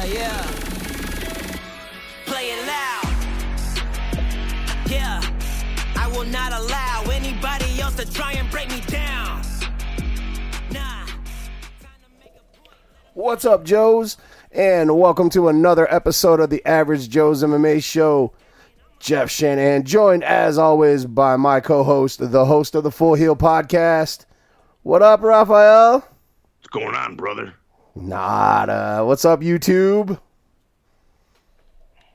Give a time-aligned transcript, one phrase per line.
[0.00, 0.42] Yeah, yeah.
[2.24, 3.04] Play it loud.
[4.88, 5.20] Yeah.
[5.94, 9.42] I will not allow anybody else to try and break me down.
[10.72, 11.06] Nah.
[13.12, 14.16] What's up, Joes?
[14.52, 18.32] And welcome to another episode of the Average Joe's MMA Show.
[19.00, 23.36] Jeff Shanahan, joined as always by my co host, the host of the Full Heel
[23.36, 24.24] Podcast.
[24.82, 25.98] What up, Raphael?
[25.98, 27.52] What's going on, brother?
[27.94, 29.02] Nada.
[29.04, 30.18] What's up, YouTube?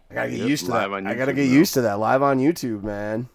[0.10, 0.98] I gotta get Yep, used to live that.
[0.98, 2.00] on I gotta get used to that.
[2.00, 3.28] Live on YouTube, man.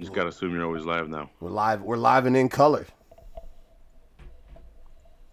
[0.00, 1.30] Just gotta assume you're always live now.
[1.40, 1.82] We're live.
[1.82, 2.86] We're live and in color.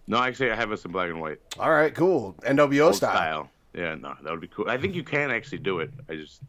[0.07, 2.35] No, actually, I have us in black and white, All right, cool.
[2.43, 3.11] NWO style.
[3.15, 3.49] style.
[3.73, 4.69] Yeah, no, that would be cool.
[4.69, 5.91] I think you can actually do it.
[6.07, 6.41] I just,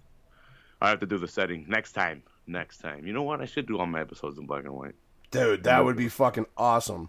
[0.82, 2.22] I have to do the setting next time.
[2.46, 3.06] Next time.
[3.06, 3.40] You know what?
[3.40, 4.94] I should do all my episodes in black and white.
[5.32, 7.08] Dude, that would be fucking awesome.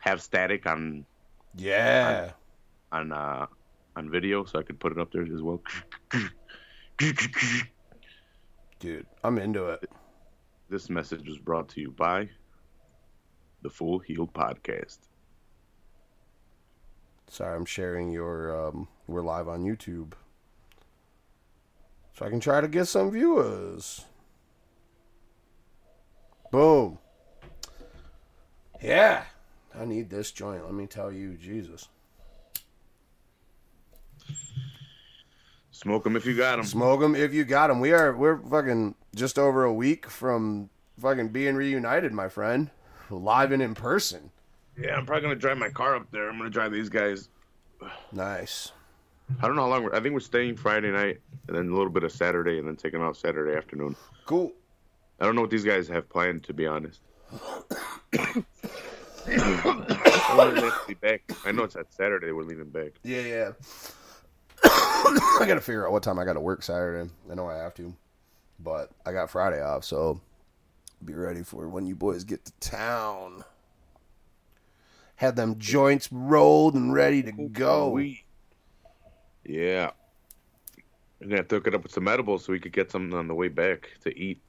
[0.00, 1.06] Have static on
[1.56, 2.30] Yeah.
[2.92, 3.46] on uh
[3.96, 5.60] on video, so I could put it up there as well.
[8.78, 9.90] Dude, I'm into it.
[10.68, 12.28] This message was brought to you by
[13.62, 14.98] the Full Heel Podcast.
[17.28, 18.68] Sorry, I'm sharing your.
[18.68, 20.12] Um, we're live on YouTube,
[22.14, 24.04] so I can try to get some viewers.
[26.50, 26.98] Boom.
[28.82, 29.24] Yeah,
[29.78, 30.64] I need this joint.
[30.64, 31.88] Let me tell you, Jesus.
[35.70, 36.64] Smoke them if you got them.
[36.64, 37.78] Smoke them if you got them.
[37.78, 38.16] We are.
[38.16, 40.70] We're fucking just over a week from
[41.00, 42.70] fucking being reunited, my friend.
[43.10, 44.32] Live and in person.
[44.76, 46.28] Yeah, I'm probably gonna drive my car up there.
[46.28, 47.28] I'm gonna drive these guys.
[48.10, 48.72] Nice.
[49.40, 49.84] I don't know how long.
[49.84, 52.66] We're, I think we're staying Friday night, and then a little bit of Saturday, and
[52.66, 53.94] then taking out Saturday afternoon.
[54.26, 54.50] Cool.
[55.20, 57.00] I don't know what these guys have planned, to be honest.
[59.30, 61.22] I wonder if they'll be back.
[61.44, 62.92] I know it's that Saturday we're leaving back.
[63.02, 63.50] Yeah, yeah.
[64.64, 67.10] I gotta figure out what time I gotta work Saturday.
[67.30, 67.94] I know I have to,
[68.58, 70.20] but I got Friday off, so
[71.04, 73.44] be ready for when you boys get to town.
[75.16, 77.90] Have them joints rolled and ready to go.
[77.90, 78.24] We,
[79.44, 79.90] yeah.
[81.20, 83.34] We're gonna have it up with some edibles so we could get something on the
[83.34, 84.40] way back to eat.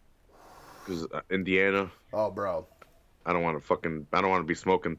[0.86, 2.68] Because uh, Indiana, Oh, bro,
[3.25, 4.07] I don't want to fucking.
[4.13, 4.97] I don't want to be smoking.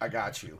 [0.00, 0.58] I got you.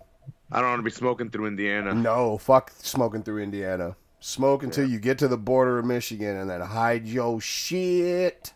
[0.51, 1.95] I don't want to be smoking through Indiana.
[1.95, 3.97] No, fuck smoking through Indiana.
[4.21, 8.53] Smoke until you get to the border of Michigan, and then hide your shit.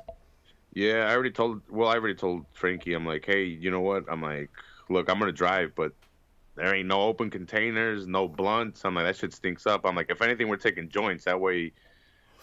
[0.75, 1.61] Yeah, I already told.
[1.71, 2.95] Well, I already told Frankie.
[2.95, 4.05] I'm like, hey, you know what?
[4.11, 4.51] I'm like,
[4.89, 5.93] look, I'm gonna drive, but
[6.55, 8.85] there ain't no open containers, no blunts.
[8.85, 9.85] I'm like, that shit stinks up.
[9.85, 11.25] I'm like, if anything, we're taking joints.
[11.25, 11.73] That way,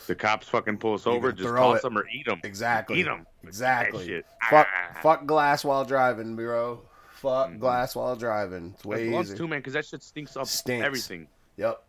[0.07, 1.81] the cops fucking pull us over, just toss it.
[1.83, 2.39] them or eat them.
[2.43, 2.99] Exactly.
[2.99, 3.25] Eat them.
[3.43, 4.23] Exactly.
[4.49, 4.99] Fuck, Ah.
[5.01, 6.81] fuck glass while driving, bro.
[7.13, 8.73] Fuck glass while driving.
[8.75, 9.35] It's way easier.
[9.37, 10.85] too, man, because that shit stinks up Stinks.
[10.85, 11.27] everything.
[11.57, 11.83] Yep.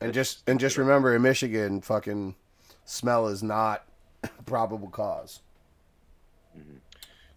[0.00, 2.34] And just and just remember, in Michigan, fucking
[2.84, 3.84] smell is not
[4.46, 5.40] probable cause.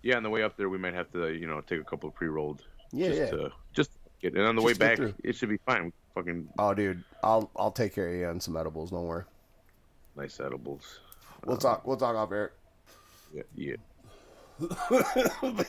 [0.01, 2.07] Yeah, on the way up there, we might have to, you know, take a couple
[2.09, 2.63] of pre-rolled.
[2.91, 3.29] Yeah, just yeah.
[3.31, 3.91] To, just
[4.21, 5.13] get, and on the Just way back, through.
[5.23, 5.91] it should be fine.
[6.15, 8.91] Fucking Oh, dude, I'll I'll take care of you on some edibles.
[8.91, 9.23] Don't worry.
[10.19, 10.99] Nice edibles.
[11.45, 11.87] We'll talk.
[11.87, 12.51] We'll talk off air.
[13.33, 13.75] Yeah, yeah.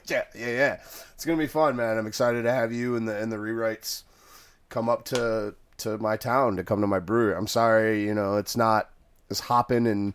[0.08, 0.80] yeah, yeah, yeah.
[1.14, 1.96] It's gonna be fun, man.
[1.96, 4.02] I'm excited to have you and the and the rewrites
[4.68, 7.34] come up to to my town to come to my brewery.
[7.36, 8.90] I'm sorry, you know, it's not
[9.30, 10.14] it's hopping and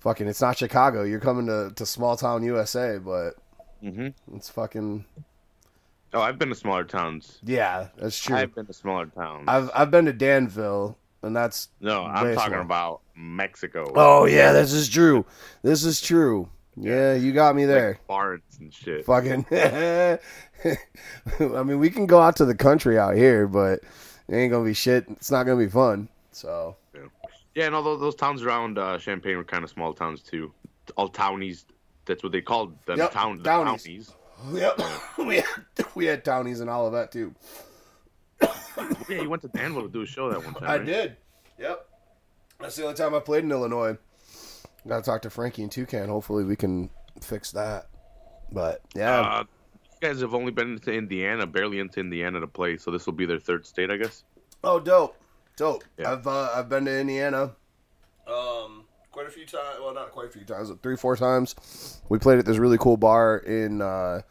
[0.00, 0.26] fucking.
[0.26, 1.04] It's not Chicago.
[1.04, 3.34] You're coming to to small town USA, but
[3.80, 5.04] hmm it's fucking
[6.14, 7.38] Oh, I've been to smaller towns.
[7.44, 7.88] yeah.
[7.98, 8.36] That's true.
[8.36, 9.44] I've been to smaller towns.
[9.46, 10.96] I've I've been to Danville,
[11.26, 13.92] and that's No, I'm talking about Mexico.
[13.94, 15.26] Oh yeah, this is true.
[15.62, 16.48] This is true.
[16.76, 17.98] Yeah, you got me there.
[18.08, 19.04] Like and shit.
[19.06, 19.46] Fucking.
[19.50, 20.18] I
[21.38, 23.80] mean, we can go out to the country out here, but
[24.28, 25.06] it ain't gonna be shit.
[25.08, 26.08] It's not gonna be fun.
[26.32, 26.76] So
[27.54, 30.52] Yeah, and all those, towns around uh, Champaign were kind of small towns too.
[30.96, 31.64] All townies.
[32.04, 32.98] That's what they called them.
[32.98, 33.84] Yep, town, the townies.
[33.84, 34.12] townies.
[34.52, 34.80] yep,
[35.18, 35.64] we had,
[35.94, 37.34] we had townies and all of that too.
[39.08, 40.64] Yeah, you went to Danville to do a show that one time.
[40.64, 40.84] I right?
[40.86, 41.16] did.
[41.58, 41.86] Yep.
[42.60, 43.96] That's the only time I played in Illinois.
[44.88, 46.08] Got to talk to Frankie and Toucan.
[46.08, 46.90] Hopefully, we can
[47.20, 47.86] fix that.
[48.52, 49.44] But yeah, Uh,
[50.02, 53.12] you guys have only been to Indiana, barely into Indiana to play, so this will
[53.14, 54.24] be their third state, I guess.
[54.62, 55.16] Oh, dope,
[55.56, 55.84] dope.
[55.98, 56.12] Yeah.
[56.12, 57.52] I've uh, I've been to Indiana,
[58.28, 59.78] um, quite a few times.
[59.80, 62.00] Well, not quite a few times, but three, four times.
[62.08, 64.22] We played at this really cool bar in uh,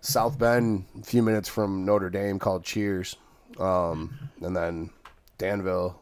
[0.00, 3.16] South Bend, a few minutes from Notre Dame, called Cheers.
[3.58, 4.90] Um, and then
[5.38, 6.00] Danville,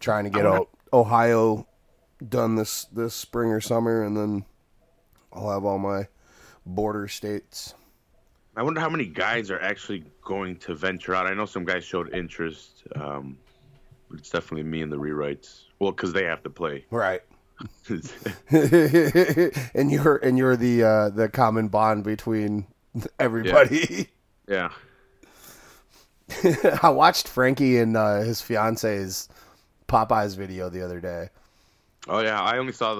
[0.00, 0.60] trying to get I
[0.92, 1.66] Ohio
[2.26, 4.44] done this this spring or summer, and then
[5.32, 6.08] I'll have all my
[6.64, 7.74] border states.
[8.56, 11.26] I wonder how many guys are actually going to venture out.
[11.26, 12.84] I know some guys showed interest.
[12.94, 13.36] Um,
[14.08, 15.62] but it's definitely me and the rewrites.
[15.78, 16.84] Well, because they have to play.
[16.90, 17.22] Right.
[17.88, 22.66] and you're and you're the uh, the common bond between
[23.18, 24.08] everybody.
[24.48, 24.70] yeah.
[26.82, 29.28] I watched Frankie and uh, his fiance's
[29.88, 31.28] Popeyes video the other day.
[32.08, 32.94] Oh yeah, I only saw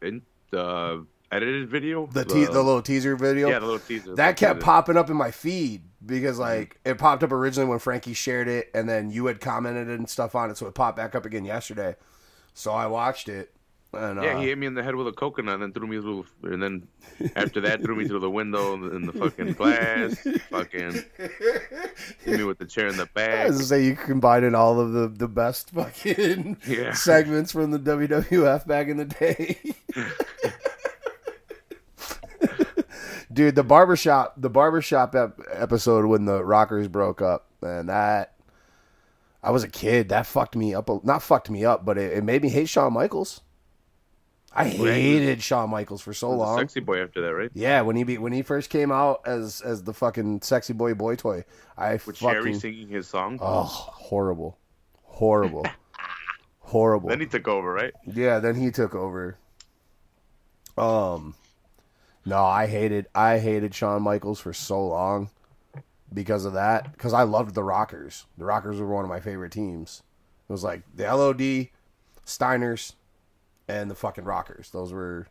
[0.00, 2.06] the in the edited video.
[2.06, 3.48] The te- the little teaser video.
[3.48, 4.14] Yeah, the little teaser.
[4.14, 8.14] That kept popping up in my feed because like it popped up originally when Frankie
[8.14, 11.14] shared it, and then you had commented and stuff on it, so it popped back
[11.14, 11.96] up again yesterday.
[12.54, 13.53] So I watched it.
[13.94, 15.86] And, yeah, uh, he hit me in the head with a coconut and then threw
[15.86, 16.86] me through, and then
[17.36, 20.16] after that threw me through the window in the fucking glass.
[20.50, 21.04] fucking
[22.24, 23.30] hit me with the chair in the back.
[23.40, 26.92] I was gonna say you combined in all of the, the best fucking Yeah.
[26.94, 29.58] segments from the WWF back in the day.
[33.32, 38.34] Dude, the barbershop the barbershop ep- episode when the Rockers broke up, and that
[39.42, 40.10] I was a kid.
[40.10, 40.88] That fucked me up.
[40.88, 43.40] a- Not fucked me up, but it, it made me hate Shawn Michaels.
[44.56, 46.58] I hated Shawn Michaels for so long.
[46.58, 47.50] Sexy boy after that, right?
[47.54, 50.94] Yeah, when he be, when he first came out as as the fucking sexy boy
[50.94, 51.44] boy toy,
[51.76, 53.38] I With fucking singing his song.
[53.42, 54.56] Oh, horrible.
[55.02, 55.66] Horrible.
[56.60, 57.08] horrible.
[57.08, 57.92] Then he took over, right?
[58.06, 59.38] yeah, then he took over.
[60.78, 61.34] Um
[62.24, 65.30] No, I hated I hated Shawn Michaels for so long
[66.12, 68.26] because of that cuz I loved the Rockers.
[68.38, 70.02] The Rockers were one of my favorite teams.
[70.48, 71.68] It was like the LOD,
[72.26, 72.94] Steiners,
[73.68, 74.70] and the fucking Rockers.
[74.70, 75.26] Those were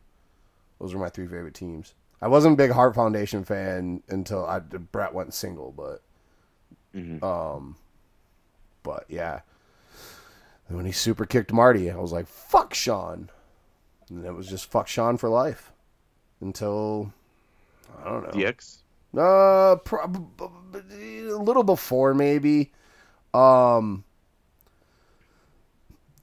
[0.80, 1.94] those were my three favorite teams.
[2.22, 6.02] I wasn't a big Heart Foundation fan until I Bret went single, but
[7.24, 7.76] um
[8.84, 9.42] but yeah.
[10.68, 13.30] And when he super kicked Marty, I was like, fuck Shawn.
[14.10, 15.72] And it was just fuck Shawn for life.
[16.42, 17.14] Until
[18.04, 18.30] I don't know.
[18.30, 18.78] DX.
[19.18, 20.42] Uh prob-
[20.74, 22.72] a little before maybe.
[23.34, 24.04] Um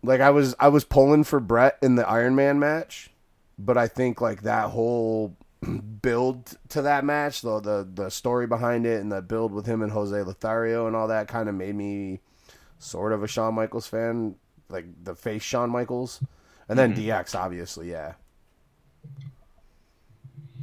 [0.03, 3.11] like I was I was pulling for Bret in the Iron Man match,
[3.59, 5.37] but I think like that whole
[6.03, 9.83] build to that match, though the the story behind it and the build with him
[9.83, 12.21] and Jose Lothario and all that kind of made me
[12.79, 14.37] sort of a Shawn Michaels fan,
[14.69, 16.21] like the face Shawn Michaels,
[16.69, 18.15] and then DX obviously, yeah,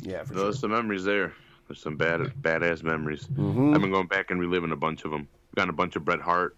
[0.01, 0.61] yeah, for There's sure.
[0.61, 1.33] some memories there.
[1.67, 3.27] There's some bad, badass memories.
[3.27, 3.75] Mhm.
[3.75, 5.27] I've been going back and reliving a bunch of them.
[5.55, 6.55] Got a bunch of Bret Hart.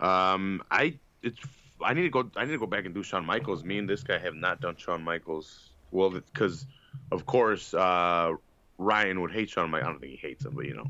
[0.00, 1.38] Um, I it's
[1.84, 2.30] I need to go.
[2.36, 3.64] I need to go back and do Shawn Michaels.
[3.64, 5.70] Me and this guy have not done Shawn Michaels.
[5.90, 6.66] Well, because
[7.10, 8.32] of course uh,
[8.78, 9.88] Ryan would hate Shawn Michaels.
[9.88, 10.86] I don't think he hates him, but you know,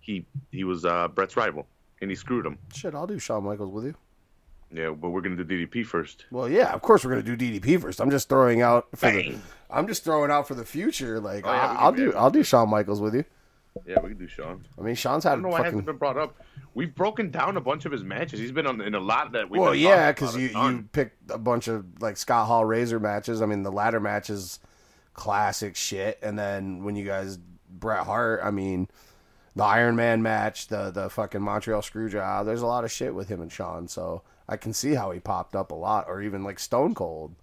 [0.00, 1.66] he he was uh, Bret's rival
[2.00, 2.58] and he screwed him.
[2.74, 3.94] Shit, I'll do Shawn Michaels with you.
[4.72, 6.24] Yeah, but we're gonna do DDP first.
[6.30, 8.00] Well, yeah, of course we're gonna do DDP first.
[8.00, 9.36] I'm just throwing out for the,
[9.70, 11.20] I'm just throwing out for the future.
[11.20, 12.12] Like Oh, yeah, I, I'll do.
[12.14, 13.24] I'll do Shawn Michaels with you.
[13.86, 14.64] Yeah, we can do Shawn.
[14.78, 16.40] I mean, Shawn's I had don't know why it hasn't been brought up.
[16.74, 18.38] We've broken down a bunch of his matches.
[18.38, 21.30] He's been on in a lot that we've well, been yeah, because you you picked
[21.30, 23.42] a bunch of like Scott Hall Razor matches.
[23.42, 24.60] I mean, the ladder matches,
[25.12, 26.18] classic shit.
[26.22, 27.36] And then when you guys
[27.68, 28.88] Bret Hart, I mean,
[29.56, 32.44] the Iron Man match, the the fucking Montreal Screwjob.
[32.44, 35.20] There's a lot of shit with him and Shawn, so I can see how he
[35.20, 37.34] popped up a lot, or even like Stone Cold.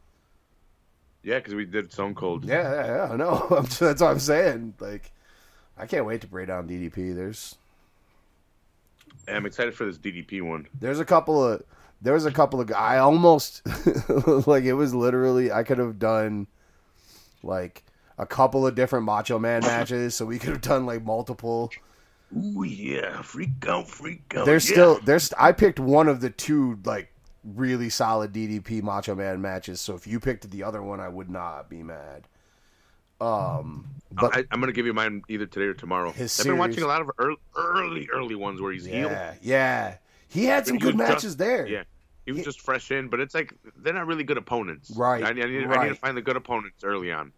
[1.23, 2.45] Yeah, because we did Stone Cold.
[2.45, 3.13] Yeah, yeah, yeah.
[3.13, 3.47] I know.
[3.79, 4.73] That's what I'm saying.
[4.79, 5.11] Like,
[5.81, 7.15] I can't wait to break down DDP.
[7.15, 7.55] There's
[9.27, 10.67] I'm excited for this DDP one.
[10.79, 11.63] There's a couple of
[12.01, 13.63] there was a couple of I almost
[14.47, 16.45] like it was literally I could have done
[17.41, 17.83] like
[18.19, 21.71] a couple of different Macho Man matches, so we could have done like multiple.
[22.31, 24.45] Ooh yeah, freak out, freak out.
[24.45, 24.73] There's yeah.
[24.73, 27.11] still there's I picked one of the two like
[27.43, 31.31] really solid DDP Macho Man matches, so if you picked the other one, I would
[31.31, 32.27] not be mad.
[33.21, 36.11] Um, but I, I'm gonna give you mine either today or tomorrow.
[36.11, 39.11] His I've been watching a lot of early, early, early ones where he's healed.
[39.11, 39.95] yeah, yeah,
[40.27, 41.65] he had some He good matches just- there.
[41.67, 41.83] Yeah,
[42.25, 44.91] he was just fresh in, but it's like they're not really good opponents.
[44.91, 47.31] Right, I, I, need, I need to find the good opponents early on.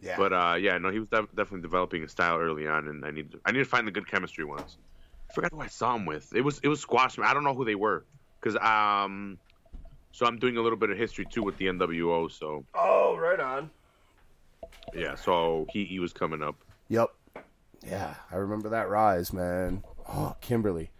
[0.00, 0.16] yeah.
[0.16, 3.10] But uh, yeah, no, he was def- definitely developing a style early on, and I
[3.10, 4.76] need to, I need to find the good chemistry ones.
[5.30, 6.32] I forgot who I saw him with.
[6.34, 7.18] It was it was Squash.
[7.18, 8.04] I don't know who they were,
[8.40, 9.38] because um,
[10.12, 12.30] so I'm doing a little bit of history too with the NWO.
[12.30, 13.70] So oh, right on.
[14.94, 16.56] Yeah, so he he was coming up.
[16.88, 17.10] Yep.
[17.86, 19.84] Yeah, I remember that rise, man.
[20.08, 20.90] Oh, Kimberly.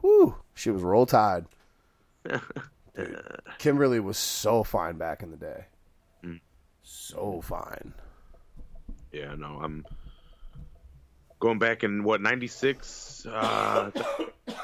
[0.00, 0.36] Whew.
[0.54, 1.46] She was roll tide.
[2.94, 3.20] Dude,
[3.58, 5.64] Kimberly was so fine back in the day.
[6.24, 6.40] Mm.
[6.82, 7.94] So fine.
[9.12, 9.84] Yeah, no, I'm
[11.40, 13.90] going back in what 96 uh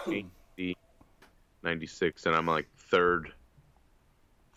[1.62, 3.32] 96 and I'm like third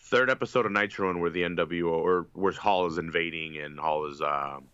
[0.08, 4.06] third episode of Nitro and where the NWO or where Hall is invading and Hall
[4.06, 4.68] is um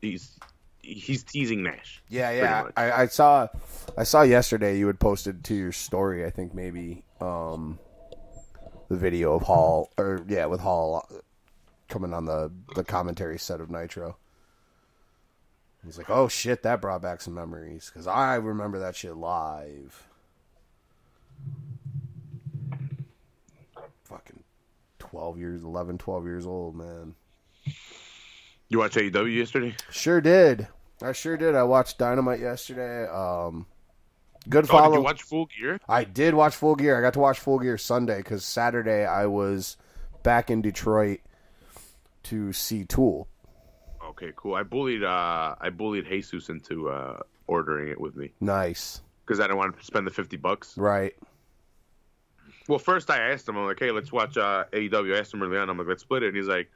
[0.00, 0.38] He's
[0.82, 2.02] he's teasing Nash.
[2.08, 2.68] Yeah, yeah.
[2.76, 3.48] I, I saw,
[3.96, 6.24] I saw yesterday you had posted to your story.
[6.24, 7.78] I think maybe um,
[8.88, 11.08] the video of Hall, or yeah, with Hall
[11.88, 14.16] coming on the the commentary set of Nitro.
[15.84, 20.08] He's like, "Oh shit, that brought back some memories because I remember that shit live."
[25.12, 27.14] 12 years, 11, 12 years old, man.
[28.70, 29.74] You watched AEW yesterday?
[29.90, 30.66] Sure did.
[31.02, 31.54] I sure did.
[31.54, 33.06] I watched Dynamite yesterday.
[33.06, 33.66] Um,
[34.48, 34.92] good oh, follow.
[34.92, 35.80] Did you watch Full Gear?
[35.86, 36.96] I did watch Full Gear.
[36.96, 39.76] I got to watch Full Gear Sunday because Saturday I was
[40.22, 41.20] back in Detroit
[42.22, 43.28] to see Tool.
[44.02, 44.54] Okay, cool.
[44.54, 48.32] I bullied uh, I bullied Jesus into uh, ordering it with me.
[48.40, 49.02] Nice.
[49.26, 50.78] Because I don't want to spend the fifty bucks.
[50.78, 51.12] Right.
[52.68, 55.14] Well, first I asked him, I'm like, hey, let's watch uh, AEW.
[55.14, 56.28] I asked him early on, I'm like, let's split it.
[56.28, 56.70] And he's like,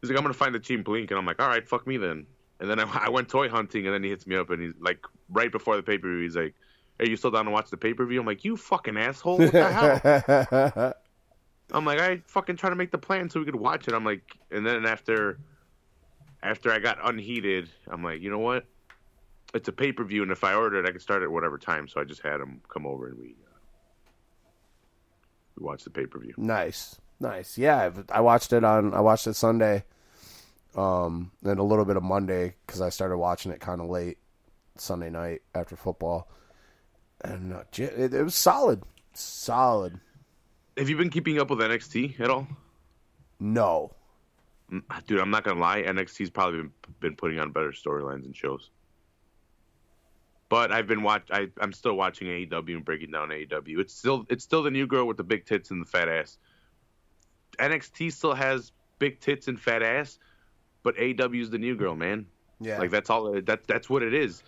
[0.00, 1.96] he's like, I'm gonna find the team Blink, and I'm like, all right, fuck me
[1.96, 2.26] then.
[2.60, 4.74] And then I, I went toy hunting, and then he hits me up, and he's
[4.80, 6.54] like, right before the pay per view, he's like,
[6.98, 8.20] hey, you still down to watch the pay per view?
[8.20, 9.72] I'm like, you fucking asshole, what the
[10.72, 10.94] hell?
[11.72, 13.94] I'm like, I fucking try to make the plan so we could watch it.
[13.94, 15.38] I'm like, and then after,
[16.42, 18.64] after I got unheated, I'm like, you know what?
[19.54, 21.58] It's a pay per view, and if I order it, I can start at whatever
[21.58, 21.88] time.
[21.88, 23.34] So I just had him come over, and we,
[25.58, 26.34] we watched the pay per view.
[26.36, 26.98] nice.
[27.20, 27.58] Nice.
[27.58, 28.94] Yeah, I watched it on.
[28.94, 29.82] I watched it Sunday,
[30.76, 34.18] um, and a little bit of Monday because I started watching it kind of late
[34.76, 36.30] Sunday night after football,
[37.24, 38.84] and uh, it, it was solid.
[39.14, 39.98] Solid.
[40.76, 42.46] Have you been keeping up with NXT at all?
[43.40, 43.90] No.
[44.72, 45.82] Mm, Dude, I'm not gonna lie.
[45.82, 48.70] NXT's probably been, been putting on better storylines and shows.
[50.48, 51.28] But I've been watch.
[51.30, 53.78] I, I'm still watching AEW and breaking down AEW.
[53.80, 56.38] It's still it's still the new girl with the big tits and the fat ass.
[57.58, 60.18] NXT still has big tits and fat ass,
[60.82, 62.26] but AEW is the new girl, man.
[62.60, 62.78] Yeah.
[62.78, 63.40] Like that's all.
[63.42, 64.42] That that's what it is.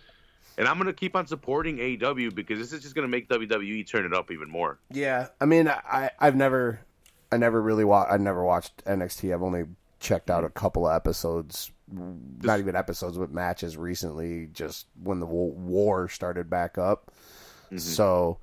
[0.57, 4.05] And I'm gonna keep on supporting AEW because this is just gonna make WWE turn
[4.05, 4.79] it up even more.
[4.91, 6.81] Yeah, I mean, I I've never,
[7.31, 8.11] I never really watched.
[8.11, 9.33] I never watched NXT.
[9.33, 9.65] I've only
[9.99, 14.47] checked out a couple of episodes, not even episodes, but matches recently.
[14.53, 17.11] Just when the war started back up,
[17.67, 17.77] mm-hmm.
[17.77, 18.37] so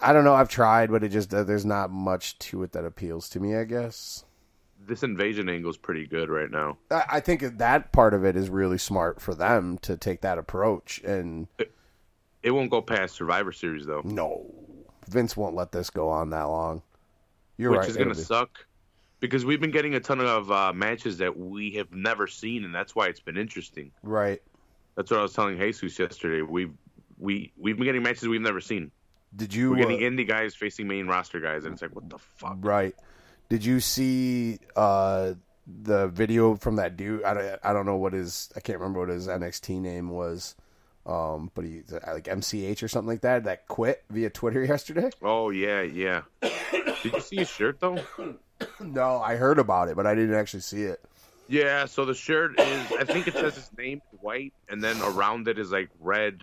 [0.00, 0.34] I don't know.
[0.34, 3.54] I've tried, but it just uh, there's not much to it that appeals to me.
[3.56, 4.24] I guess
[4.86, 6.78] This invasion angle is pretty good right now.
[6.90, 10.38] I, I think that part of it is really smart for them to take that
[10.38, 11.00] approach.
[11.04, 11.48] And
[12.42, 14.02] It won't go past Survivor Series though.
[14.04, 14.46] no,
[15.08, 16.82] Vince won't let this go on that long.
[17.58, 17.88] You're which right.
[17.90, 18.64] is going to suck
[19.20, 22.74] because we've been getting a ton of uh, matches that we have never seen, and
[22.74, 23.92] that's why it's been interesting.
[24.02, 24.42] Right.
[24.96, 26.42] That's what I was telling Jesus yesterday.
[26.42, 26.72] We've
[27.18, 28.90] we we've been getting matches we've never seen.
[29.36, 29.70] Did you?
[29.70, 32.56] We're getting uh, indie guys facing main roster guys, and it's like, what the fuck?
[32.60, 32.94] Right.
[33.48, 35.34] Did you see uh,
[35.66, 37.22] the video from that dude?
[37.24, 40.56] I don't, I don't know what his I can't remember what his NXT name was,
[41.06, 43.44] um, but he like MCH or something like that.
[43.44, 45.10] That quit via Twitter yesterday.
[45.22, 46.22] Oh yeah, yeah.
[46.40, 47.98] Did you see his shirt though?
[48.80, 51.00] No, I heard about it, but I didn't actually see it.
[51.48, 51.84] Yeah.
[51.86, 55.58] So the shirt is, I think it says his name white, and then around it
[55.58, 56.42] is like red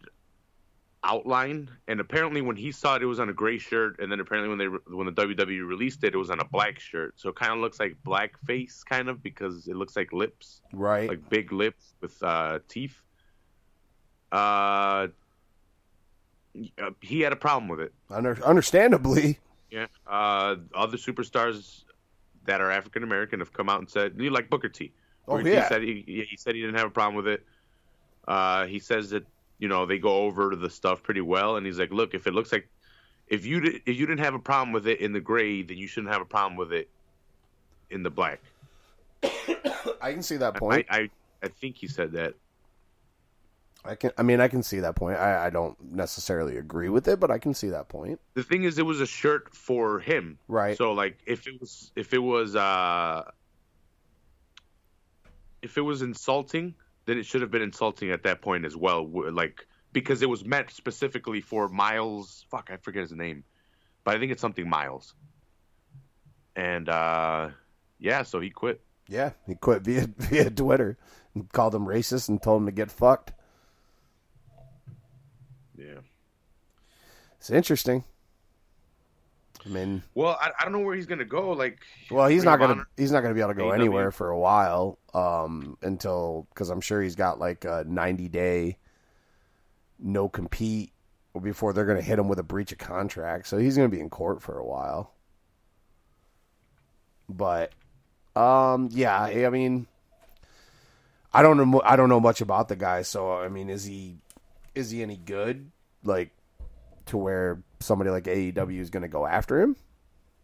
[1.03, 1.69] outline.
[1.87, 4.49] And apparently, when he saw it, it was on a gray shirt, and then apparently
[4.49, 7.13] when they when the WWE released it, it was on a black shirt.
[7.17, 11.07] So it kind of looks like blackface, kind of because it looks like lips, Right.
[11.09, 12.99] like big lips with uh, teeth.
[14.31, 15.07] Uh,
[17.01, 17.93] he had a problem with it.
[18.09, 19.39] Under, understandably.
[19.69, 19.85] Yeah.
[20.07, 21.83] Uh, other superstars
[22.47, 24.91] that are African American have come out and said, you like Booker T.
[25.27, 25.63] Oh, yeah.
[25.63, 27.45] T said he, he said he didn't have a problem with it.
[28.27, 29.25] Uh, he says that
[29.59, 32.33] you know they go over the stuff pretty well, and he's like, look, if it
[32.33, 32.67] looks like
[33.27, 35.77] if you did, if you didn't have a problem with it in the gray, then
[35.77, 36.89] you shouldn't have a problem with it
[37.89, 38.39] in the black.
[40.01, 40.87] I can see that I, point.
[40.89, 41.09] I
[41.43, 42.33] I think he said that.
[43.87, 44.11] I can.
[44.17, 45.17] I mean, I can see that point.
[45.17, 48.19] I, I don't necessarily agree with it, but I can see that point.
[48.33, 50.77] The thing is, it was a shirt for him, Right.
[50.77, 53.23] So like, if it was if it was uh
[55.61, 56.75] if it was insulting,
[57.05, 59.07] then it should have been insulting at that point as well.
[59.31, 62.45] Like because it was meant specifically for Miles.
[62.51, 63.43] Fuck, I forget his name,
[64.03, 65.13] but I think it's something Miles.
[66.55, 67.49] And uh
[67.99, 68.81] yeah, so he quit.
[69.07, 70.97] Yeah, he quit via via Twitter
[71.33, 73.33] and called him racist and told him to get fucked.
[75.77, 75.99] Yeah.
[77.39, 78.03] It's interesting.
[79.65, 81.51] I mean, Well, I, I don't know where he's gonna go.
[81.51, 81.79] Like,
[82.09, 83.73] well, he's not gonna he's not gonna be able to go AEW.
[83.75, 88.77] anywhere for a while um, until because I'm sure he's got like a 90 day
[89.99, 90.91] no compete
[91.41, 93.47] before they're gonna hit him with a breach of contract.
[93.47, 95.13] So he's gonna be in court for a while.
[97.29, 97.73] But
[98.35, 99.87] um, yeah, I mean,
[101.33, 101.81] I don't know.
[101.83, 103.01] I don't know much about the guy.
[103.01, 104.17] So I mean, is he
[104.77, 105.71] is he any good?
[106.03, 106.31] Like
[107.07, 109.75] to where somebody like AEW is going to go after him?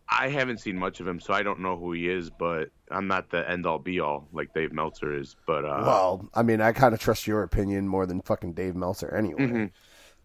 [0.09, 2.29] I haven't seen much of him, so I don't know who he is.
[2.29, 5.35] But I'm not the end all be all like Dave Meltzer is.
[5.47, 8.75] But uh, well, I mean, I kind of trust your opinion more than fucking Dave
[8.75, 9.41] Meltzer anyway.
[9.47, 9.71] Mhm.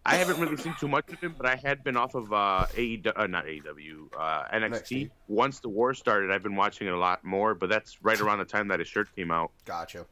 [0.06, 2.66] I haven't really seen too much of him, but I had been off of uh,
[2.74, 4.70] AEW, uh, not AEW, uh, NXT.
[4.70, 5.10] NXT.
[5.26, 7.54] Once the war started, I've been watching it a lot more.
[7.54, 10.06] But that's right around the time that his shirt came out, Gotcha.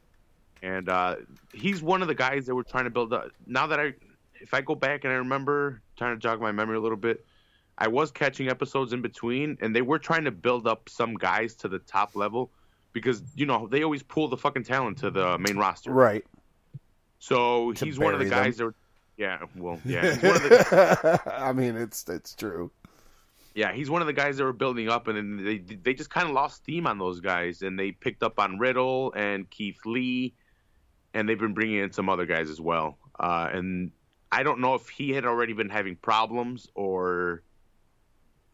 [0.61, 1.15] And uh,
[1.53, 3.29] he's one of the guys that we're trying to build up.
[3.45, 3.93] Now that I,
[4.41, 7.25] if I go back and I remember, trying to jog my memory a little bit,
[7.77, 11.53] I was catching episodes in between, and they were trying to build up some guys
[11.55, 12.49] to the top level
[12.93, 15.91] because you know they always pull the fucking talent to the main roster.
[15.91, 16.25] Right.
[17.19, 18.43] So To he's one of the bury them.
[18.45, 18.65] guys that.
[18.65, 18.75] Were,
[19.17, 22.71] yeah, well, yeah, he's one of the I mean, it's it's true.
[23.55, 26.09] Yeah, he's one of the guys that were building up, and then they they just
[26.11, 29.79] kind of lost steam on those guys, and they picked up on Riddle and Keith
[29.85, 30.33] Lee,
[31.17, 32.99] and they've been bringing in some other guys as well.
[33.19, 33.91] Uh, and
[34.31, 37.41] I don't know if he had already been having problems or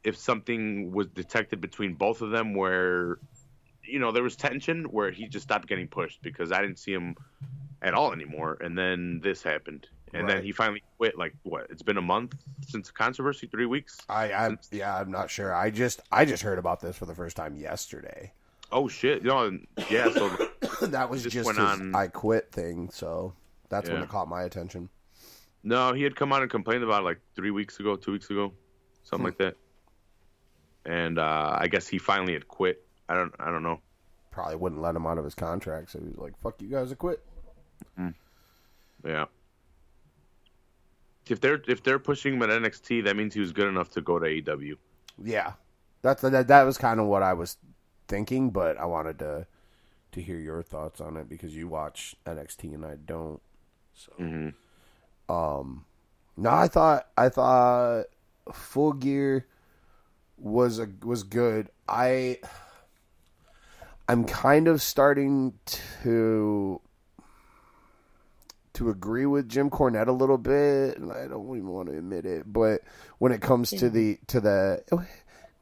[0.06, 3.20] if something was detected between both of them where
[3.84, 6.94] you know there was tension where he just stopped getting pushed because I didn't see
[6.94, 7.18] him
[7.82, 9.88] at all anymore, and then this happened.
[10.14, 11.18] And then he finally quit.
[11.18, 11.68] Like what?
[11.70, 13.98] It's been a month since the controversy, three weeks.
[14.08, 15.54] I, I yeah, I'm not sure.
[15.54, 18.32] I just I just heard about this for the first time yesterday.
[18.72, 19.24] Oh shit!
[19.24, 20.14] No, yeah.
[20.14, 20.30] So
[20.92, 23.34] that was Just just, his on- I quit thing, so
[23.70, 24.90] that's when it caught my attention.
[25.64, 28.30] no, he had come out and complained about it like three weeks ago, two weeks
[28.30, 28.54] ago,
[29.04, 29.26] something Hmm.
[29.26, 29.56] like that.
[30.86, 32.86] And uh, I guess he finally had quit.
[33.08, 33.80] I don't, I don't know.
[34.32, 36.92] Probably wouldn't let him out of his contract, so he was like, "Fuck you guys,
[36.92, 37.24] I quit."
[39.06, 39.26] Yeah.
[41.30, 44.02] If they're if they're pushing him at NXT, that means he was good enough to
[44.02, 44.76] go to AEW.
[45.24, 45.54] Yeah,
[46.02, 46.48] that's that.
[46.48, 47.58] That was kind of what I was
[48.08, 49.48] thinking, but I wanted to
[50.14, 53.42] to hear your thoughts on it because you watch NXT and I don't.
[53.94, 54.54] So, Mhm.
[55.30, 55.86] um,
[56.38, 58.06] no, I thought I thought
[58.52, 59.46] Full Gear
[60.38, 61.70] was a was good.
[61.88, 62.40] I
[64.10, 65.54] I'm kind of starting
[66.04, 66.82] to
[68.74, 72.26] to agree with Jim Cornette a little bit, and I don't even want to admit
[72.26, 72.82] it, but
[73.20, 75.06] when it comes to the to the oh,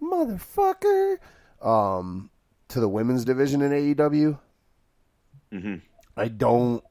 [0.01, 1.19] motherfucker,
[1.61, 2.30] um,
[2.71, 4.37] to the women's division in AEW,
[5.51, 5.81] Mhm.
[6.17, 6.83] I don't.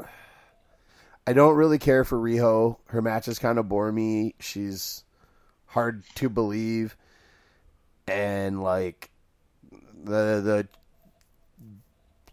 [1.27, 2.79] I don't really care for Riho.
[2.87, 4.35] Her matches kind of bore me.
[4.41, 5.05] She's
[5.67, 6.97] hard to believe,
[8.09, 9.11] and like
[10.03, 10.69] the the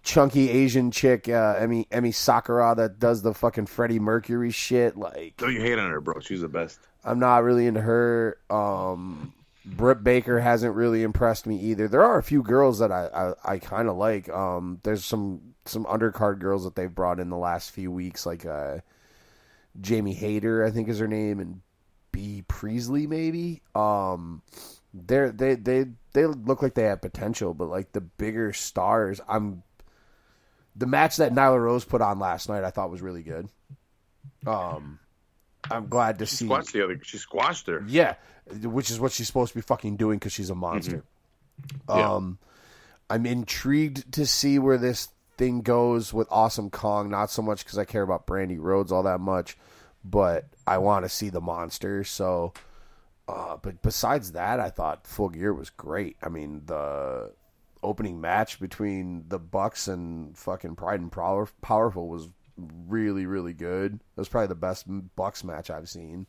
[0.04, 4.96] chunky Asian chick, uh, Emi Emi Sakura, that does the fucking Freddie Mercury shit.
[4.98, 6.20] Like, Don't you hate on her, bro?
[6.20, 6.80] She's the best.
[7.04, 8.38] I'm not really into her.
[8.50, 9.34] Um,
[9.76, 11.88] Britt Baker hasn't really impressed me either.
[11.88, 13.08] There are a few girls that I
[13.46, 14.30] I, I kind of like.
[14.30, 18.46] Um, there's some some undercard girls that they've brought in the last few weeks, like
[18.46, 18.78] uh,
[19.82, 21.62] Jamie Hayter, I think is her name, and
[22.12, 23.62] Bea Priestley maybe.
[23.76, 24.42] Um,
[24.94, 29.64] they're they they they look like they have potential, but like the bigger stars, I'm.
[30.76, 33.50] The match that Nyla Rose put on last night, I thought was really good.
[34.46, 35.00] Um,
[35.72, 36.46] I'm glad to She see.
[36.46, 37.00] squashed the other.
[37.02, 37.84] She squashed her.
[37.88, 38.14] Yeah,
[38.64, 41.04] which is what she's supposed to be fucking doing because she's a monster.
[41.90, 42.16] Yeah.
[42.16, 42.38] Um,
[43.10, 47.10] I'm intrigued to see where this thing goes with Awesome Kong.
[47.10, 49.58] Not so much because I care about Brandi Rhodes all that much,
[50.04, 52.04] but I want to see the monster.
[52.04, 52.54] So,
[53.28, 56.18] uh, but besides that, I thought Full Gear was great.
[56.22, 57.32] I mean, the
[57.84, 62.30] opening match between the Bucks and fucking Pride and Power- Powerful was
[62.88, 63.94] really, really good.
[63.96, 66.28] It was probably the best Bucks match I've seen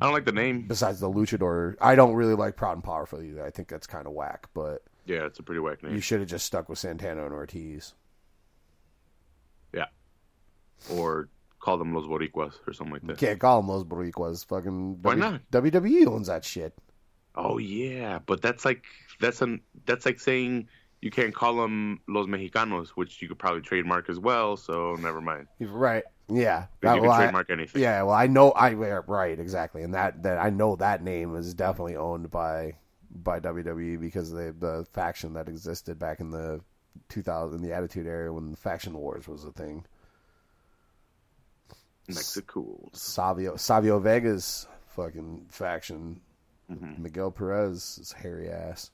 [0.00, 0.66] I don't like the name.
[0.66, 4.06] besides the luchador i don't really like proud and powerful either i think that's kind
[4.06, 5.94] of whack but Yeah, it's a pretty whack name.
[5.94, 7.94] you should have just stuck with santana and ortiz
[9.72, 9.86] Yeah.
[10.90, 11.28] Or
[11.60, 13.18] call them Los Boricuas or something like you that.
[13.18, 15.50] can't call them los boricuas fucking Why W- not?
[15.50, 16.74] wwe owns that shit
[17.34, 18.84] Oh yeah, but that's like
[19.20, 20.68] that's an that's like saying
[21.02, 24.56] you can't call them Los Mexicanos, which you could probably trademark as well.
[24.56, 25.46] So never mind.
[25.58, 27.82] You're right yeah That- you well, can I- trademark anything.
[27.82, 31.54] yeah well i know i right exactly and that that i know that name is
[31.54, 32.74] definitely owned by
[33.10, 36.60] by wwe because they the faction that existed back in the
[37.08, 39.84] 2000 the attitude era when the faction wars was a thing
[42.08, 42.88] Mexico.
[42.92, 46.20] savio savio vega's fucking faction
[46.70, 46.98] Mhm.
[46.98, 48.90] Miguel Perez is hairy ass.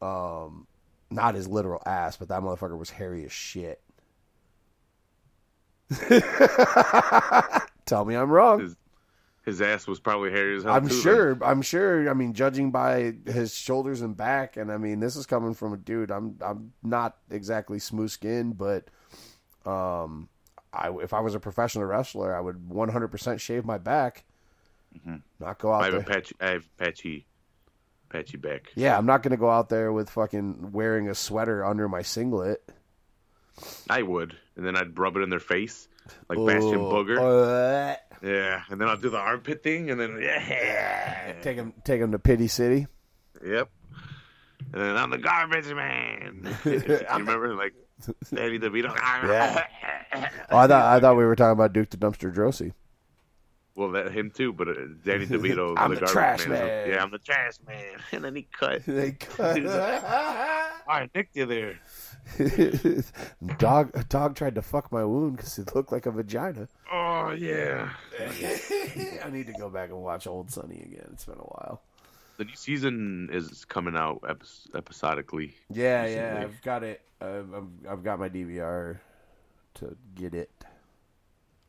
[0.00, 0.66] Um,
[1.10, 3.82] not his literal ass, but that motherfucker was hairy as shit.
[7.86, 8.60] Tell me I'm wrong.
[8.60, 8.76] His,
[9.44, 10.72] his ass was probably hairy as hell.
[10.74, 11.02] I'm too, then.
[11.02, 11.38] sure.
[11.44, 12.08] I'm sure.
[12.08, 15.72] I mean, judging by his shoulders and back, and I mean, this is coming from
[15.74, 16.10] a dude.
[16.10, 18.88] I'm I'm not exactly smooth skinned, but
[19.66, 20.28] Um,
[20.72, 24.24] I if I was a professional wrestler, I would 100% shave my back.
[25.40, 26.00] Not go out I have there.
[26.00, 27.26] a patchy, I have patchy,
[28.10, 28.72] patchy back.
[28.76, 32.62] yeah, I'm not gonna go out there with fucking wearing a sweater under my singlet.
[33.88, 35.88] I would, and then I'd rub it in their face
[36.28, 37.18] like Bastion Oh, Booger.
[37.18, 42.00] uh, yeah, and then I'll do the armpit thing, and then yeah, take him, take
[42.00, 42.86] him to Pity City.
[43.44, 43.70] yep.
[44.72, 46.56] And then I'm the garbage man.
[46.64, 46.80] you
[47.12, 47.74] remember like
[48.32, 48.96] Danny DeVito?
[50.14, 50.28] Yeah.
[50.50, 52.72] Oh, I thought I thought we were talking about Duke the Dumpster Droese.
[53.74, 56.64] Well, that him too, but uh, Danny DeVito, I'm the, the garbage trash man.
[56.64, 56.88] man.
[56.90, 57.96] Yeah, I'm the trash man.
[58.12, 58.84] And then he cut.
[58.86, 59.56] They cut.
[60.88, 61.78] I nicked you there.
[63.58, 66.68] dog, a dog tried to fuck my wound because it looked like a vagina.
[66.92, 67.90] Oh yeah.
[68.20, 71.08] I need to go back and watch Old Sunny again.
[71.12, 71.82] It's been a while.
[72.36, 75.54] The new season is coming out epi- episodically.
[75.70, 77.00] Yeah, yeah, I've got it.
[77.20, 78.98] I've, I've, I've got my DVR
[79.74, 80.50] to get it.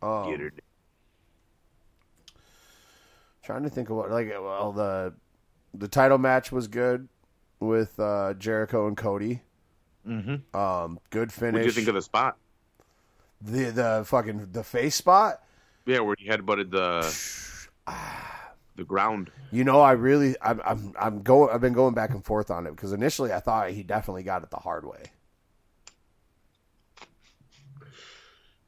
[0.02, 0.52] Um, Get her.
[3.44, 5.14] Trying to think of what like well the
[5.74, 7.08] the title match was good
[7.60, 9.42] with uh, Jericho and Cody.
[10.08, 10.56] Mm-hmm.
[10.56, 11.54] Um, good finish.
[11.54, 12.38] What do you think of the spot?
[13.42, 15.42] the the fucking the face spot?
[15.86, 17.92] Yeah, where he headbutted the
[18.76, 19.32] the ground.
[19.52, 22.66] You know, I really I'm I'm I'm going I've been going back and forth on
[22.68, 25.04] it because initially I thought he definitely got it the hard way.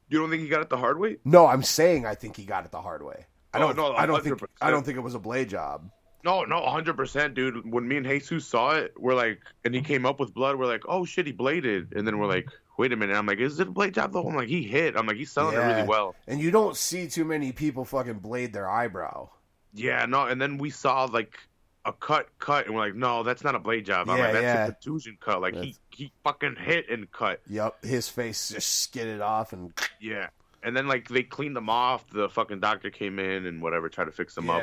[0.08, 1.18] You don't think he got it the hard way?
[1.24, 3.26] No, I'm saying I think he got it the hard way.
[3.52, 4.46] I Oh, don't no, I don't think 100%.
[4.60, 5.90] I don't think it was a blade job.
[6.24, 7.70] No, no, hundred percent, dude.
[7.70, 10.56] When me and Jesus saw it, we're like, and he came up with blood.
[10.56, 13.16] We're like, oh shit, he bladed, and then we're like, wait a minute.
[13.16, 14.26] I'm like, is it a blade job though?
[14.28, 14.96] I'm like, he hit.
[14.96, 16.16] I'm like, he's selling it really well.
[16.26, 19.30] And you don't see too many people fucking blade their eyebrow.
[19.74, 20.26] Yeah, no.
[20.26, 21.38] And then we saw like
[21.84, 24.10] a cut, cut, and we're like, no, that's not a blade job.
[24.10, 24.66] I'm Yeah, like, that's yeah.
[24.66, 25.40] a contusion cut.
[25.40, 27.40] Like he That's- he fucking hit and cut.
[27.48, 30.28] Yep, his face just skidded off and Yeah.
[30.64, 32.08] And then like they cleaned them off.
[32.10, 34.62] The fucking doctor came in and whatever, tried to fix them up.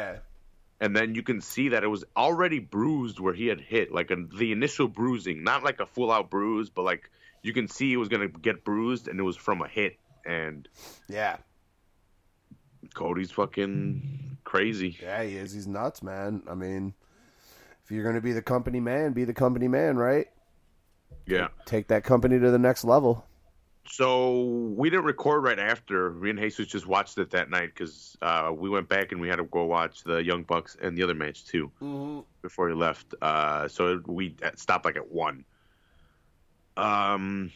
[0.79, 4.11] And then you can see that it was already bruised where he had hit, like
[4.11, 7.09] a, the initial bruising, not like a full out bruise, but like
[7.41, 9.97] you can see it was gonna get bruised, and it was from a hit.
[10.25, 10.67] And
[11.07, 11.38] Yeah.
[12.93, 14.97] Cody's fucking crazy.
[15.01, 15.51] Yeah, he is.
[15.51, 16.43] He's nuts, man.
[16.49, 16.93] I mean,
[17.83, 20.27] if you're going to be the company man, be the company man, right?
[21.27, 21.49] Yeah.
[21.65, 23.25] Take that company to the next level.
[23.87, 24.41] So
[24.75, 26.09] we didn't record right after.
[26.11, 29.27] Me and Jesus just watched it that night because uh, we went back and we
[29.27, 31.71] had to go watch the Young Bucks and the other match too
[32.41, 33.13] before he left.
[33.21, 35.45] Uh, so we stopped like at one.
[36.77, 37.51] Um,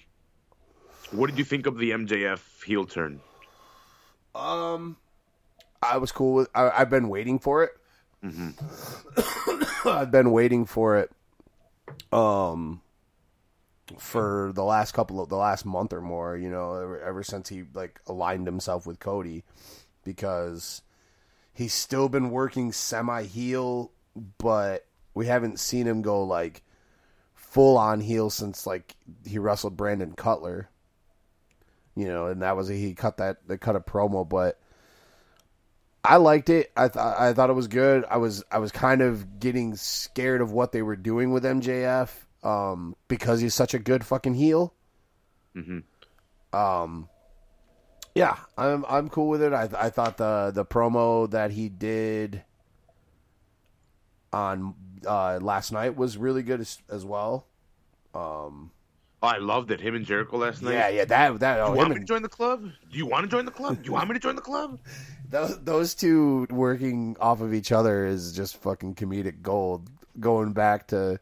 [1.12, 3.20] what did you think of the MJF heel turn?
[4.36, 4.98] Um,
[5.82, 6.50] I was cool with.
[6.54, 7.72] I, I've been waiting for it.
[9.86, 11.12] I've been waiting for it.
[12.14, 12.82] Um,
[13.98, 17.50] for the last couple of the last month or more, you know, ever, ever since
[17.50, 19.44] he like aligned himself with Cody,
[20.04, 20.82] because
[21.54, 23.92] he's still been working semi heel,
[24.38, 26.64] but we haven't seen him go like
[27.34, 30.70] full on heel since like he wrestled Brandon Cutler
[32.00, 34.58] you know, and that was he cut that they cut a promo, but
[36.02, 36.72] I liked it.
[36.78, 38.06] I thought I thought it was good.
[38.10, 42.10] I was I was kind of getting scared of what they were doing with MJF
[42.44, 44.74] um, because he's such a good fucking heel.
[45.56, 45.84] Mhm.
[46.54, 47.10] Um,
[48.16, 49.54] yeah, I'm I'm cool with it.
[49.54, 52.44] I I thought the the promo that he did
[54.32, 54.76] on
[55.06, 57.48] uh, last night was really good as, as well.
[58.14, 58.72] Um,
[59.22, 59.82] Oh, I loved it.
[59.82, 60.74] Him and Jericho last night.
[60.74, 62.62] yeah, yeah, that that oh, You want him me to join the club?
[62.90, 63.82] Do you want to join the club?
[63.82, 64.80] Do you want me to join the club?
[65.30, 69.90] those, those two working off of each other is just fucking comedic gold.
[70.22, 71.20] Going back to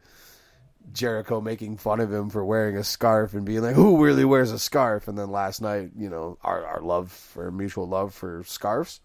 [0.98, 4.52] Jericho making fun of him for wearing a scarf and being like, "Who really wears
[4.52, 8.44] a scarf?" And then last night, you know, our our love for mutual love for
[8.46, 9.00] scarves.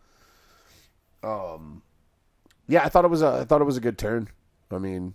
[1.22, 1.82] Um,
[2.66, 4.28] yeah, I thought it was a I thought it was a good turn.
[4.70, 5.14] I mean,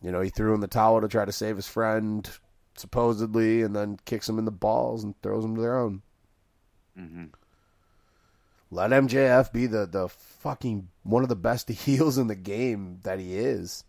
[0.00, 2.28] you know, he threw in the towel to try to save his friend,
[2.76, 6.02] supposedly, and then kicks him in the balls and throws him to their own.
[6.96, 7.30] Mhm.
[8.70, 13.18] Let MJF be the the fucking one of the best heels in the game that
[13.18, 13.84] he is.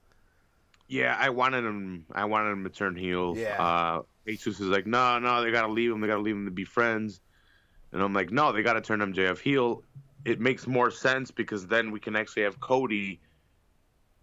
[0.87, 2.05] Yeah, I wanted him.
[2.13, 3.35] I wanted him to turn heel.
[3.37, 3.61] Yeah.
[3.61, 6.01] Uh, Jesus is like, no, no, they gotta leave him.
[6.01, 7.21] They gotta leave him to be friends.
[7.91, 9.83] And I'm like, no, they gotta turn MJF heel.
[10.25, 13.21] It makes more sense because then we can actually have Cody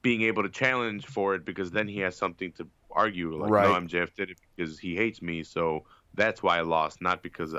[0.03, 3.35] being able to challenge for it because then he has something to argue.
[3.35, 3.69] Like, Right.
[3.69, 7.57] no, MJF did it because he hates me, so that's why I lost, not because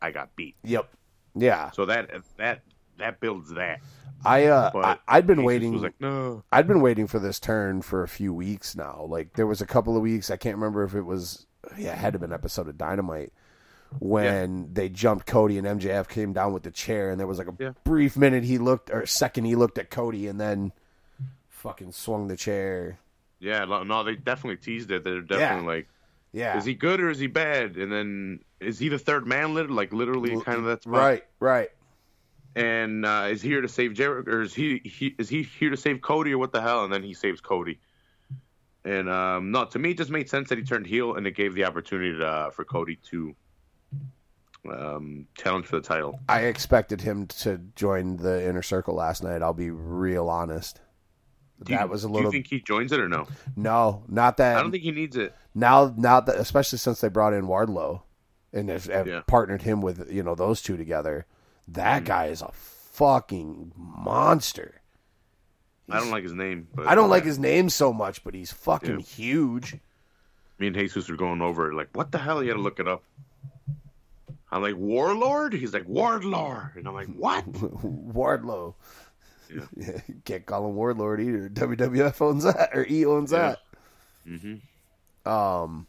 [0.00, 0.56] I got beat.
[0.62, 0.88] Yep.
[1.34, 1.70] Yeah.
[1.72, 2.62] So that that
[2.98, 3.80] that builds that.
[4.24, 6.42] I uh But I, I'd been Jesus waiting like, no.
[6.52, 9.06] I'd been waiting for this turn for a few weeks now.
[9.08, 11.98] Like there was a couple of weeks, I can't remember if it was yeah, it
[11.98, 13.32] had to have been an episode of Dynamite
[14.00, 17.48] when they jumped Cody and MJF came down with the chair, and there was like
[17.48, 17.72] a Yeah.
[17.84, 20.72] brief minute he looked or second he looked at Cody and then
[21.48, 22.98] fucking swung the chair.
[23.40, 25.04] Yeah, no, no, they definitely teased it.
[25.04, 25.88] They're definitely like,
[26.32, 27.76] Yeah, is he good or is he bad?
[27.76, 29.54] And then is he the third man?
[29.54, 31.70] Like literally, kind of that's right, right.
[32.56, 35.76] And uh, is here to save Jericho, or is he, he is he here to
[35.76, 36.84] save Cody, or what the hell?
[36.84, 37.78] And then he saves Cody.
[38.84, 41.32] And um, no, to me, it just made sense that he turned heel, and it
[41.36, 43.36] gave the opportunity to, for Cody to
[44.70, 46.18] um, challenge for the title.
[46.28, 49.42] I expected him to join the inner circle last night.
[49.42, 50.80] I'll be real honest.
[51.62, 52.30] Do you, that was a little.
[52.30, 53.26] Do you think he joins it or no?
[53.56, 54.56] no, not that.
[54.56, 55.34] I don't think he needs it.
[55.54, 58.02] now now that especially since they brought in Wardlow
[58.52, 59.20] and have, have Yeah.
[59.26, 61.26] partnered him with you know those two together.
[61.68, 64.80] That guy is a fucking monster.
[65.90, 66.68] I don't like his name.
[66.74, 69.04] But I don't like his name so much, but he's fucking Yeah.
[69.06, 69.76] huge.
[70.58, 72.42] Me and Jesus were going over it, like, what the hell?
[72.42, 73.02] You got to look it up.
[74.50, 75.52] I'm like, Warlord?
[75.52, 76.76] He's like, Wardlord.
[76.76, 77.50] And I'm like, what?
[77.52, 78.74] Wardlow.
[79.76, 80.00] Yeah.
[80.24, 81.48] Can't call him Warlord either.
[81.48, 83.54] WWF owns that, or E owns Yeah.
[84.26, 84.38] that.
[85.24, 85.86] hmm Um,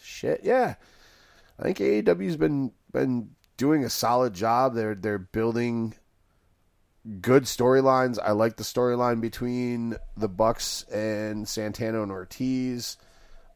[0.00, 0.74] shit, yeah.
[1.58, 4.74] I think AEW's been been doing a solid job.
[4.74, 5.94] They're they're building
[7.20, 8.18] good storylines.
[8.22, 12.96] I like the storyline between the Bucks and Santana and Ortiz.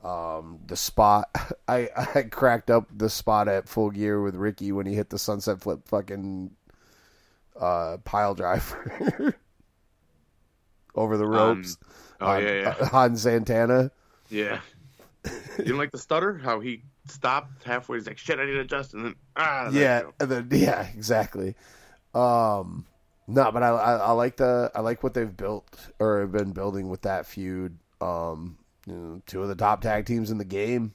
[0.04, 1.30] Um, the spot
[1.68, 5.18] I I cracked up the spot at Full Gear with Ricky when he hit the
[5.18, 6.50] sunset flip fucking
[7.58, 9.34] uh pile driver
[10.94, 11.78] over the ropes
[12.20, 12.88] oh, on, yeah, yeah.
[12.92, 13.90] on Santana.
[14.28, 14.60] Yeah.
[15.58, 16.36] You don't like the stutter?
[16.36, 17.98] How he stopped halfway?
[17.98, 18.94] He's like, shit, I need to adjust.
[18.94, 19.70] And then, ah.
[19.70, 21.54] yeah, and then, yeah, exactly.
[22.14, 22.86] Um,
[23.26, 26.52] no, but I, I I like the I like what they've built or have been
[26.52, 27.78] building with that feud.
[28.00, 30.92] Um, you know, two of the top tag teams in the game.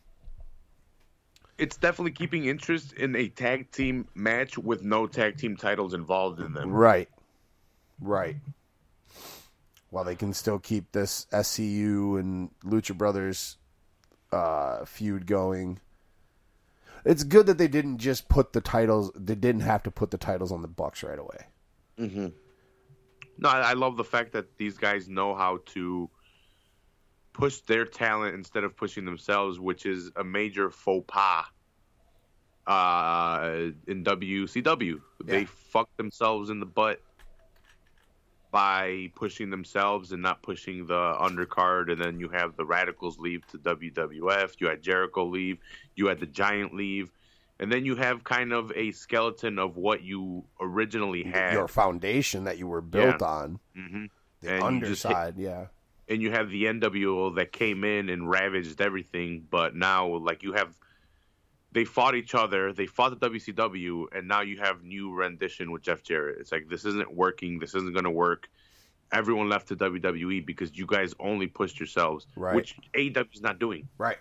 [1.57, 6.39] It's definitely keeping interest in a tag team match with no tag team titles involved
[6.39, 6.69] in them.
[6.69, 7.09] Right,
[7.99, 8.35] right.
[9.89, 13.57] While they can still keep this SCU and Lucha Brothers
[14.31, 15.79] uh, feud going.
[17.05, 19.11] It's good that they didn't just put the titles.
[19.15, 21.45] They didn't have to put the titles on the Bucks right away.
[21.99, 22.27] Mm-hmm.
[23.39, 26.09] No, I, I love the fact that these guys know how to
[27.33, 31.45] push their talent instead of pushing themselves, which is a major faux pas
[32.65, 35.01] uh, in WCW.
[35.23, 35.47] They Yeah.
[35.69, 37.01] fucked themselves in the butt
[38.51, 41.91] by pushing themselves and not pushing the undercard.
[41.91, 44.55] And then you have the Radicalz leave to WWF.
[44.59, 45.57] You had Jericho leave.
[45.95, 47.11] You had the Giant leave.
[47.59, 51.53] And then you have kind of a skeleton of what you originally had.
[51.53, 53.59] Your foundation that you were built on.
[53.75, 54.05] hmm
[54.41, 55.65] The And just hit- underside, yeah.
[56.07, 60.53] and you have the NWO that came in and ravaged everything, but now like you
[60.53, 60.75] have
[61.71, 65.81] they fought each other, they fought the WCW, and now you have new rendition with
[65.81, 66.37] Jeff Jarrett.
[66.39, 68.47] It's like this isn't working, this isn't gonna work.
[69.11, 72.55] Everyone left to WWE because you guys only pushed yourselves, Right.
[72.55, 73.87] which AEW is not doing.
[73.97, 74.17] Right.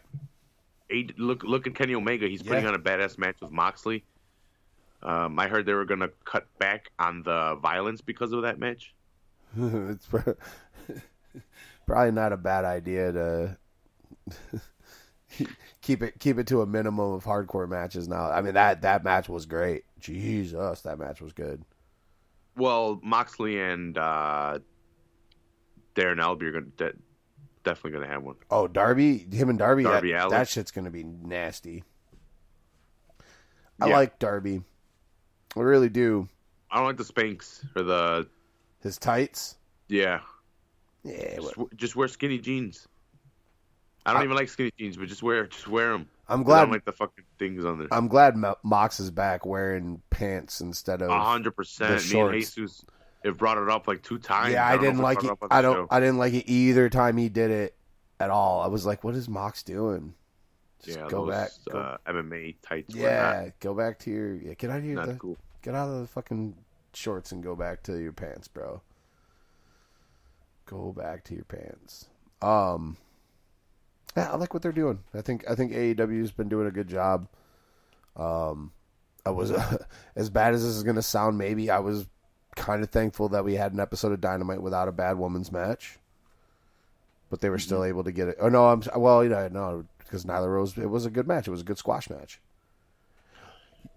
[0.93, 4.05] A, look look at Kenny Omega, he's putting on a badass match with Moxley.
[5.03, 8.95] Um, I heard they were gonna cut back on the violence because of that match.
[9.57, 10.09] it's
[11.87, 13.57] probably not a bad idea to
[15.83, 18.31] keep it keep it to a minimum of hardcore matches now.
[18.31, 19.85] I mean that that match was great.
[19.99, 21.63] Jesus, that match was good.
[22.57, 24.59] Well, Moxley and uh,
[25.95, 26.99] Darby Allin are gonna de-
[27.65, 28.37] definitely gonna have one.
[28.51, 31.85] Oh, Darby, him and Darby, Darby that, that shit's gonna be nasty.
[33.81, 33.97] I Yeah.
[33.97, 34.63] like Darby.
[35.57, 36.29] I really do.
[36.71, 38.29] I don't like the Spanx or the
[38.81, 39.57] His tights.
[39.89, 40.21] yeah.
[41.05, 42.89] Yeah, Just, just wear skinny jeans.
[44.07, 46.09] I don't I- even like skinny jeans, but just wear just wear them.
[46.29, 46.59] I'm glad.
[46.59, 47.89] I don't like the fucking things on there.
[47.93, 52.13] I'm glad Mox is back wearing pants instead of hundred percent.
[52.13, 52.85] Me and Jesus
[53.25, 54.53] have brought it up like two times.
[54.53, 55.27] Yeah, I, don't didn't like it.
[55.41, 55.75] the I don't.
[55.75, 55.87] show.
[55.91, 57.75] I didn't like it either time he did it
[58.19, 58.61] at all.
[58.61, 60.15] I was like, "What is Mox doing?"
[60.85, 61.51] Just yeah, go those, back.
[61.71, 62.95] Go, Uh, MMA tights.
[62.95, 64.35] yeah, go back to your.
[64.35, 65.37] Yeah, get out of not, the, cool.
[65.63, 66.57] Get out of the fucking
[66.93, 68.81] shorts and go back to your pants, bro.
[70.67, 72.07] Go back to your pants.
[72.43, 72.97] Um,
[74.17, 75.01] yeah, I like what they're doing.
[75.15, 77.29] I think I think AEW's been doing a good job.
[78.17, 78.73] Um,
[79.25, 79.53] I was
[80.17, 81.39] as bad as this is going to sound.
[81.39, 82.07] Maybe I was
[82.55, 85.99] kind of thankful that we had an episode of Dynamite without a bad woman's match,
[87.29, 88.37] but they were still able to get it.
[88.41, 90.77] Oh no, I'm well, you know, no, because Nyla Rose.
[90.79, 91.47] It was a good match.
[91.47, 92.41] It was a good squash match.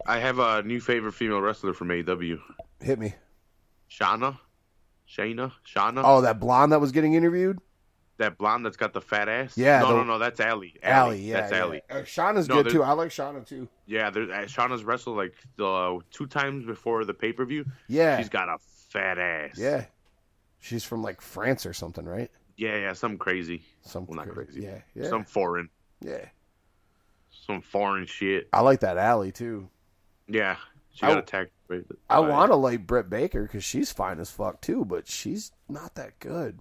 [0.06, 2.40] I have a new favorite female wrestler from AEW,
[2.82, 3.16] Hit me.
[3.92, 4.38] Shana,
[5.08, 6.02] Shayna, Shana.
[6.04, 7.60] Oh, that blonde that was getting interviewed.
[8.20, 9.58] That blonde that's got the fat ass.
[9.58, 10.20] Yeah, No, the- no, no.
[10.20, 10.76] That's Allie.
[10.84, 11.58] Allie, yeah, That's yeah.
[11.60, 11.82] Allie.
[11.90, 12.84] Uh, Shauna's No, good too.
[12.84, 13.68] I like Shauna too.
[13.88, 17.66] Yeah, there's uh, Shauna's wrestled like uh, two times before the pay per view.
[17.88, 18.58] Yeah, She's got a
[18.90, 19.58] fat ass.
[19.58, 19.86] yeah.
[20.60, 22.30] She's from like France or something, right?
[22.58, 22.92] Yeah, yeah.
[22.94, 23.64] Some crazy.
[23.84, 24.62] Some Well, not crazy.
[24.64, 25.70] Yeah, yeah, Some foreign.
[26.02, 26.26] yeah.
[27.48, 28.50] Some foreign shit.
[28.52, 29.70] I like that Allie too.
[30.28, 30.58] Yeah.
[30.94, 31.52] She I- got attacked.
[31.70, 35.54] by- I want to like Britt Baker because she's fine as fuck too, but she's
[35.70, 36.60] not that good.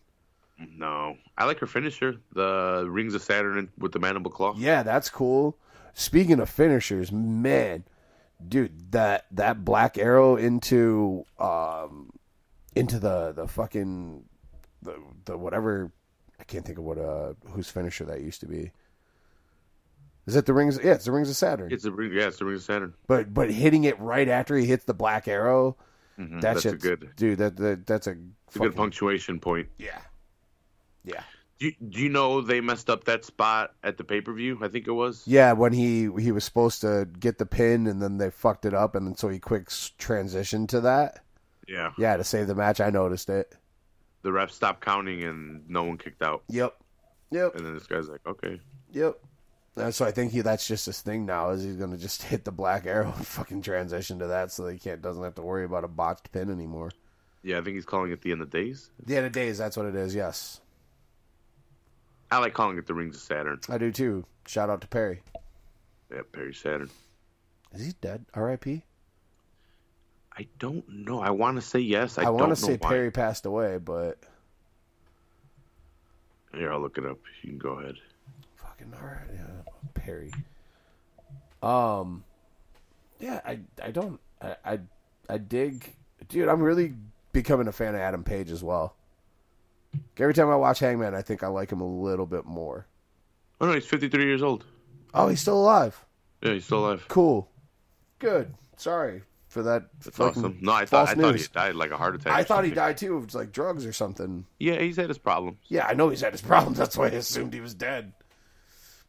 [0.58, 4.54] No, I like her finisher, the Rings of Saturn with the mandible claw.
[4.56, 5.56] Yeah, that's cool.
[5.94, 7.84] Speaking of finishers, man,
[8.46, 12.10] dude, that that black arrow into um
[12.74, 14.24] into the the fucking
[14.82, 15.92] the the whatever
[16.40, 18.72] I can't think of what uh whose finisher that used to be.
[20.26, 20.78] Is it the rings?
[20.82, 21.72] Yeah, it's the rings of Saturn.
[21.72, 22.12] It's a ring.
[22.12, 22.94] Yeah, it's the Rings of Saturn.
[23.06, 25.76] but but hitting it right after he hits the black arrow,
[26.18, 27.38] Mhm, that that's a good, dude.
[27.38, 28.16] That, that that's a,
[28.48, 29.68] it's a good punctuation point.
[29.78, 29.98] Yeah,
[31.08, 31.22] yeah,
[31.58, 34.58] Do you, do you know they messed up that spot at the pay per view?
[34.62, 35.22] I think it was.
[35.26, 35.52] yeah.
[35.52, 38.94] When he he was supposed to get the pin, and then they fucked it up,
[38.94, 41.24] and then so he quick transitioned to that.
[41.66, 41.90] Yeah.
[41.98, 43.54] Yeah, to save the match, I noticed it.
[44.22, 46.42] The ref stopped counting and no one kicked out.
[46.48, 46.74] Yep,
[47.30, 48.60] yep, And then this guy's like, okay.
[48.90, 49.18] yep.
[49.76, 52.44] And so I think he that's just his thing now is he's gonna just hit
[52.44, 55.42] the black arrow and fucking transition to that, so that he can't doesn't have to
[55.42, 56.90] worry about a botched pin anymore.
[57.44, 58.90] Yeah, I think he's calling it the end of days.
[59.06, 60.14] The end of days, that's what it is.
[60.14, 60.60] Yes,
[62.30, 63.60] I like calling it the Rings of Saturn.
[63.68, 64.24] I do too.
[64.46, 65.22] Shout out to Perry.
[66.12, 66.90] Yeah, Perry Saturn.
[67.74, 68.24] Is he dead?
[68.34, 68.82] R.I.P.
[70.36, 71.20] I don't know.
[71.20, 72.16] I want to say yes.
[72.16, 72.88] I, I, want to say why.
[72.88, 74.18] Perry passed away, but
[76.54, 77.18] Here, I'll look it up.
[77.42, 77.96] You can go ahead.
[78.54, 80.32] fucking all right, yeah, Perry.
[81.60, 82.22] Um,
[83.18, 84.78] yeah, I I don't I, I
[85.28, 85.92] I dig,
[86.28, 86.48] dude.
[86.48, 86.94] I'm really
[87.32, 88.94] becoming a fan of Adam Page as well.
[90.18, 92.86] Every time I watch Hangman, I think I like him a little bit more.
[93.60, 94.64] Oh no, he's 53 years old.
[95.14, 96.04] Oh, he's still alive.
[96.42, 97.04] Yeah, he's still alive.
[97.08, 97.50] Cool,
[98.18, 98.54] good.
[98.76, 99.88] Sorry for that.
[100.04, 100.58] That's awesome.
[100.60, 102.32] No, I thought I thought he died like a heart attack.
[102.32, 103.18] I thought he died too.
[103.18, 104.44] Was like drugs or something.
[104.58, 105.58] Yeah, he's had his problems.
[105.68, 106.78] Yeah, I know he's had his problems.
[106.78, 108.12] That's why I assumed he was dead.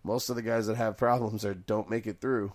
[0.04, 2.54] Most of the guys that have problems are don't make it through,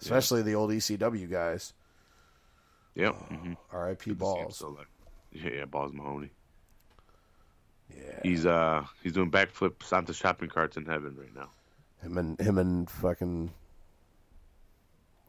[0.00, 1.72] especially the old ECW guys.
[2.94, 3.14] Yep.
[3.14, 3.52] Mm-hmm.
[3.72, 4.12] R.I.P.
[4.12, 4.62] Balls.
[5.30, 6.30] Yeah, yeah, balls Mahoney.
[7.96, 11.50] Yeah, He's uh he's doing backflips onto shopping carts in heaven right now.
[12.02, 13.52] him and him and fucking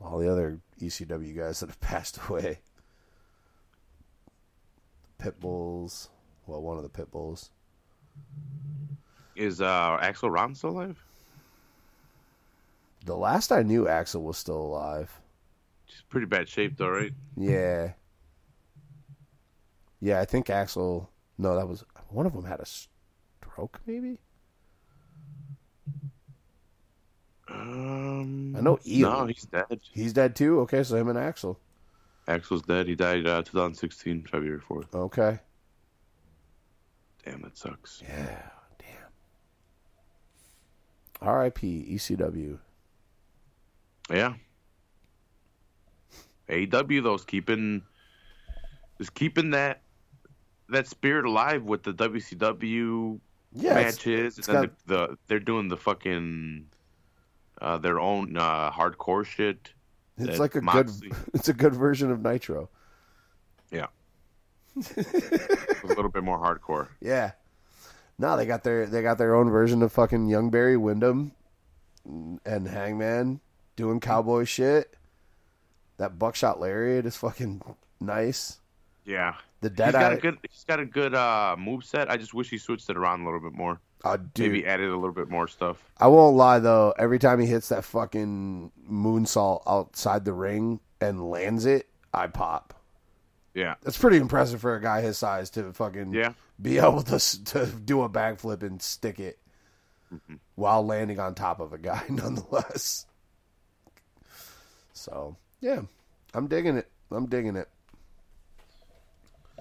[0.01, 2.59] all the other ECW guys that have passed away.
[5.17, 6.09] Pit Bulls.
[6.47, 7.49] Well, one of the Pit Bulls.
[9.35, 11.01] Is uh Axl Rotten still alive?
[13.05, 15.21] The last I knew, Axl was still alive.
[15.85, 17.13] He's pretty bad shape though, right?
[17.37, 17.93] Yeah.
[20.01, 21.07] Yeah, I think Axl.
[21.37, 23.79] No, that was one of them had a stroke.
[23.85, 24.19] Maybe
[27.51, 29.01] Um, I know Ian.
[29.09, 29.79] No, he's dead.
[29.91, 30.59] he's dead too.
[30.61, 31.57] Okay, so him and Axl.
[32.27, 32.87] Axl's dead.
[32.87, 34.93] He died uh, 2016, February 4th.
[34.93, 35.39] Okay.
[37.25, 38.03] Damn, that sucks.
[38.07, 38.41] Yeah.
[38.77, 38.87] Damn.
[41.21, 41.87] R.I.P.
[41.91, 42.59] ECW.
[44.11, 44.33] Yeah.
[46.49, 47.83] AEW though is keeping
[48.99, 49.81] is keeping that
[50.71, 53.19] that spirit alive with the WCW
[53.53, 53.73] Yeah.
[53.75, 54.37] matches.
[54.37, 56.67] it's and then got- the, the they're doing the fucking
[57.61, 59.73] uh, their own uh, hardcore shit.
[60.17, 61.17] It's like a Moxley- good.
[61.33, 62.69] It's a good version of Nitro.
[63.71, 63.87] Yeah,
[64.75, 66.87] a little bit more hardcore.
[67.01, 67.31] Yeah.
[68.17, 71.31] No, they got their they got their own version of fucking Young Barry Windham
[72.05, 73.39] and Hangman
[73.75, 74.93] doing cowboy shit.
[75.97, 77.61] That buckshot lariat is fucking
[78.01, 78.58] nice.
[79.09, 80.15] Yeah, The he's dead got eye.
[80.15, 82.11] a good he's got a good uh, move set.
[82.11, 83.79] I just wish he switched it around a little bit more.
[84.05, 85.83] oh, dude, Maybe added a little bit more stuff.
[85.97, 86.93] I won't lie though.
[86.99, 92.75] Every time he hits that fucking moonsault outside the ring and lands it, I pop.
[93.55, 96.33] Yeah, That's pretty impressive for a guy his size to fucking yeah.
[96.61, 99.39] be able to to do a backflip and stick it
[100.13, 100.35] Mm-hmm.
[100.55, 103.05] while landing on top of a guy, nonetheless.
[104.93, 105.81] So yeah,
[106.33, 106.89] I'm digging it.
[107.11, 107.69] I'm digging it.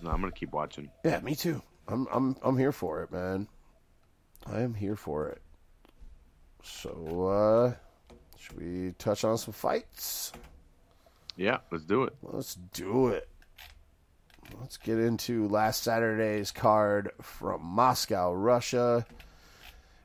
[0.02, 0.90] No, I'm gonna keep watching.
[1.04, 1.62] Yeah, me too.
[1.86, 3.48] I'm I'm I'm here for it, man.
[4.46, 5.42] I am here for it.
[6.62, 7.74] So uh
[8.38, 10.32] should we touch on some fights?
[11.36, 12.14] Yeah, let's do it.
[12.22, 13.28] Let's do it.
[14.60, 19.06] Let's get into last Saturday's card from Moscow, Russia.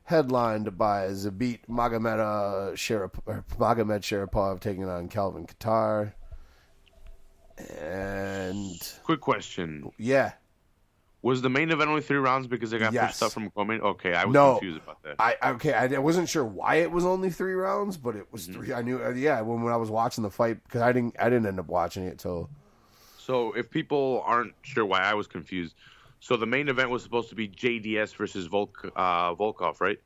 [0.06, 6.12] Headlined by Zabit Magomed, uh, Sharap- Magomedsharipov taking on Calvin Kattar.
[7.58, 10.34] And Quick question: yeah,
[11.22, 13.12] Was the main event only three rounds because they got Yes.
[13.12, 13.82] pushed up from coming?
[13.82, 14.54] Okay, I was No.
[14.54, 15.16] confused about that.
[15.20, 18.48] I okay, I, I wasn't sure why it was only three rounds, but it was
[18.48, 18.54] Mhm.
[18.54, 18.74] three.
[18.74, 21.26] I knew, uh, yeah, when, when I was watching the fight because I didn't, I
[21.30, 22.50] didn't end up watching it till
[23.18, 25.76] So if people aren't sure why I was confused,
[26.20, 30.00] so the main event was supposed to be JDS versus Volk, uh, Volkov, right?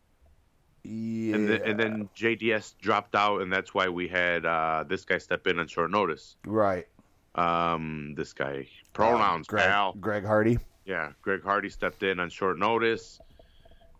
[0.83, 5.03] yeah, And, then, and then JDS dropped out, and that's why we had uh, this
[5.03, 6.35] guy step in on short notice.
[6.45, 6.85] right
[7.38, 9.93] Um, this guy pronouns, Greg, pal.
[9.99, 10.57] Greg Hardy.
[10.85, 13.19] Yeah, Greg Hardy stepped in on short notice,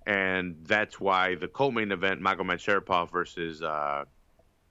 [0.05, 4.05] and that's why the co-main event, Magomedsharipov versus uh,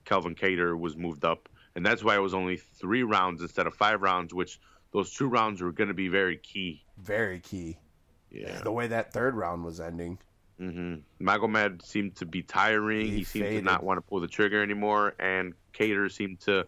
[0.05, 3.75] Calvin Kattar, was moved up, and that's why it was only three rounds instead of
[3.75, 4.59] five rounds, which
[4.93, 6.83] those two rounds were going to be very key.
[6.99, 7.79] Very key.
[8.31, 8.61] Yeah.
[8.63, 10.19] The way that third round was ending.
[10.59, 13.07] hmm Magomed seemed to be tiring.
[13.07, 13.65] He He, seemed faded.
[13.65, 16.67] to not want to pull the trigger anymore, and Kattar seemed to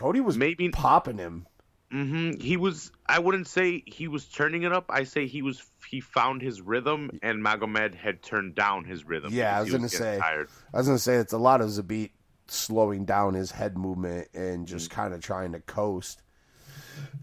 [0.00, 0.68] Cody was maybe.
[0.70, 1.46] popping him.
[1.92, 2.90] hmm He was.
[3.06, 4.86] I wouldn't say he was turning it up.
[4.88, 5.62] I say he was.
[5.88, 9.32] He found his rhythm, and Magomed had turned down his rhythm.
[9.32, 10.18] Yeah, I because was gonna say.
[10.18, 10.48] tired.
[10.72, 12.10] I was gonna say it's a lot of Zabit
[12.46, 14.94] slowing down his head movement and just Mm.
[14.94, 16.22] kind of trying to coast.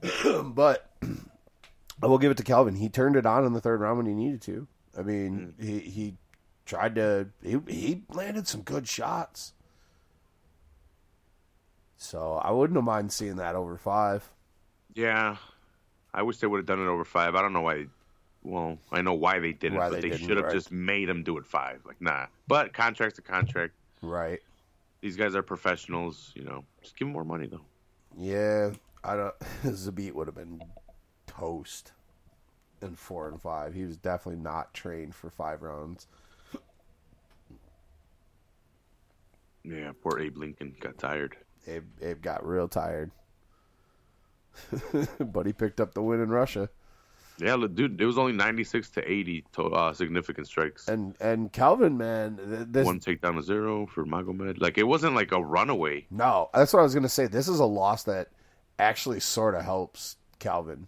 [0.44, 0.90] but
[2.02, 2.76] I will give it to Calvin.
[2.76, 4.68] He turned it on in the third round when he needed to.
[4.98, 5.64] I mean, Mm.
[5.64, 6.18] he he
[6.66, 7.30] tried to.
[7.42, 9.54] He he landed some good shots.
[11.98, 14.30] So I wouldn't have mind seeing that over five.
[14.94, 15.38] Yeah,
[16.14, 17.36] I wish they would have done it over five.
[17.36, 17.88] I don't know why.
[18.44, 20.54] Well, I know why they didn't, Why but they they, should have right.
[20.54, 21.82] just made them do it five.
[21.86, 22.28] Like, nah.
[22.48, 23.74] But contract's a contract.
[24.02, 24.40] Right.
[25.02, 26.32] These guys are professionals.
[26.36, 27.66] You know, just give them more money though.
[28.18, 28.72] Yeah,
[29.04, 29.40] I don't.
[29.64, 30.62] Zabit would have been
[31.26, 31.92] toast
[32.82, 33.74] in four and five.
[33.74, 36.08] He was definitely not trained for five rounds.
[39.64, 41.36] Yeah, poor Abe Lincoln got tired.
[41.68, 43.12] Abe, Abe got real tired,
[45.20, 46.70] but he picked up the win in Russia.
[47.40, 50.88] Yeah, dude, it was only ninety six to eighty to uh, significant strikes.
[50.88, 54.60] And and Calvin, man, th- this One takedown to zero for Magomed.
[54.60, 56.08] Like it wasn't like a runaway.
[56.10, 57.28] no, that's what I was gonna say.
[57.28, 58.30] This is a loss that
[58.80, 60.88] actually sort of helps Calvin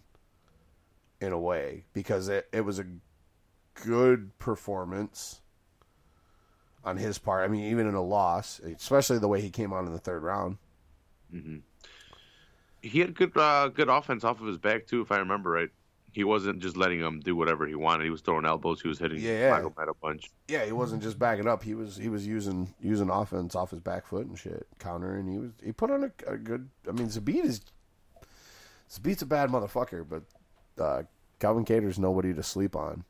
[1.20, 2.86] in a way because it it was a
[3.84, 5.40] good performance
[6.82, 7.44] on his part.
[7.44, 10.22] I mean, even in a loss, especially the way he came on in the third
[10.24, 10.58] round.
[12.82, 15.68] He had good uh, good offense off of his back too, if I remember right.
[16.12, 18.02] He wasn't just letting him do whatever he wanted.
[18.02, 18.82] He was throwing elbows.
[18.82, 19.60] He was hitting Yeah, yeah.
[19.60, 20.28] Magomed a bunch.
[20.48, 21.62] Yeah, he wasn't just backing up.
[21.62, 25.28] He was he was using using offense off his back foot and shit, countering.
[25.28, 26.68] He was he put on a, a good.
[26.88, 27.60] I mean, Zabit is
[28.90, 30.22] Zabit's a bad motherfucker, but
[30.82, 31.02] uh,
[31.38, 33.04] Calvin Kattar's nobody to sleep on.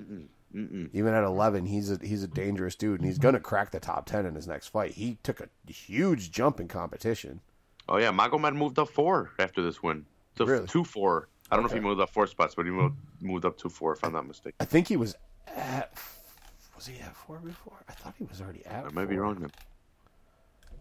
[0.00, 0.88] Mm-mm.
[0.94, 4.06] Even at eleven, he's a he's a dangerous dude, and he's gonna crack the top
[4.06, 4.92] ten in his next fight.
[4.92, 7.42] He took a huge jump in competition.
[7.88, 10.04] Oh yeah, Magomed moved up four after this win.
[10.36, 10.66] To Really?
[10.66, 11.28] two four.
[11.50, 13.70] I don't know if he moved up four spots, but he moved, moved up two
[13.70, 14.56] four if I'm not mistaken.
[14.60, 15.16] I think he was
[15.46, 15.92] at
[16.76, 17.82] was he at four before?
[17.88, 18.84] I thought he was already at.
[18.84, 19.50] I might be wrong then.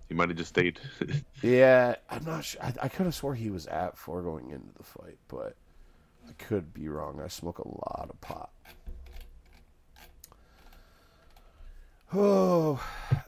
[0.09, 0.79] He might have just stayed.
[1.41, 2.61] Yeah, I'm not sure.
[2.63, 5.55] I, I could have swore he was at four going into the fight, but
[6.27, 7.21] I could be wrong.
[7.23, 8.49] I smoke a lot of pot.
[12.13, 12.81] Oh,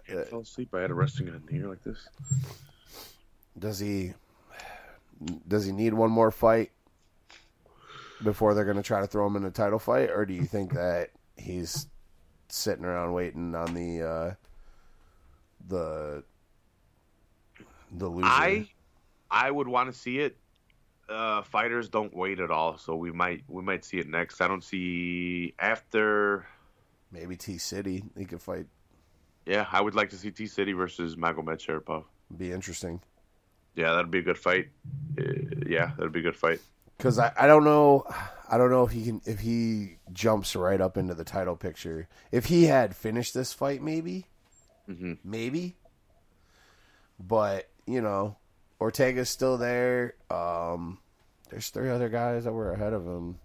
[0.08, 0.74] I fell asleep.
[0.74, 2.08] I had a resting on here like this.
[3.58, 4.14] Does he?
[5.48, 6.72] Does he need one more fight
[8.24, 10.46] before they're going to try to throw him in a title fight, or do you
[10.46, 11.88] think that he's
[12.48, 14.34] sitting around waiting on the uh,
[15.68, 16.24] the
[17.92, 18.28] the loser?
[18.28, 18.70] I
[19.30, 20.38] I would want to see it.
[21.10, 24.42] Uh, fighters don't wait at all, so we might we might see it next.
[24.42, 26.46] I don't see after.
[27.12, 28.68] maybe T City he could fight.
[29.46, 32.04] Yeah, I would like to see T City versus Magomedsharipov.
[32.38, 33.02] Be interesting.
[33.80, 34.68] Yeah, that'd be a good fight.
[35.18, 35.24] Uh,
[35.66, 36.60] yeah, that'd be a good fight.
[36.98, 38.04] because I, I don't know
[38.52, 42.10] I don't know if he can if he jumps right up into the title picture.
[42.32, 44.26] If he had finished this fight, maybe,
[44.90, 45.20] Mhm.
[45.24, 45.78] maybe.
[47.20, 48.36] But you know,
[48.80, 50.16] Ortega's still there.
[50.30, 51.00] Um,
[51.50, 53.40] there's three other guys that were ahead of him.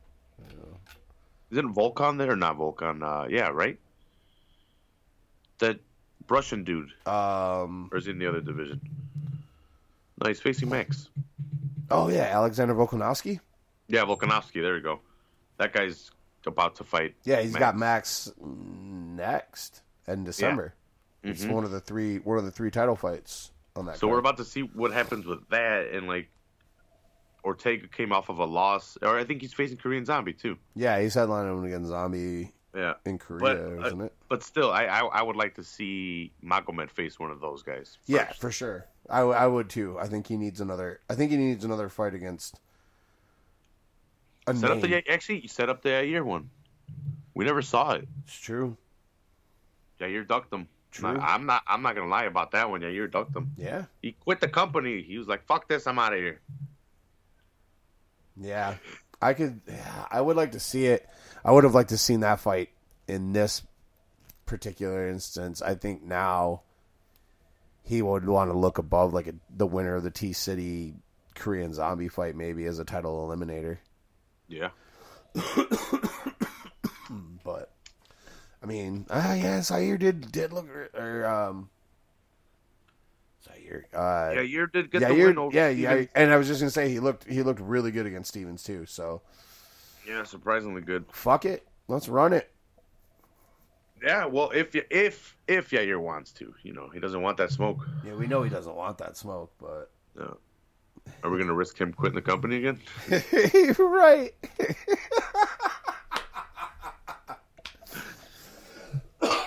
[1.50, 3.02] Isn't Volkan there or not Volkan?
[3.02, 3.78] Uh, yeah, right.
[5.58, 5.78] That
[6.28, 8.80] Russian dude, Um, or is he in the other division?
[10.22, 11.08] No, he's facing Max.
[11.90, 13.40] oh yeah, Alexander Volkanovski.
[13.88, 14.62] Yeah, Volkanovski.
[14.62, 15.00] There you go.
[15.58, 16.10] That guy's
[16.46, 17.14] about to fight.
[17.24, 17.60] Yeah, he's Max.
[17.60, 20.74] got Max next in December.
[21.22, 21.52] It's Mhm.
[21.52, 23.96] one of the three one of the three title fights on that.
[23.96, 24.12] So card.
[24.12, 26.28] we're about to see what happens with that, and like
[27.44, 30.56] Ortega came off of a loss, or I think he's facing Korean Zombie too.
[30.74, 34.14] yeah, he's headlining him against Zombie Yeah, in Korea, uh, isn't it?
[34.28, 37.98] but still, I, I I would like to see Magomed face one of those guys.
[38.06, 38.86] Yeah, for sure.
[39.10, 39.98] I, w- I would too.
[39.98, 41.00] I think he needs another.
[41.08, 42.58] I think he needs another fight against.
[44.46, 44.90] Set up name.
[44.90, 46.50] the actually you set up the Yair one.
[47.34, 48.06] We never saw it.
[48.24, 48.76] It's true.
[50.00, 50.68] Yair ducked him.
[50.90, 51.18] True.
[51.18, 51.62] I, am not.
[51.66, 52.82] I'm not gonna lie about that one.
[52.82, 53.52] Yair ducked him.
[53.56, 53.84] Yeah.
[54.02, 55.02] He quit the company.
[55.02, 56.40] He was like, "Fuck this, I'm out of here."
[58.36, 58.76] Yeah.
[59.20, 59.62] I could.
[59.66, 61.08] Yeah, I would like to see it.
[61.44, 62.70] I would have liked to seen that fight
[63.08, 63.62] in this
[64.44, 65.62] particular instance.
[65.62, 66.62] I think now
[67.84, 70.94] he would want to look above like a, the winner of the T City
[71.36, 73.78] Korean Zombie fight, maybe as a title eliminator.
[74.48, 74.70] Yeah.
[77.44, 77.70] But
[78.62, 81.68] I mean, ah, yeah, Zaire did did look or um,
[83.44, 83.84] Zaire.
[83.92, 85.54] Uh, Yair did get yeah, the win over.
[85.54, 88.30] yeah, yeah, and I was just gonna say he looked he looked really good against
[88.30, 88.86] Stephens too.
[88.86, 89.20] So
[90.08, 91.04] Yeah, surprisingly good.
[91.12, 92.50] fuck it, let's run it.
[94.04, 97.88] Yeah, well, if if if Yair wants to, you know, he doesn't want that smoke.
[98.04, 100.36] Yeah, we know he doesn't want that smoke, but No.
[101.22, 102.80] Are we gonna risk him quitting the company again?
[103.78, 104.32] right.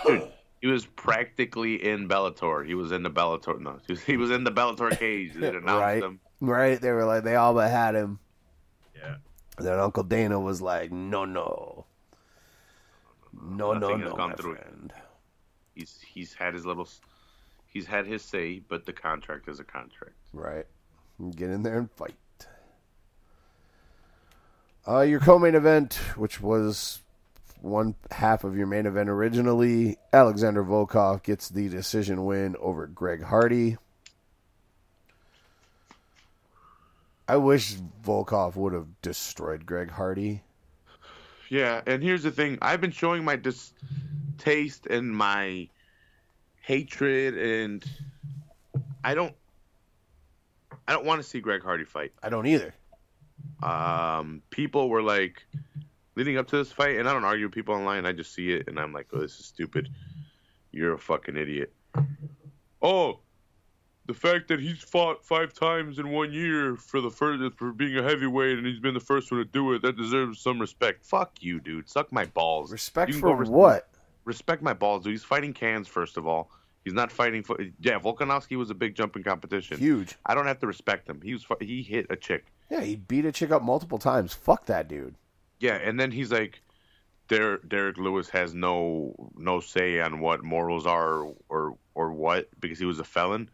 [0.06, 0.32] Dude,
[0.62, 2.66] he was practically in Bellator.
[2.66, 3.60] He was in the Bellator.
[3.60, 5.34] No, he was, he was in the Bellator cage.
[5.36, 6.20] They announced right, him.
[6.42, 6.80] right.
[6.82, 8.20] They were like they all but had him.
[8.96, 9.16] Yeah.
[9.60, 11.86] Then Uncle Dana was like, "No, no,
[13.42, 14.56] no, no, Nothing has no, gone my through.
[14.56, 14.94] friend."
[15.76, 16.88] He's he's had his little,
[17.68, 20.16] he's had his say, but the contract is a contract.
[20.34, 20.66] Right.
[21.36, 22.16] Get in there and fight.
[24.88, 27.02] Uh, your co-main event, which was
[27.62, 33.24] one half of your main event originally, Alexander Volkov gets the decision win over Greg
[33.24, 33.78] Hardy.
[37.28, 37.76] I wish
[38.06, 40.44] Volkov would have destroyed Greg Hardy.
[41.50, 45.70] Yeah, and here's the thing: I've been showing my distaste and my
[46.62, 47.84] hatred, and
[49.04, 49.34] I don't,
[50.88, 52.12] I don't want to see Greg Hardy fight.
[52.22, 52.74] I don't either.
[53.64, 55.46] Um, people were like,
[56.16, 58.06] leading up to this fight, and I don't argue with people online.
[58.06, 59.90] I just see it, and I'm like, oh, this is stupid.
[60.72, 61.72] You're a fucking idiot.
[62.82, 63.20] Oh,
[64.08, 67.98] the fact that he's fought five times in one year for the first for being
[67.98, 71.06] a heavyweight, and he's been the first one to do it, that deserves some respect.
[71.06, 71.90] Fuck you, dude.
[71.90, 72.72] Suck my balls.
[72.72, 73.90] Respect for res- what?
[74.24, 75.12] Respect my balls, dude.
[75.12, 76.50] He's fighting cans first of all.
[76.84, 77.60] He's not fighting for.
[77.82, 79.78] Yeah, Volkanovski was a big jumping competition.
[79.78, 80.16] Huge.
[80.26, 81.20] I don't have to respect him.
[81.22, 82.46] He was he hit a chick.
[82.72, 84.34] Yeah, he beat a chick up multiple times.
[84.34, 85.16] Fuck that dude.
[85.60, 86.62] Yeah, and then he's like,
[87.28, 92.80] Der- Derrick Lewis has no no say on what morals are or or what because
[92.80, 93.50] he was a felon.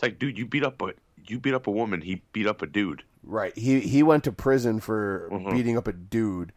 [0.00, 0.94] It's like, dude, you beat up a
[1.26, 2.00] you beat up a woman.
[2.00, 3.02] He beat up a dude.
[3.22, 3.54] Right.
[3.54, 5.52] He he went to prison for Mhm.
[5.52, 6.54] beating up a dude.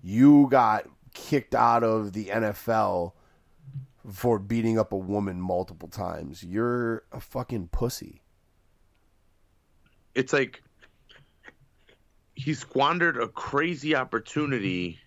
[0.00, 3.12] You got kicked out of the NFL
[4.10, 6.42] for beating up a woman multiple times.
[6.42, 8.22] You're a fucking pussy.
[10.14, 10.62] It's like
[12.36, 14.98] he squandered a crazy opportunity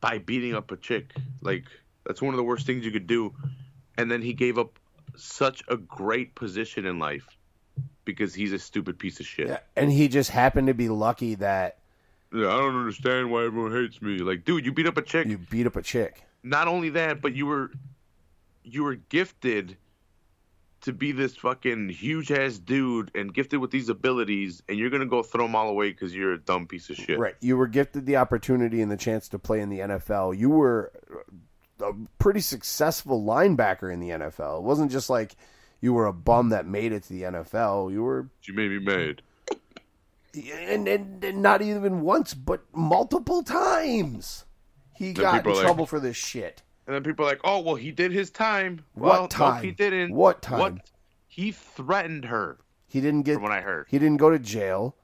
[0.00, 1.12] by beating up a chick.
[1.40, 1.64] Like
[2.06, 3.34] that's one of the worst things you could do.
[3.96, 4.78] And then he gave up
[5.18, 7.26] such a great position in life
[8.04, 9.48] because he's a stupid piece of shit.
[9.48, 9.58] Yeah.
[9.76, 11.78] And he just happened to be lucky that
[12.32, 14.18] Yeah, I don't understand why everyone hates me.
[14.18, 15.26] Like, dude, you beat up a chick.
[15.26, 16.22] you beat up a chick.
[16.42, 17.70] Not only that, but you were
[18.64, 19.76] you were gifted
[20.80, 25.06] to be this fucking huge ass dude and gifted with these abilities, and you're gonna
[25.06, 27.18] go throw them all away because you're a dumb piece of shit.
[27.18, 27.34] Right.
[27.40, 30.38] You were gifted the opportunity and the chance to play in the NFL.
[30.38, 30.92] You were
[31.80, 34.58] a pretty successful linebacker in the NFL.
[34.58, 35.36] It wasn't just like
[35.80, 37.92] you were a bum that made it to the NFL.
[37.92, 39.22] You were You made me mad.
[40.34, 44.44] and, and, and not even once, but multiple times.
[44.94, 46.62] He Then got in are like- trouble for this shit.
[46.86, 49.62] And then people are like, "Oh, well, he did his time." What well, No, time?
[49.62, 50.14] he didn't.
[50.14, 50.58] What time?
[50.58, 50.90] What?
[51.26, 52.56] He threatened her,
[52.86, 53.34] He didn't get.
[53.34, 53.84] from what I heard.
[53.90, 54.96] He didn't go to jail.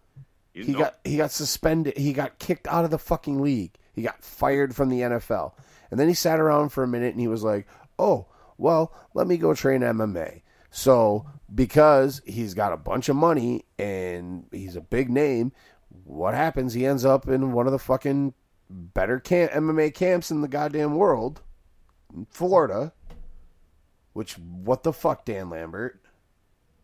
[0.55, 1.99] He know, got he got suspended.
[1.99, 3.72] He got kicked out of the fucking league.
[3.93, 5.53] He got fired from the NFL.
[5.95, 7.68] And then he sat around for a minute and he was like,
[8.01, 8.26] "Oh,
[8.59, 11.24] well, let me go train MMA." So,
[11.55, 15.53] because he's got a bunch of money and he's a big name,
[16.03, 16.74] what happens?
[16.74, 18.34] He ends up in one of the fucking
[18.68, 21.42] better camp, MMA camps in the goddamn world,
[22.28, 22.92] Florida.
[24.14, 26.03] Which what the fuck, Dan Lambert?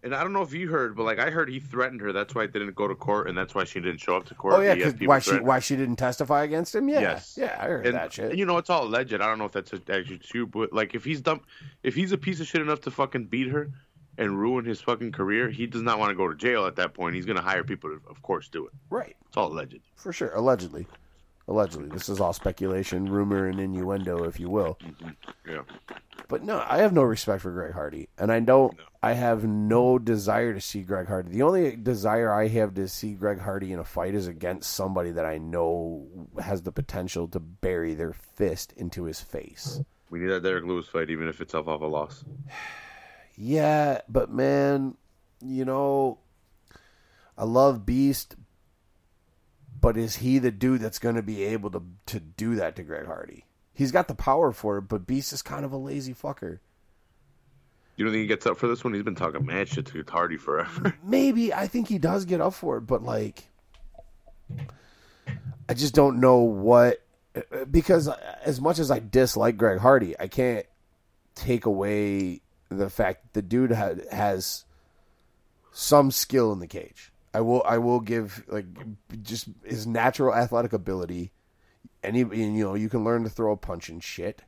[0.03, 2.13] And I don't know if you heard, but like I heard, he threatened her.
[2.13, 4.35] That's why it didn't go to court, and that's why she didn't show up to
[4.35, 4.55] court.
[4.55, 6.89] Oh yeah, He had 'cause people why she why she didn't testify against him?
[6.89, 7.37] Yeah, Yes.
[7.41, 8.31] yeah, I heard and, that shit.
[8.31, 9.13] and you know it's all alleged.
[9.15, 11.41] I don't know if that's actually true, but like if he's dumb,
[11.83, 13.71] if he's a piece of shit enough to fucking beat her
[14.19, 16.95] and ruin his fucking career, he does not want to go to jail at that
[16.95, 17.15] point.
[17.15, 18.73] He's gonna hire people to, of course, do it.
[18.91, 19.81] right, It's all alleged.
[19.97, 20.31] for sure.
[20.35, 20.87] Allegedly,
[21.51, 24.79] allegedly, this is all speculation, rumor, and innuendo, if you will.
[24.83, 25.51] Mm-hmm.
[25.51, 25.63] Yeah.
[26.29, 28.79] But no, I have no respect for Greg Hardy, and I don't.
[29.03, 31.31] I have no desire to see Greg Hardy.
[31.31, 35.11] The only desire I have to see Greg Hardy in a fight is against somebody
[35.11, 36.07] that I know
[36.41, 39.81] has the potential to bury their fist into his face.
[40.09, 42.25] We need that Derrick Lewis fight, even if it's off of a loss.
[43.43, 44.99] Yeah, but man,
[45.41, 46.19] you know,
[47.39, 48.37] I love Beast,
[49.81, 52.83] but is he the dude that's going to be able to to do that to
[52.83, 53.45] Greg Hardy?
[53.73, 56.59] He's got the power for it, but Beast is kind of a lazy fucker.
[57.97, 58.95] You don't think he gets up for this one?
[58.95, 60.97] He's been talking mad shit to Hardy forever.
[61.05, 63.45] Maybe I think he does get up for it, but like,
[65.69, 67.03] I just don't know what
[67.71, 68.09] because
[68.43, 70.67] as much as I dislike Greg Hardy, I can't
[71.35, 74.65] take away the fact that the dude ha- has
[75.73, 77.10] some skill in the cage.
[77.33, 78.67] I will I will give like
[79.23, 81.33] just his natural athletic ability.
[82.03, 84.43] Any you know you can learn to throw a punch and shit.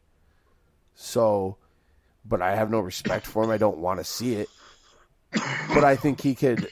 [0.95, 1.57] So,
[2.25, 3.51] but I have no respect for him.
[3.51, 4.49] I don't want to see it.
[5.33, 6.69] But I think he could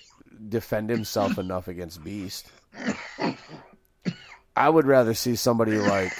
[0.49, 2.51] defend himself enough against Beast.
[4.57, 6.13] I would rather see somebody like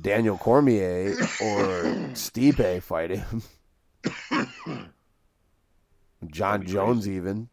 [0.00, 3.42] Daniel Cormier or Stipe fight him.
[6.26, 7.48] Jon Jones, even.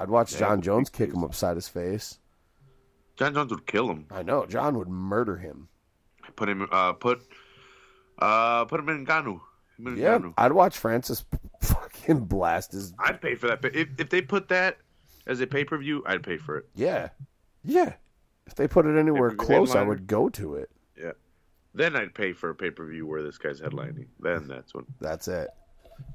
[0.00, 2.18] I'd watch Jon Jones kick him upside his face.
[3.16, 4.06] Jon Jones would kill him.
[4.10, 5.68] I know Jon would murder him.
[6.36, 7.20] Put him, uh, put,
[8.18, 9.40] uh, put him in Ngannou.
[9.94, 11.24] Yeah, I'd watch Francis
[11.60, 12.94] fucking blast his.
[12.98, 13.62] I'd pay for that.
[13.62, 14.78] If if they put that
[15.26, 16.68] as a pay per view, I'd pay for it.
[16.74, 17.10] Yeah,
[17.62, 17.94] yeah.
[18.46, 20.70] If they put it anywhere Pay-per-view close, I would go to it.
[20.98, 21.12] Yeah.
[21.74, 24.06] Then I'd pay for a pay per view where this guy's headlining.
[24.18, 25.50] Then that's when, That's it.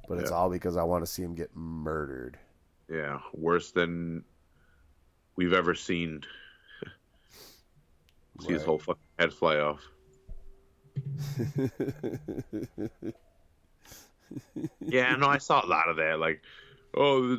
[0.10, 2.38] But it's all because I want to see him get murdered.
[2.90, 4.24] Yeah, worse than
[5.36, 6.22] we've ever seen.
[8.42, 9.82] See his whole fucking head fly off.
[14.82, 16.20] Yeah, no, I saw a lot of that.
[16.20, 16.42] Like,
[16.96, 17.38] oh,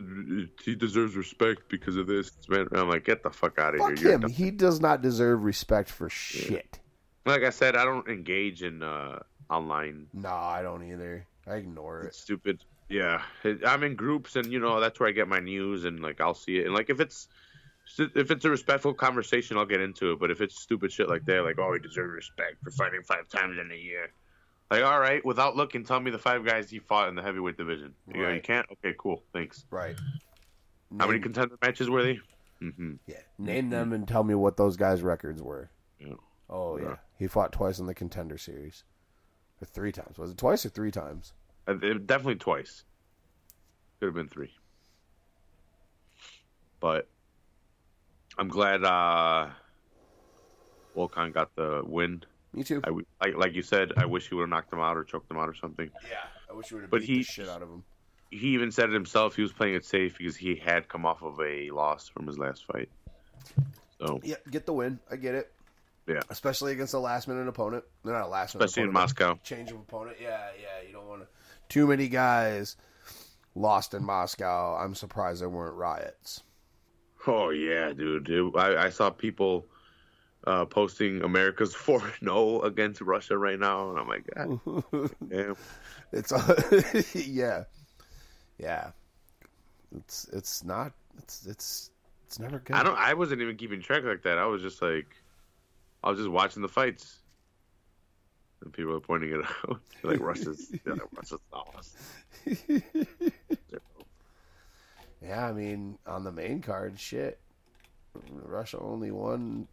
[0.64, 2.32] he deserves respect because of this.
[2.72, 4.12] I'm like, get the fuck out of Fuck here.
[4.12, 4.28] Him.
[4.30, 6.78] He does not deserve respect for shit.
[7.24, 9.20] Like I said, I don't engage in uh,
[9.50, 11.26] online No, I don't either.
[11.46, 12.14] I ignore it.
[12.14, 12.64] stupid.
[12.88, 13.22] Yeah,
[13.66, 16.34] I'm in groups, and you know that's where I get my news, and like I'll
[16.34, 17.28] see it, and like if it's
[17.98, 20.20] if it's a respectful conversation, I'll get into it.
[20.20, 23.28] But if it's stupid shit like that, like oh, he deserves respect for fighting five
[23.28, 24.08] times in a year.
[24.70, 27.56] Like, all right, without looking, tell me the five guys he fought in the heavyweight
[27.56, 27.94] division.
[28.12, 28.66] You, go, you can't?
[28.72, 29.64] Okay, cool, thanks.
[29.70, 29.96] Right.
[30.98, 32.20] How many contender matches were they?
[32.60, 33.20] hmm Yeah.
[33.38, 35.70] Name them and tell me what those guys' records were.
[36.00, 36.14] Yeah.
[36.48, 36.84] Oh yeah.
[36.84, 36.96] Yeah.
[37.18, 38.84] He fought twice in the contender series.
[39.60, 40.18] Or three times.
[40.18, 41.32] Was it twice or three times?
[41.66, 42.84] Uh, definitely twice.
[44.00, 44.52] Could have been three.
[46.80, 47.08] But
[48.38, 49.48] I'm glad uh
[50.96, 52.22] Volkan got the win.
[52.52, 52.80] Me too.
[52.84, 55.04] I w- like like you said, I wish he would have knocked him out or
[55.04, 55.90] choked him out or something.
[56.08, 56.16] yeah.
[56.50, 57.82] I wish he would have But beat he- the shit out of him.
[58.30, 59.36] He even said it himself.
[59.36, 62.36] He was playing it safe because he had come off of a loss from his
[62.38, 62.88] last fight.
[64.00, 64.98] So Yeah, get the win.
[65.10, 65.52] I get it.
[66.08, 66.20] Yeah.
[66.28, 67.84] Especially against a last minute opponent.
[68.04, 69.40] They're not a last minute especially in opponent, but Moscow.
[69.44, 70.16] Change of opponent.
[70.20, 70.86] Yeah, yeah.
[70.86, 71.28] You don't want to.
[71.68, 72.76] Too many guys
[73.54, 74.76] lost in Moscow.
[74.76, 76.42] I'm surprised there weren't riots.
[77.26, 78.28] Oh yeah, dude.
[78.28, 79.66] It- I, I saw people
[80.46, 85.56] uh, posting America's four no against Russia right now, and I'm like, God, damn.
[86.12, 86.32] It's
[87.26, 87.64] yeah,
[88.58, 88.90] yeah.
[89.96, 91.90] It's it's not it's it's
[92.26, 92.76] it's never good.
[92.76, 92.96] I don't.
[92.98, 94.38] I wasn't even keeping track like that.
[94.38, 95.06] I was just like,
[96.04, 97.18] I was just watching the fights,
[98.62, 99.80] and people are pointing it out.
[100.02, 101.96] like Russia's, yeah, Russia's lost.
[105.22, 107.40] Yeah, I mean on the main card, shit.
[108.30, 109.66] Russia only won.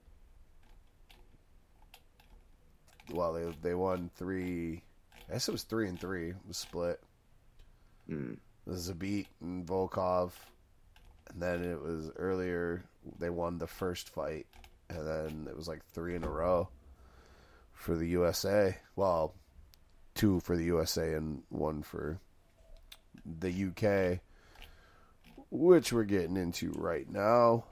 [3.11, 4.81] Well, they they won three.
[5.29, 6.29] I guess it was three and three.
[6.29, 6.99] It was split.
[8.07, 8.33] Hmm.
[8.67, 10.31] Zabit and Volkov,
[11.29, 12.83] and then it was earlier.
[13.19, 14.47] They won the first fight,
[14.89, 16.69] and then it was like three in a row
[17.83, 18.77] for the USA.
[18.95, 19.35] Well,
[20.15, 22.19] two for the USA and one for
[23.25, 24.19] the UK,
[25.51, 27.65] which we're getting into right now.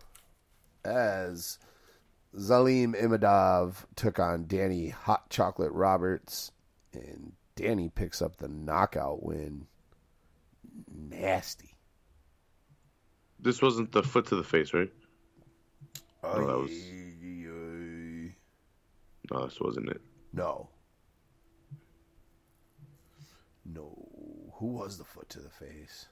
[0.83, 1.59] As
[2.35, 6.51] Zelim Imadaev took on Danny Hot Chocolate Roberts,
[6.93, 9.67] and Danny picks up the knockout win.
[10.93, 11.75] Nasty.
[13.39, 14.91] This wasn't the foot to the face, right?
[16.23, 17.10] Oh, oh that was-
[19.31, 20.01] This wasn't it.
[20.33, 20.69] No.
[23.65, 23.95] No.
[24.55, 26.07] Who was the foot to the face?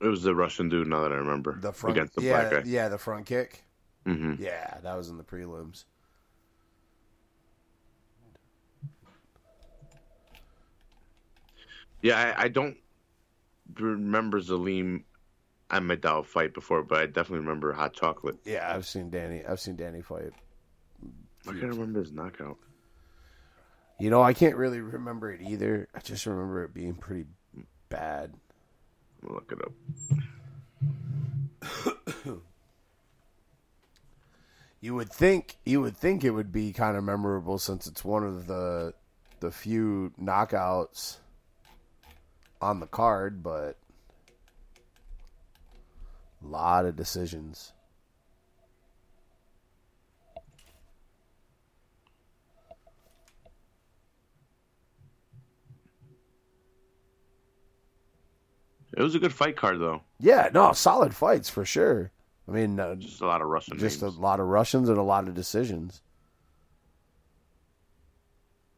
[0.00, 0.88] It was the Russian dude.
[0.88, 1.96] Now that I remember, The front.
[1.96, 2.70] against the yeah, black guy.
[2.70, 3.64] yeah, the front kick.
[4.06, 4.42] Mm-hmm.
[4.42, 5.84] Yeah, that was in the prelims.
[12.02, 12.76] Yeah, I, I don't
[13.78, 15.04] remember Zaleem
[15.70, 18.36] and Medal fight before, but I definitely remember Hot Chocolate.
[18.44, 19.44] Yeah, I've seen Danny.
[19.44, 20.32] I've seen Danny fight.
[21.46, 22.56] I can't remember his knockout.
[23.98, 25.88] You know, I can't really remember it either.
[25.94, 27.26] I just remember it being pretty
[27.88, 28.34] bad.
[29.22, 29.72] Look it up.
[34.80, 38.22] You would think you would think it would be kind of memorable since it's one
[38.22, 38.92] of the
[39.40, 41.16] the few knockouts
[42.60, 43.78] on the card, but
[46.42, 47.73] a lot of decisions.
[58.96, 60.02] It was a good fight card though.
[60.20, 62.10] Yeah, no, solid fights for sure.
[62.48, 64.16] I mean, uh, Just a lot of Russian just names.
[64.16, 66.02] a lot of Russians and a lot of decisions.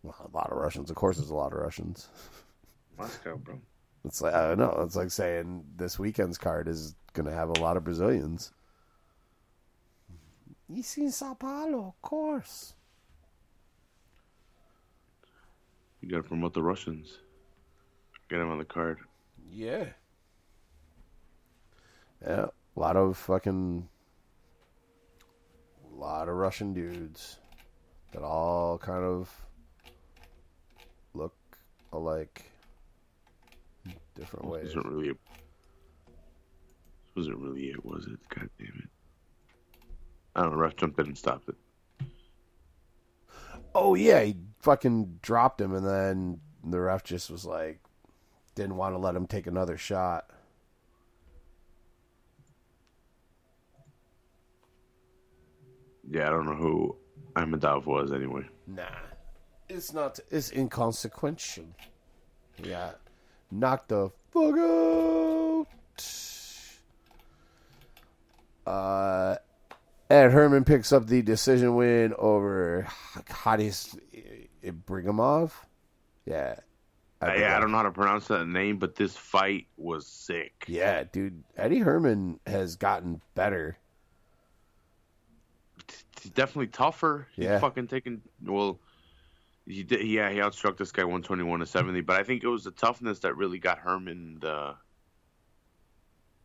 [0.03, 1.17] Well, a lot of Russians, of course.
[1.17, 2.09] There's a lot of Russians.
[2.99, 3.59] Moscow, bro.
[4.05, 4.79] It's like I don't know.
[4.85, 8.53] It's like saying this weekend's card is going to have a lot of Brazilians.
[10.69, 12.75] You see Sao Paulo, of course.
[16.01, 17.19] You gotta promote the Russians.
[18.29, 18.99] Get him on the card.
[19.51, 19.87] Yeah.
[22.23, 22.47] Yeah,
[22.77, 23.89] a lot of fucking,
[25.93, 27.39] a lot of Russian dudes
[28.12, 29.31] that all kind of
[31.14, 31.35] look
[31.93, 32.51] alike,
[34.14, 34.67] different ways.
[34.67, 35.09] wasn't really.
[35.09, 35.17] This
[37.17, 38.19] wasn't really it, was it?
[38.29, 38.89] God damn it!
[40.35, 40.59] I don't know.
[40.59, 41.57] Ref jumped in and stopped it.
[43.75, 47.81] Oh yeah, he fucking dropped him, and then the ref just was like,
[48.55, 50.31] didn't want to let him take another shot.
[56.11, 56.97] Yeah, I don't know who
[57.35, 58.43] Ahmedov was anyway.
[58.67, 58.85] Nah,
[59.69, 60.19] it's not.
[60.31, 61.67] It's inconsequential.
[62.63, 62.93] Yeah,
[63.51, 65.67] knock the fuck out.
[68.67, 69.37] Uh,
[70.11, 72.87] Ed Herman picks up the decision win over
[73.29, 73.97] Khadis
[74.63, 75.53] Ibragimov.
[76.25, 76.57] Yeah,
[77.23, 80.65] Uh, yeah, I don't know how to pronounce that name, but this fight was sick.
[80.67, 83.79] Yeah, dude, Eddie Herman has gotten better.
[86.21, 87.29] He's definitely tougher.
[87.35, 87.59] He's Yeah.
[87.61, 88.81] fucking taking well.
[89.67, 92.64] He did, yeah, he outstruck this guy 121 to 70, but I think it was
[92.64, 94.77] the toughness that really got Herman the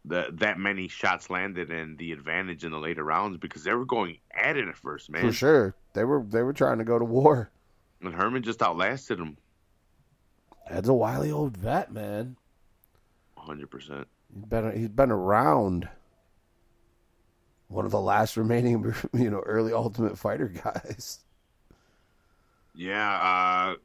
[0.03, 3.85] the that many shots landed and the advantage in the later rounds because they were
[3.85, 5.21] going at it at first, man.
[5.21, 7.51] For sure, they were they were trying to go to war.
[8.01, 9.37] And Herman just outlasted him
[10.67, 12.35] That's a wily old vet, man.
[13.37, 14.05] 100%.
[14.33, 15.87] He's been he's been around.
[17.71, 21.19] One of the last remaining, you know, early Ultimate Fighter guys.
[22.75, 23.75] Yeah, uh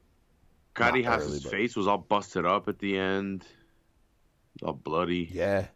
[0.78, 3.44] Not Haas's but- face was all busted up at the end.
[4.62, 5.28] All bloody.
[5.32, 5.66] Yeah.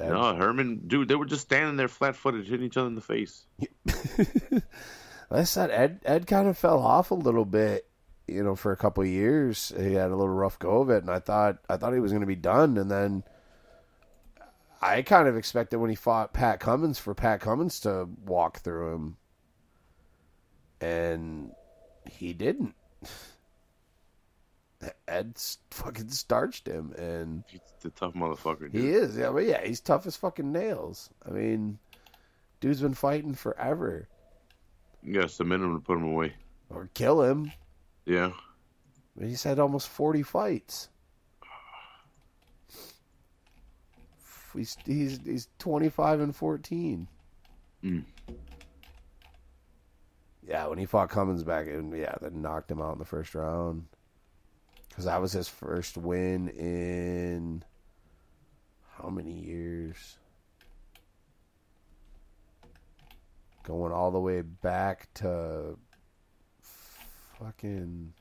[0.00, 3.44] No, Herman, dude, they were just standing there flat-footed, hitting each other in the face.
[5.30, 7.84] I said, Ed Ed kind of fell off a little bit,
[8.28, 9.72] you know, for a couple of years.
[9.76, 12.12] He had a little rough go of it, and I thought I thought he was
[12.12, 13.24] going to be done, and then
[14.80, 18.94] I kind of expected when he fought Pat Cummins for Pat Cummins to walk through
[18.94, 19.16] him,
[20.80, 21.50] and
[22.10, 22.74] he didn't.
[25.08, 25.36] Ed
[25.72, 28.74] fucking starched him, and He's a tough motherfucker, dude.
[28.80, 29.16] he is.
[29.16, 31.10] Yeah, but yeah, he's tough as fucking nails.
[31.26, 31.78] I mean,
[32.60, 34.06] dude's been fighting forever,
[35.02, 36.34] You gotta submit him to put him away.
[36.70, 37.50] or kill him.
[38.04, 38.30] Yeah.
[39.20, 40.88] He's had almost 40 fights.
[44.54, 47.08] He's he's he's 25 and 14.
[47.84, 48.04] Mm.
[50.46, 53.34] Yeah, when he fought Cummins back in, yeah, that knocked him out in the first
[53.34, 53.84] round.
[54.88, 57.62] Because that was his first win in
[58.96, 60.18] how many years?
[63.62, 65.76] Going all the way back to
[67.38, 68.14] fucking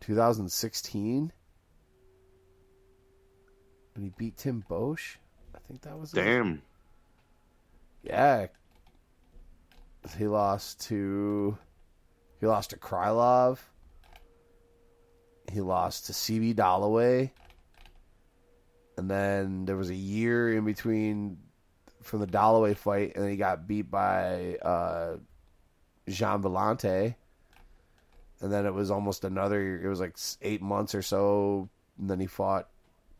[0.00, 1.32] 2016
[4.00, 5.16] when he beat Tim Boetsch.
[5.54, 6.16] I think that was it.
[6.16, 6.62] Damn.
[8.02, 8.46] Yeah.
[10.16, 11.58] He lost to
[12.40, 13.58] he lost to Krylov.
[15.52, 17.30] He lost to CB Dollaway.
[18.96, 21.36] And then there was a year in between
[22.02, 25.16] from the Dollaway fight and then he got beat by uh
[26.08, 27.14] Gian Villante.
[28.40, 32.18] And then it was almost another it was like 8 months or so and then
[32.18, 32.70] he fought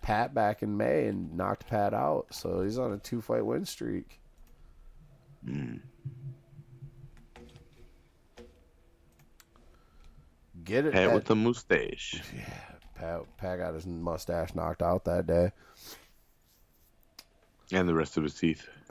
[0.02, 2.26] Pat back in May and knocked Pat out.
[2.30, 4.20] So he's on a two fight win streak.
[10.64, 12.22] Get it, Pat with the mustache.
[12.36, 12.44] Yeah,
[12.94, 15.52] Pat, Pat got his mustache knocked out that day.
[17.72, 18.68] And the rest of his teeth.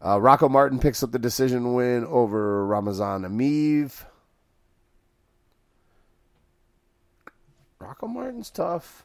[0.00, 4.06] uh, Rocco Martin picks up the decision win over Ramazan Emeev.
[7.84, 9.04] Rocco Martin's tough.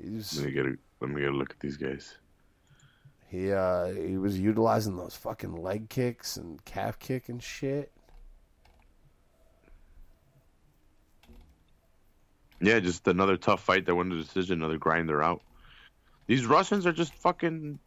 [0.00, 2.16] He's Let me get a let me get a look at these guys.
[3.28, 7.90] he uh he was utilizing those fucking leg kicks and calf kick and shit.
[12.60, 15.40] Yeah, just another tough fight that won the decision, another grinder out.
[16.26, 17.78] These Russians are just fucking.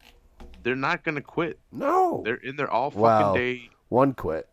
[0.62, 1.58] They're not gonna quit.
[1.72, 3.34] No, They're in there all fucking Wow.
[3.34, 3.70] day.
[3.88, 4.48] one quit.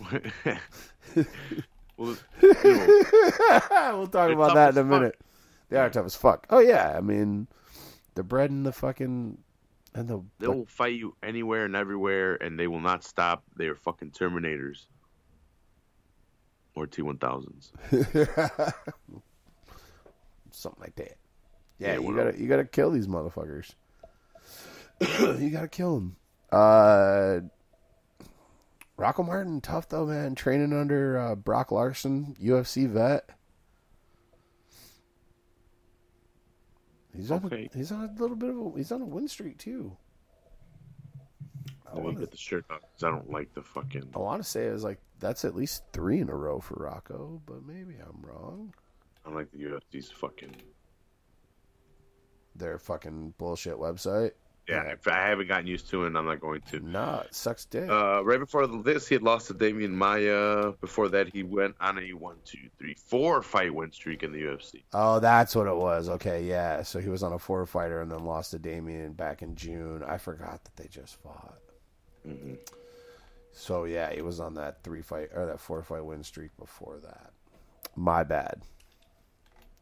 [2.00, 4.86] well, you know, we'll talk about that in a fuck.
[4.86, 5.20] minute.
[5.68, 6.46] They are tough as fuck.
[6.48, 7.46] Oh yeah, I mean,
[8.14, 9.36] the bread and the fucking
[9.94, 13.44] and the they will fight you anywhere and everywhere, and they will not stop.
[13.56, 14.86] They are fucking Terminators
[16.74, 17.70] or T one thousands.
[20.52, 21.16] something like that.
[21.78, 23.74] Yeah, Yeah, you gotta you gotta kill these motherfuckers.
[25.40, 26.16] you gotta kill them.
[26.50, 27.40] Uh,
[29.00, 30.34] Rocco Martin, tough though, man.
[30.34, 33.30] Training under uh, Brock Larson, UFC vet.
[37.16, 37.46] He's on.
[37.46, 37.70] Okay.
[37.72, 38.72] A, he's on a little bit of a.
[38.76, 39.96] He's on a win streak too.
[41.86, 44.10] I Let me want get the shirt off 'cause I don't like the fucking.
[44.14, 46.74] I want to say it was like that's at least three in a row for
[46.74, 48.74] Rocco, but maybe I'm wrong.
[49.24, 50.54] I don't like the UFC's fucking.
[52.54, 54.32] Their fucking bullshit website.
[54.70, 56.80] Yeah, if I haven't gotten used to it, and I'm not going to.
[56.80, 57.88] Nah, it sucks dick.
[57.90, 60.72] Uh, right before this, he had lost to Demian Maia.
[60.80, 64.42] Before that, he went on a one, two, three, four fight win streak in the
[64.42, 64.82] UFC.
[64.92, 66.08] Oh, that's what it was.
[66.08, 66.82] Okay, yeah.
[66.82, 70.02] So he was on a four fighter and then lost to Demian back in June.
[70.06, 71.58] I forgot that they just fought.
[72.24, 72.54] hmm
[73.52, 76.98] So yeah, he was on that three fight or that four fight win streak before
[77.02, 77.32] that.
[77.96, 78.62] My bad.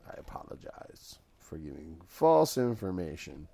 [0.09, 3.49] I apologize for giving false information.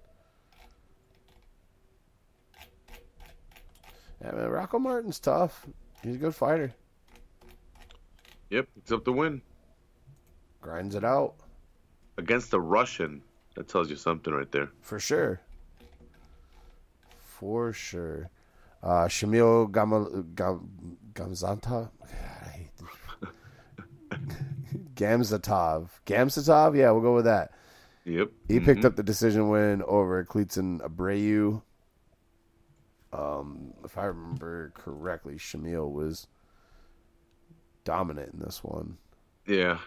[4.25, 5.66] Yeah, man, Rocco Martin's tough.
[6.03, 6.72] He's a good fighter.
[8.51, 9.43] Yep, except the win
[10.61, 11.35] Grinds it out
[12.16, 13.22] against the Russian.
[13.55, 14.70] That tells you something right there.
[14.81, 15.41] for sure.
[17.20, 18.31] For sure.
[18.83, 21.91] Uh, Shamil Gamal, Gam, Gamzanta.
[22.03, 24.18] I hate this.
[24.95, 25.89] Gamzatov.
[26.07, 26.77] Gamzatov?
[26.77, 27.53] Yeah, we'll go with that.
[28.05, 28.31] Yep.
[28.49, 28.85] He picked Mhm.
[28.87, 31.62] up the decision win over Klidson Abreu.
[33.15, 36.27] Um, if I remember correctly, Shamil was
[37.85, 38.97] dominant in this one.
[39.47, 39.79] Yeah.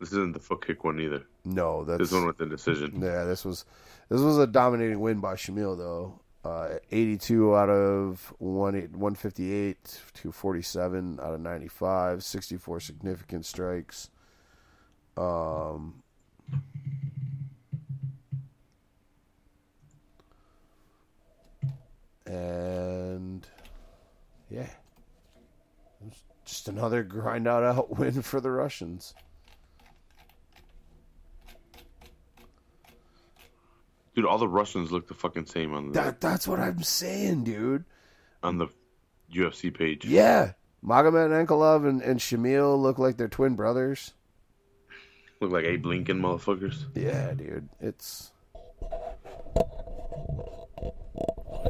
[0.00, 1.24] This isn't the foot kick one either.
[1.44, 3.00] No, that's This one with the decision.
[3.02, 3.64] Yeah, this was
[4.08, 6.20] this was a dominating win by Shamil though.
[6.44, 14.08] Uh, 82 out of 1 158 to 47 out of 95, 64 significant strikes.
[15.16, 16.02] Um
[22.28, 23.46] and
[24.50, 24.66] yeah.
[26.44, 29.14] Just another grind out out win for the Russians.
[34.14, 37.44] Dude, all the Russians look the fucking same on the That that's what I'm saying,
[37.44, 37.84] dude.
[38.42, 38.66] on the
[39.32, 40.04] UFC page.
[40.04, 40.52] Yeah.
[40.84, 44.12] Magomed Ankalaev and, and Shamil look like they're twin brothers.
[45.40, 46.84] Look like Abe Lincoln motherfuckers.
[46.94, 47.68] Yeah, dude.
[47.80, 48.32] It's.
[48.80, 49.18] What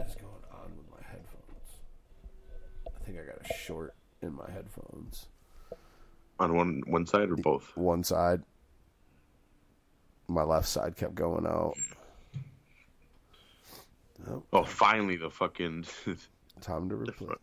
[0.07, 1.71] is going on with my headphones?
[2.87, 5.29] I think I got a short in my headphones.
[6.41, 7.77] On one one side or both?
[7.77, 8.43] One side.
[10.29, 11.75] My left side kept going out.
[14.29, 15.85] Oh, Oh, finally the fucking
[16.61, 17.17] time to replace.
[17.29, 17.41] front.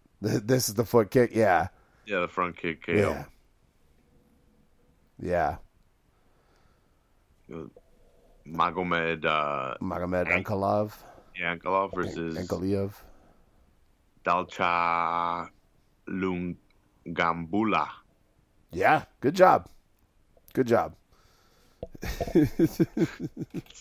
[0.48, 1.32] This is the foot kick.
[1.34, 1.68] Yeah.
[2.06, 2.94] yeah the front kick KO.
[2.94, 3.26] Yeah.
[5.20, 5.56] Yeah.
[8.48, 10.92] Magomed uh, Magomed Ank- Ankalaev.
[11.40, 12.94] Yankolov versus Ankalaev.
[14.24, 15.50] Dalcha
[17.08, 17.88] Lungiambula.
[18.72, 19.70] Yeah, good job.
[20.54, 20.96] Good job.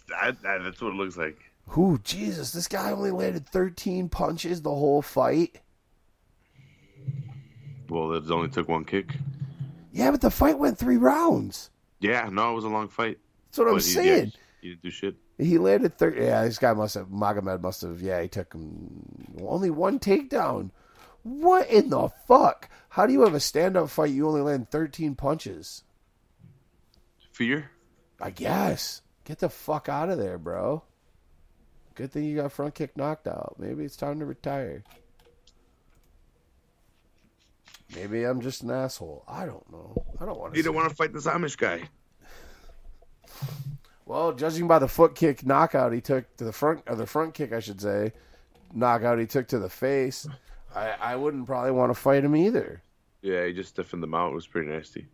[0.08, 1.38] That, that, that's what it looks like.
[1.68, 5.60] Who, Jesus, this guy only landed 13 punches the whole fight.
[7.88, 9.14] Well, it only took one kick.
[9.92, 11.70] Yeah, but the fight went three rounds.
[12.00, 13.18] Yeah, no, it was a long fight.
[13.48, 14.24] That's what I'm he- saying.
[14.26, 15.14] yeah, he didn't do shit.
[15.38, 16.20] He landed 30.
[16.22, 19.02] Yeah, this guy must have, Magomed must have, yeah, he took him
[19.42, 20.70] only one takedown.
[21.22, 22.68] What in the fuck?
[22.94, 24.12] How do you have a stand up fight?
[24.12, 25.82] You only land 13 punches.
[27.32, 27.72] Fear?
[28.20, 29.02] I guess.
[29.24, 30.84] Get the fuck out of there, bro.
[31.96, 33.56] Good thing you got front kick knocked out.
[33.58, 34.84] Maybe it's time to retire.
[37.96, 39.24] Maybe I'm just an asshole.
[39.26, 40.04] I don't know.
[40.20, 40.56] I don't want to.
[40.56, 41.88] He didn't want to fight this Amish guy.
[44.06, 47.32] Well, judging by the foot kick knockout he took to the front, or the front
[47.32, 48.12] kick, I should say,
[48.74, 50.28] knockout he took to the face,
[50.74, 52.82] I, I wouldn't probably want to fight him either.
[53.24, 54.32] Yeah, he just stiffened them out.
[54.32, 55.06] It was pretty nasty.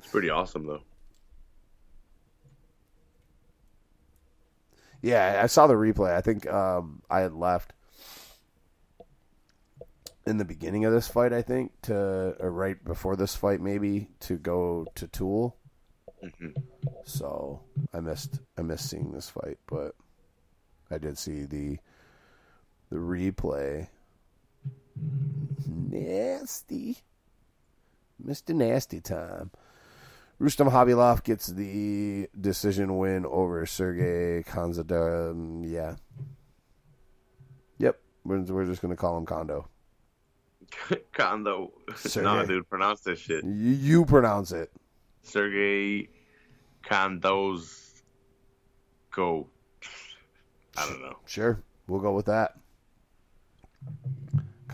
[0.00, 0.82] It's pretty awesome though.
[5.00, 6.12] Yeah, I saw the replay.
[6.12, 7.72] I think um, I had left
[10.26, 11.32] in the beginning of this fight.
[11.32, 15.56] I think to or right before this fight, maybe to go to Tool.
[17.04, 19.94] So I missed I missed seeing this fight, but
[20.90, 21.78] I did see the
[22.90, 23.86] the replay.
[25.66, 26.98] Nasty,
[28.18, 29.50] Mister Nasty Time.
[30.38, 35.30] Rustam Khabilov gets the decision win over Sergey Konzadar.
[35.30, 35.94] Um, yeah.
[37.78, 38.00] Yep.
[38.24, 39.68] We're, we're just going to call him Kondo.
[41.12, 41.72] Kondo.
[41.96, 42.24] Sergey.
[42.24, 43.44] no, dude, pronounce this shit.
[43.44, 44.72] You, you pronounce it.
[45.22, 46.08] Sergey
[46.84, 48.02] Kondo's
[49.12, 49.48] go.
[50.76, 51.16] I don't know.
[51.26, 51.62] Sure.
[51.86, 52.56] We'll go with that.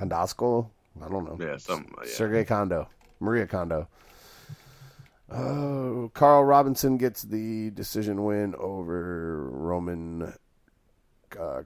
[0.01, 0.69] Kondasko?
[1.05, 1.37] I don't know.
[1.45, 1.93] Yeah, something.
[2.03, 2.09] Yeah.
[2.11, 2.89] Sergey Kondo.
[3.21, 3.89] Maria Kondo.
[5.31, 10.33] Oh, Carl Robinson gets the decision win over Roman
[11.39, 11.63] uh,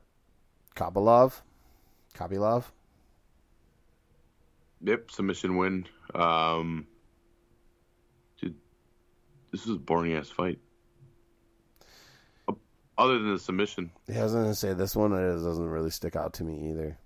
[0.77, 1.41] Kabilov.
[2.15, 2.65] Kabilov.
[4.83, 5.87] Yep, submission win.
[6.15, 6.87] Um,
[8.39, 8.55] dude,
[9.51, 10.59] this was a boring ass fight.
[12.97, 16.15] Other than the submission, Yeah, I was gonna say this one it doesn't really stick
[16.15, 16.97] out to me either.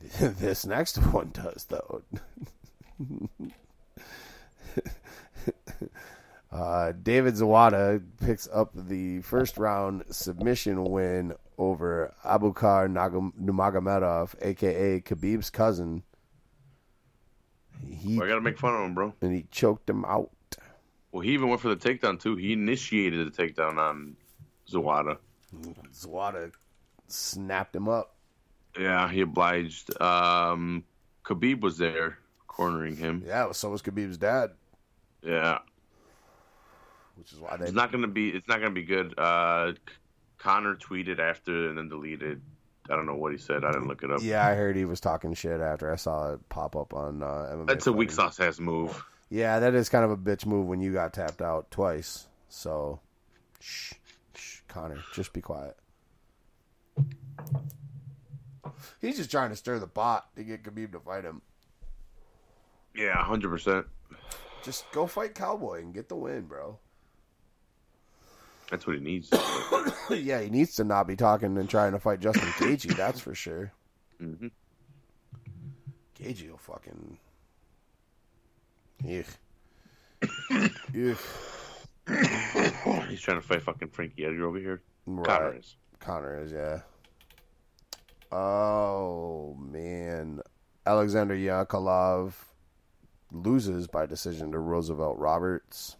[0.20, 2.02] this next one does though.
[6.52, 15.50] uh, David Zawada picks up the first round submission win over Abukar Nurmagomedov, aka Khabib's
[15.50, 16.02] cousin.
[17.84, 19.14] He I gotta make fun of him, bro.
[19.20, 20.30] and he choked him out.
[21.12, 22.36] Well, he even went for the takedown too.
[22.36, 24.16] He initiated the takedown on
[24.70, 25.18] Zawada.
[25.92, 26.52] Zawada
[27.06, 28.14] snapped him up.
[28.78, 30.00] Yeah, he obliged.
[30.00, 30.84] Um,
[31.24, 33.22] Khabib was there cornering him.
[33.26, 34.52] Yeah, so was Khabib's dad,
[35.22, 35.58] Yeah,
[37.16, 38.30] which is why they it's not gonna be.
[38.30, 39.14] It's not gonna be good.
[39.18, 39.72] Uh,
[40.38, 42.40] Conor tweeted after and then deleted.
[42.90, 43.64] I don't know what he said.
[43.64, 44.20] I didn't look it up.
[44.22, 47.26] Yeah, I heard he was talking shit after I saw it pop up on uh,
[47.52, 47.66] MMA.
[47.66, 49.04] That's a weak sauce ass move.
[49.28, 52.28] Yeah, that is kind of a bitch move when you got tapped out twice.
[52.48, 53.00] So,
[53.60, 53.92] shh,
[54.34, 55.76] shh, Conor, just be quiet.
[59.00, 61.42] He's just trying to stir the pot to get Khabib to fight him.
[62.94, 63.86] Yeah, hundred percent.
[64.62, 66.78] Just go fight Cowboy and get the win, bro.
[68.70, 69.30] That's what he needs.
[70.10, 72.96] yeah, he needs to not be talking and trying to fight Justin Gaethje.
[72.96, 73.72] that's for sure.
[74.20, 74.48] Mm-hmm.
[76.20, 77.18] Gaethje will fucking.
[79.04, 79.24] Ugh.
[80.96, 81.18] Ugh.
[83.08, 84.82] He's trying to fight fucking Frankie Edgar over here.
[85.06, 85.26] Right.
[85.26, 85.76] Conor is.
[86.00, 86.80] Conor is, yeah.
[88.30, 90.40] Oh man,
[90.84, 92.32] Alexander Yakovlev
[93.32, 95.96] loses by decision to Roosevelt Roberts.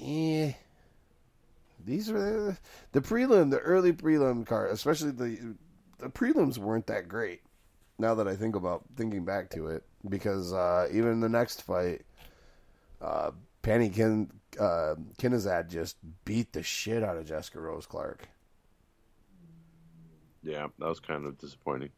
[0.00, 0.52] Eh.
[1.84, 2.58] These are the,
[2.92, 5.54] the prelim, the early prelim card, especially the
[5.98, 7.40] the prelims weren't that great.
[7.98, 12.02] Now that I think about thinking back to it, because uh, even the next fight,
[13.00, 13.32] uh,
[13.62, 14.30] Penny Kin,
[14.60, 18.28] uh, Kinazad just beat the shit out of Jessica Rose Clark.
[20.48, 21.90] Yeah, that was kind of disappointing.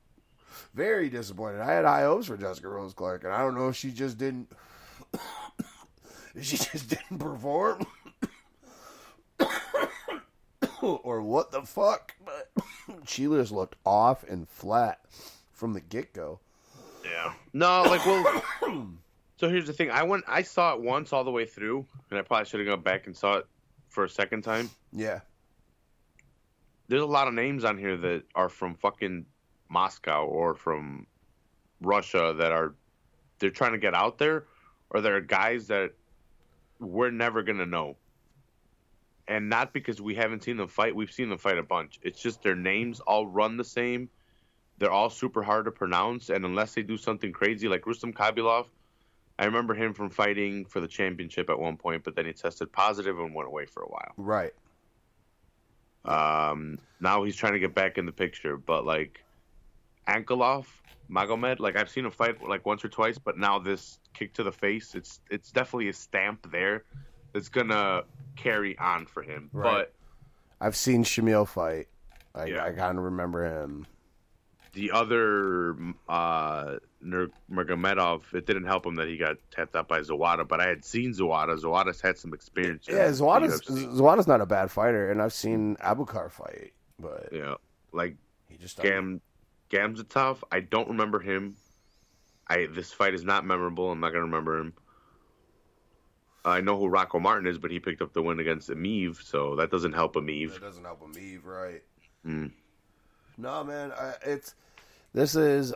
[0.74, 1.60] Very disappointed.
[1.60, 4.18] I had high hopes for Jessica Rose Clark, and I don't know if she just
[4.18, 4.50] didn't.
[6.42, 7.86] she just didn't perform,
[10.82, 12.16] or what the fuck.
[12.24, 12.50] But
[13.06, 14.98] she just looked off and flat
[15.52, 16.40] from the get go.
[17.04, 17.32] Yeah.
[17.52, 18.42] No, like well.
[19.36, 19.92] so here's the thing.
[19.92, 20.24] I went.
[20.26, 23.06] I saw it once all the way through, and I probably should have gone back
[23.06, 23.46] and saw it
[23.90, 24.70] for a second time.
[24.92, 25.20] Yeah,
[26.90, 29.24] There's a lot of names on here that are from fucking
[29.68, 31.06] Moscow or from
[31.80, 32.74] Russia that are
[33.38, 34.46] they're trying to get out there,
[34.90, 35.92] or they're guys that
[36.80, 37.96] we're never gonna know.
[39.28, 40.96] And not because we haven't seen them fight.
[40.96, 42.00] We've seen them fight a bunch.
[42.02, 44.10] It's just their names all run the same.
[44.78, 48.66] They're all super hard to pronounce, and unless they do something crazy like Rustam Khabilov,
[49.38, 52.72] I remember him from fighting for the championship at one point, but then he tested
[52.72, 54.12] positive and went away for a while.
[54.16, 54.52] right.
[56.04, 59.22] Um, now he's trying to get back in the picture, but like
[60.08, 60.66] Ankalaev,
[61.10, 64.42] Magomed, like I've seen him fight like once or twice, but now this kick to
[64.42, 66.84] the face, it's it's definitely a stamp there
[67.32, 68.02] that's gonna
[68.36, 69.50] carry on for him.
[69.52, 69.88] Right.
[70.60, 71.88] I've seen Shamil fight,
[72.34, 72.64] I, Yeah.
[72.64, 73.86] I kind of remember him.
[74.72, 75.76] The other
[76.08, 80.66] uh, Nurmagomedov, it didn't help him that he got tapped out by Zawada, but I
[80.68, 81.58] had seen Zawada.
[81.58, 82.86] Zawada's had some experience.
[82.88, 87.54] Yeah, Zawada's Zawada's not a bad fighter, and I've seen Abukar fight, but Yeah,
[87.92, 88.16] like
[88.48, 88.90] he just doesn't-
[89.70, 91.56] Gam Gamzatov, I don't remember him.
[92.48, 93.90] I this fight is not memorable.
[93.92, 94.72] I'm not gonna remember him.
[96.44, 99.56] I know who Rocco Martin is, but he picked up the win against Emeev, so
[99.56, 100.54] that doesn't help Emeev.
[100.54, 101.82] That doesn't help him Eve, right?
[102.26, 102.50] Mm.
[103.36, 104.54] No, man, I, it's
[105.12, 105.72] this is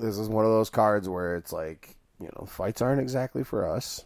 [0.00, 3.68] this is one of those cards where it's like you know fights aren't exactly for
[3.68, 4.04] us.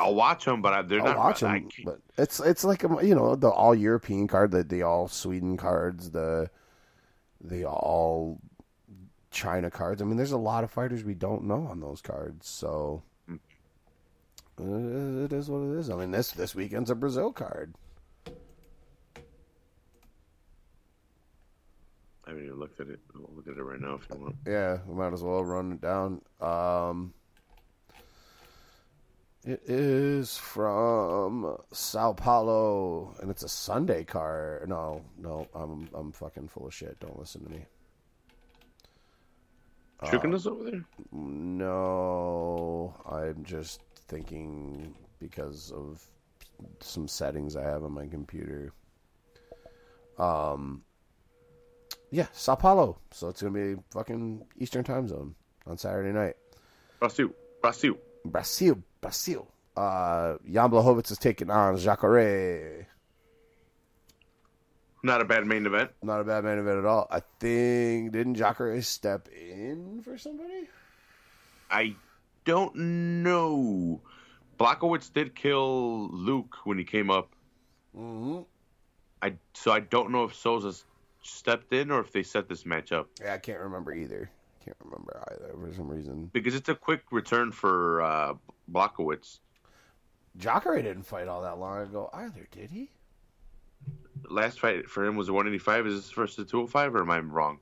[0.00, 1.16] I'll watch them, but I, they're I'll not.
[1.16, 4.82] watch them, but it's it's like um, you know the all European card, the the
[4.82, 6.50] all Sweden cards, the
[7.40, 8.40] the all
[9.30, 10.02] China cards.
[10.02, 13.38] I mean, there's a lot of fighters we don't know on those cards, so Mm.
[14.60, 15.90] uh, it is what it is.
[15.90, 17.74] I mean, this this weekend's a Brazil card.
[22.26, 22.98] I haven't even looked at it.
[23.14, 24.36] I'll look at it right now if you want.
[24.46, 26.20] Yeah, we might as well run it down.
[26.40, 27.14] Um,
[29.44, 34.68] it is from Sao Paulo, and it's a Sunday card.
[34.68, 36.98] No, no, I'm I'm fucking full of shit.
[36.98, 37.64] Don't listen to me.
[40.04, 40.84] Tricking us over there?
[41.12, 46.04] No, I'm just thinking because of
[46.80, 48.72] some settings I have on my computer.
[50.18, 50.82] Um,
[52.16, 52.98] yeah, Sao Paulo.
[53.10, 55.34] So it's gonna be fucking Eastern time zone
[55.66, 56.36] on Saturday night.
[56.98, 57.28] Brasil,
[57.60, 57.98] Brasil.
[58.24, 59.46] Brazil, Brazil.
[59.76, 62.88] Uh, Jan Blachowicz is taking on Jacare.
[65.02, 65.90] Not a bad main event.
[66.02, 67.06] Not a bad main event at all.
[67.10, 70.68] I think didn't Jacare step in for somebody?
[71.70, 71.94] I
[72.46, 72.74] don't
[73.22, 74.00] know.
[74.58, 77.28] Blachowicz did kill Luke when he came up.
[77.94, 78.40] Mm-hmm.
[79.20, 80.72] I so I don't know if Souza
[81.28, 84.30] stepped in or if they set this match up Yeah, I can't remember either.
[84.64, 86.30] Can't remember either for some reason.
[86.32, 88.34] because it's a quick return for uh,
[88.72, 89.38] Blachowicz.
[90.38, 92.90] Jacare didn't fight all that long ago either, did he?
[94.28, 95.86] Last fight for him was 185.
[95.86, 97.58] Is this versus 205 or am I wrong?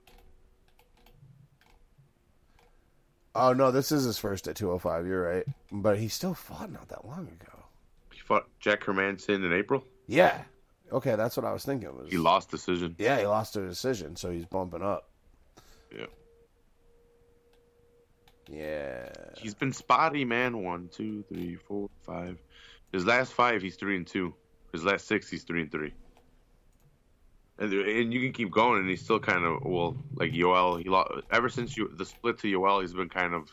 [3.34, 5.06] Oh no, this is his first at 205.
[5.06, 7.64] You're right, but he still fought not that long ago.
[8.12, 9.84] He fought Jack Hermansson in April.
[10.06, 10.42] Yeah.
[10.92, 11.96] Okay, that's what I was thinking.
[11.96, 12.94] Was He lost decision.
[12.98, 15.08] Yeah, he lost a decision, so he's bumping up.
[15.96, 16.06] Yeah.
[18.48, 19.08] Yeah.
[19.36, 20.62] He's been spotty, man.
[20.62, 22.38] One, two, three, four, five.
[22.92, 24.34] His last five, he's three and two.
[24.72, 25.92] His last six, he's three and three.
[27.58, 30.82] And, and you can keep going, and he's still kind of well, like Yoel.
[30.82, 32.82] He lost ever since you the split to Yoel.
[32.82, 33.50] He's been kind of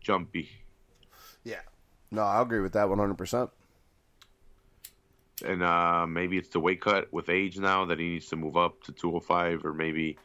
[0.00, 0.50] jumpy.
[1.42, 1.60] Yeah.
[2.10, 3.14] No, I agree with that 100.
[3.14, 3.50] percent
[5.42, 8.56] and uh, maybe it's the weight cut with age now that he needs to move
[8.56, 10.16] up to 205 or maybe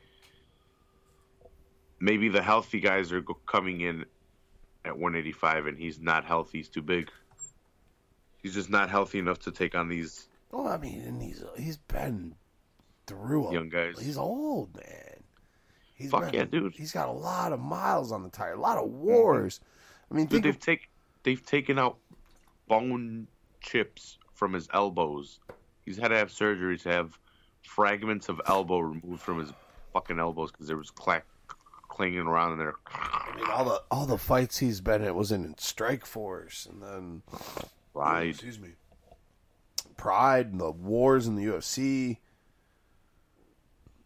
[1.99, 4.05] maybe the healthy guys are coming in
[4.83, 7.09] at 185 and he's not healthy he's too big
[8.41, 11.77] he's just not healthy enough to take on these Well, I mean, and he's he's
[11.77, 12.35] been
[13.07, 13.99] through a, Young guys.
[13.99, 15.23] He's old, man.
[15.95, 16.73] He's Fuck yeah, dude.
[16.73, 19.61] He's got a lot of miles on the tire, a lot of wars.
[20.11, 20.89] I mean, Dude, they've of, take
[21.23, 21.97] they've taken out
[22.67, 23.27] bone
[23.61, 25.39] chips from his elbows
[25.85, 27.17] he's had to have surgery to have
[27.63, 29.51] fragments of elbow removed from his
[29.93, 31.25] fucking elbows because there was clack
[31.89, 35.31] clinging around in there I mean, all the all the fights he's been in was
[35.31, 37.21] in Strikeforce, and then
[37.93, 38.69] right excuse me,
[39.97, 42.17] Pride and the wars in the UFC.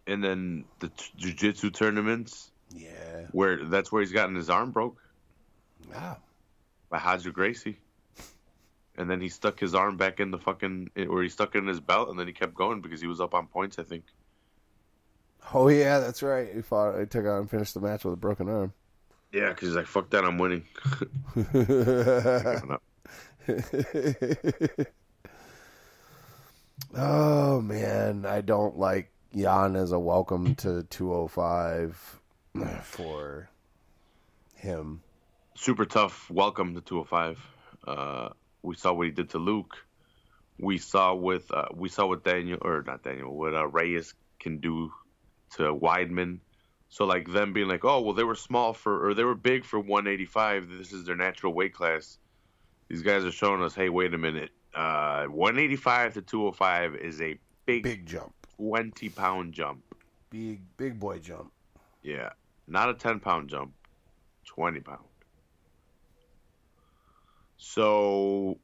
[0.07, 5.01] and then the t- jiu-jitsu tournaments Yeah, where that's where he's gotten his arm broke
[5.91, 6.17] wow.
[6.89, 7.79] by Hadju Gracie.
[8.99, 11.67] And then he stuck his arm back in the fucking, or he stuck it in
[11.67, 14.03] his belt, and then he kept going because he was up on points, I think.
[15.53, 16.53] Oh yeah, that's right.
[16.53, 16.99] He fought.
[16.99, 18.73] He took out and finished the match with a broken arm.
[19.31, 20.65] Yeah, because he's like, fuck that, I'm winning.
[26.95, 32.19] Oh man, I don't like Jan as a welcome to 205
[32.83, 33.49] for
[34.55, 35.01] him.
[35.53, 36.31] Super tough.
[36.31, 37.39] Welcome to 205.
[37.85, 38.29] Uh,
[38.61, 39.77] we saw what he did to Luke.
[40.59, 44.57] We saw with uh, we saw what Daniel or not Daniel, what uh, Reyes can
[44.59, 44.91] do
[45.51, 46.39] to Weidman.
[46.89, 49.63] So like them being like, oh well, they were small for or they were big
[49.63, 50.69] for 185.
[50.77, 52.17] This is their natural weight class.
[52.89, 54.49] These guys are showing us, hey, wait a minute.
[54.73, 59.81] Uh, 185 to 205 is a big, Big jump, 20 pound jump.
[60.29, 61.51] big big boy jump.
[62.03, 62.29] Yeah,
[62.67, 63.73] not a 10 pound jump,
[64.45, 64.99] 20 pound.
[67.59, 68.57] So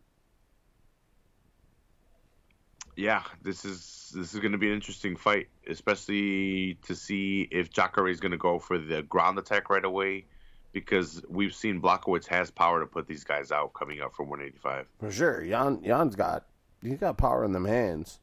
[2.95, 7.69] yeah, this is this is going to be an interesting fight, especially to see if
[7.69, 10.23] Jacare is going to go for the ground attack right away,
[10.71, 14.87] because we've seen Blachowicz has power to put these guys out coming up from 185.
[14.99, 16.45] For sure, Jan Jan's got
[16.81, 18.21] he's got power in them hands.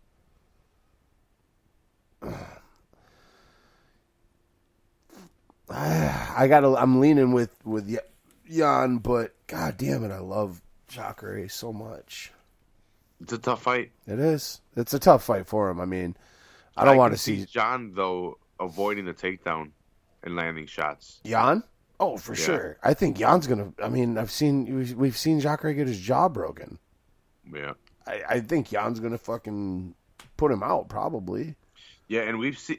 [5.68, 7.94] I got to I'm leaning with with
[8.52, 12.32] Jan, but god damn it, I love Jacare so much.
[13.20, 13.92] It's a tough fight.
[14.06, 14.60] It is.
[14.76, 15.80] It's a tough fight for him.
[15.80, 16.16] I mean,
[16.76, 19.70] I don't want to see John though avoiding the takedown
[20.22, 21.20] and landing shots.
[21.24, 21.62] Jan.
[22.00, 22.44] Oh, for yeah.
[22.44, 22.78] sure.
[22.82, 23.72] I think Jan's gonna.
[23.82, 26.78] I mean, I've seen we've seen Jacare get his jaw broken.
[27.52, 27.74] Yeah.
[28.06, 29.94] I, I think Jan's gonna fucking
[30.36, 31.54] put him out probably.
[32.08, 32.78] Yeah, and we've seen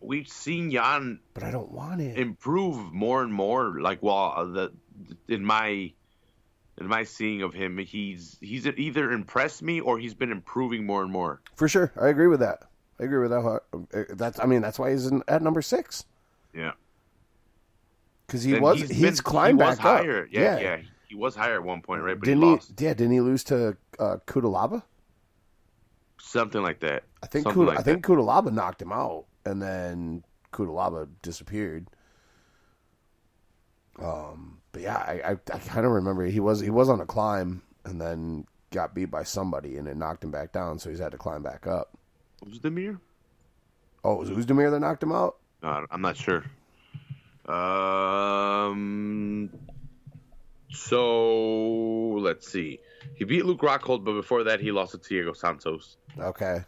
[0.00, 3.80] we've seen Jan, but I don't want it improve more and more.
[3.80, 4.72] Like, well, the
[5.28, 5.92] in my
[6.78, 11.02] in my seeing of him, he's he's either impressed me or he's been improving more
[11.02, 11.40] and more.
[11.56, 12.60] For sure, I agree with that.
[13.00, 13.60] I agree with that.
[13.72, 16.04] Uh, that's I mean that's why he's in, at number six.
[16.52, 16.72] Yeah,
[18.26, 20.24] because he was he's, he's been, climbed he back higher.
[20.24, 20.28] up.
[20.30, 22.18] Yeah, yeah, yeah, he was higher at one point, right?
[22.18, 24.82] But didn't he, he Yeah, didn't he lose to uh, Cutelaba?
[26.20, 27.04] Something like that.
[27.22, 31.88] I think Kuda, like I think Cutelaba knocked him out, and then Cutelaba disappeared.
[33.98, 37.06] Um, but yeah, I I, I kind of remember he was he was on a
[37.06, 40.98] climb and then got beat by somebody and it knocked him back down, so he's
[40.98, 41.96] had to climb back up.
[42.44, 42.98] Oezdemir?
[44.02, 45.36] Oh, it was Oezdemir that knocked him out?
[45.62, 46.44] Uh, I'm not sure.
[47.46, 49.50] Um.
[50.70, 52.80] So let's see.
[53.14, 55.96] He beat Luke Rockhold, but before that he lost to Diego Santos.
[56.18, 56.64] Okay.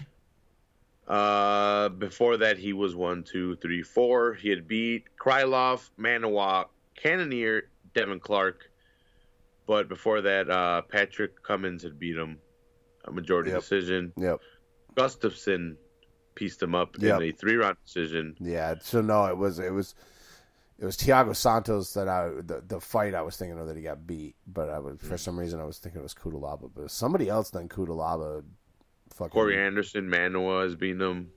[1.08, 4.34] Uh, before that he was one, two, three, four.
[4.34, 6.66] He had beat Krylov, Manuwa,
[6.96, 8.70] Cannonier, Devin Clark.
[9.66, 12.38] But before that, uh, Patrick Cummins had beat him,
[13.04, 13.60] a majority yep.
[13.60, 14.12] decision.
[14.16, 14.40] Yep.
[14.94, 15.76] Gustafsson
[16.34, 17.20] pieced him up yep.
[17.20, 18.36] in a three round decision.
[18.40, 18.74] Yeah.
[18.80, 19.94] So no, it was it was
[20.78, 23.82] it was Thiago Santos that I the, the fight I was thinking of that he
[23.82, 26.90] got beat, but I was for some reason I was thinking it was Cutelaba, but
[26.90, 28.44] somebody else than Cutelaba.
[29.14, 31.30] Fucking, Corey Anderson, Manuwa has beaten him.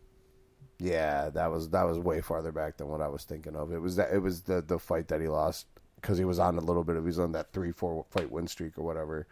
[0.80, 3.74] Yeah, that was that was way farther back than what I was thinking of.
[3.74, 6.58] It was that it was the the fight that he lost because he was on
[6.58, 9.28] a little bit of he's on that three four fight win streak or whatever.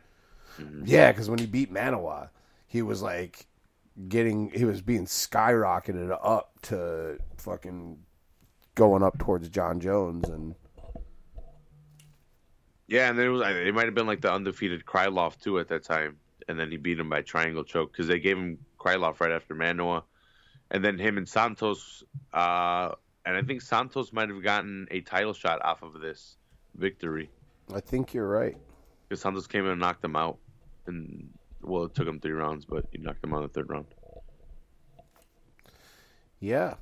[0.59, 0.83] Mm-hmm.
[0.85, 2.29] Yeah, because when he beat Manuwa,
[2.67, 3.47] he was like
[4.09, 7.97] getting he was being skyrocketed up to fucking
[8.75, 10.55] going up towards Jon Jones and.
[12.89, 15.67] Yeah, and then it was it might have been like the undefeated Krylov too at
[15.69, 16.17] that time,
[16.47, 19.53] and then he beat him by triangle choke because they gave him Krylov right after
[19.55, 20.03] Manuwa,
[20.71, 22.03] and then him and Santos,
[22.33, 22.91] uh,
[23.25, 26.37] and I think Santos might have gotten a title shot off of this
[26.75, 27.29] victory.
[27.73, 28.57] I think you're right.
[29.07, 30.37] Because Santos came in and knocked him out,
[30.85, 31.29] and
[31.61, 33.85] well, it took him three rounds, but he knocked him out in the third round.
[36.39, 36.75] Yeah.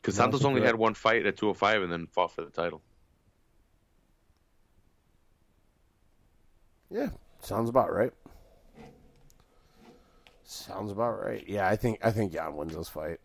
[0.00, 2.80] Because Santos only had one fight at 205 and then fought for the title.
[6.90, 7.08] Yeah,
[7.42, 8.12] sounds about right.
[10.46, 11.44] Sounds about right.
[11.48, 13.18] Yeah, I think I think Jan wins this fight.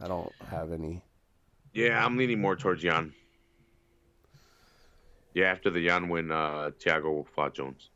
[0.00, 1.02] I don't have any.
[1.74, 3.12] Yeah, I'm leaning more towards Jan.
[5.34, 7.90] Yeah, after the Jan win, uh, Thiago fought Jones.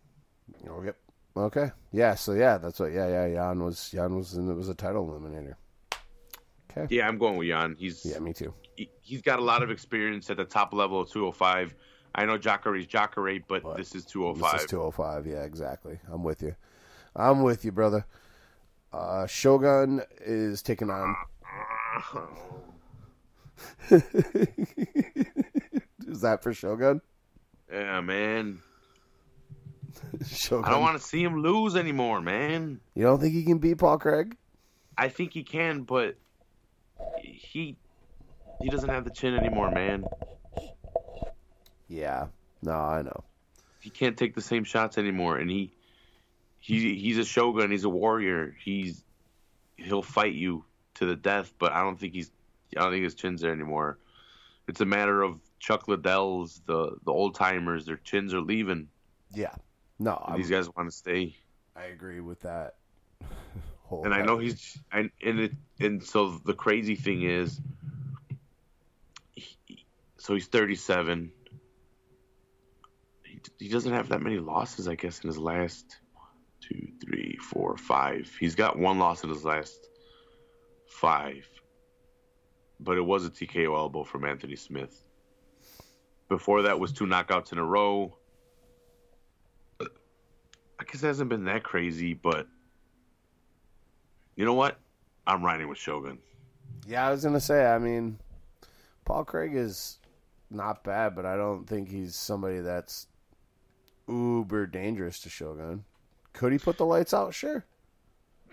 [0.68, 0.96] Oh, yep.
[1.36, 1.70] Okay.
[1.92, 2.16] Yeah.
[2.16, 2.92] So yeah, that's what.
[2.92, 3.34] Yeah, yeah.
[3.34, 5.54] Jan was Jan was and it was a title eliminator.
[6.70, 6.94] Okay.
[6.94, 7.76] Yeah, I'm going with Jan.
[7.78, 8.52] He's yeah, me too.
[8.74, 11.74] He, has got a lot of experience at the top level of 205.
[12.16, 14.52] I know Jacare's Jacare, but, but this is 205.
[14.52, 15.26] This is 205.
[15.26, 16.00] Yeah, exactly.
[16.10, 16.56] I'm with you.
[17.14, 18.04] I'm with you, brother.
[18.92, 21.14] Uh, Shogun is taking on.
[23.90, 24.02] is
[26.20, 27.00] that for Shogun?
[27.72, 28.60] Yeah, man.
[30.12, 32.80] I don't want to see him lose anymore, man.
[32.94, 34.36] You don't think he can beat Paul Craig?
[34.98, 36.16] I think he can, but
[37.22, 37.76] he
[38.60, 40.04] he doesn't have the chin anymore, man.
[41.88, 42.26] Yeah.
[42.62, 43.24] No, I know.
[43.80, 45.72] He can't take the same shots anymore, and he
[46.60, 47.70] he he's a shogun.
[47.70, 48.54] He's a warrior.
[48.62, 49.02] He's
[49.76, 50.64] he'll fight you
[50.94, 52.30] to the death, but I don't think he's
[52.76, 53.98] I don't think his chin's there anymore.
[54.68, 58.88] It's a matter of Chuck Liddell's, the the old timers, their chins are leaving.
[59.34, 59.54] Yeah,
[59.98, 61.36] no, these guys want to stay.
[61.74, 62.74] I agree with that.
[63.90, 67.58] and I know he's and and it and so the crazy thing is,
[69.32, 69.86] he,
[70.18, 71.32] so he's thirty seven.
[73.24, 75.99] He, he doesn't have that many losses, I guess, in his last
[76.70, 78.30] two, three, four, five.
[78.38, 79.88] He's got one loss in his last
[80.86, 81.46] five,
[82.78, 85.04] but it was a TKO elbow from Anthony Smith.
[86.28, 88.16] Before that was two knockouts in a row.
[89.80, 92.46] I guess it hasn't been that crazy, but
[94.36, 94.78] You know what?
[95.26, 96.18] I'm riding with Shogun.
[96.86, 97.66] Yeah, I was gonna say.
[97.66, 98.18] I mean,
[99.04, 99.98] Paul Craig is
[100.50, 103.06] not bad, but I don't think he's somebody that's
[104.08, 105.84] uber dangerous to Shogun.
[106.40, 107.34] Could he put the lights out?
[107.34, 107.66] Sure.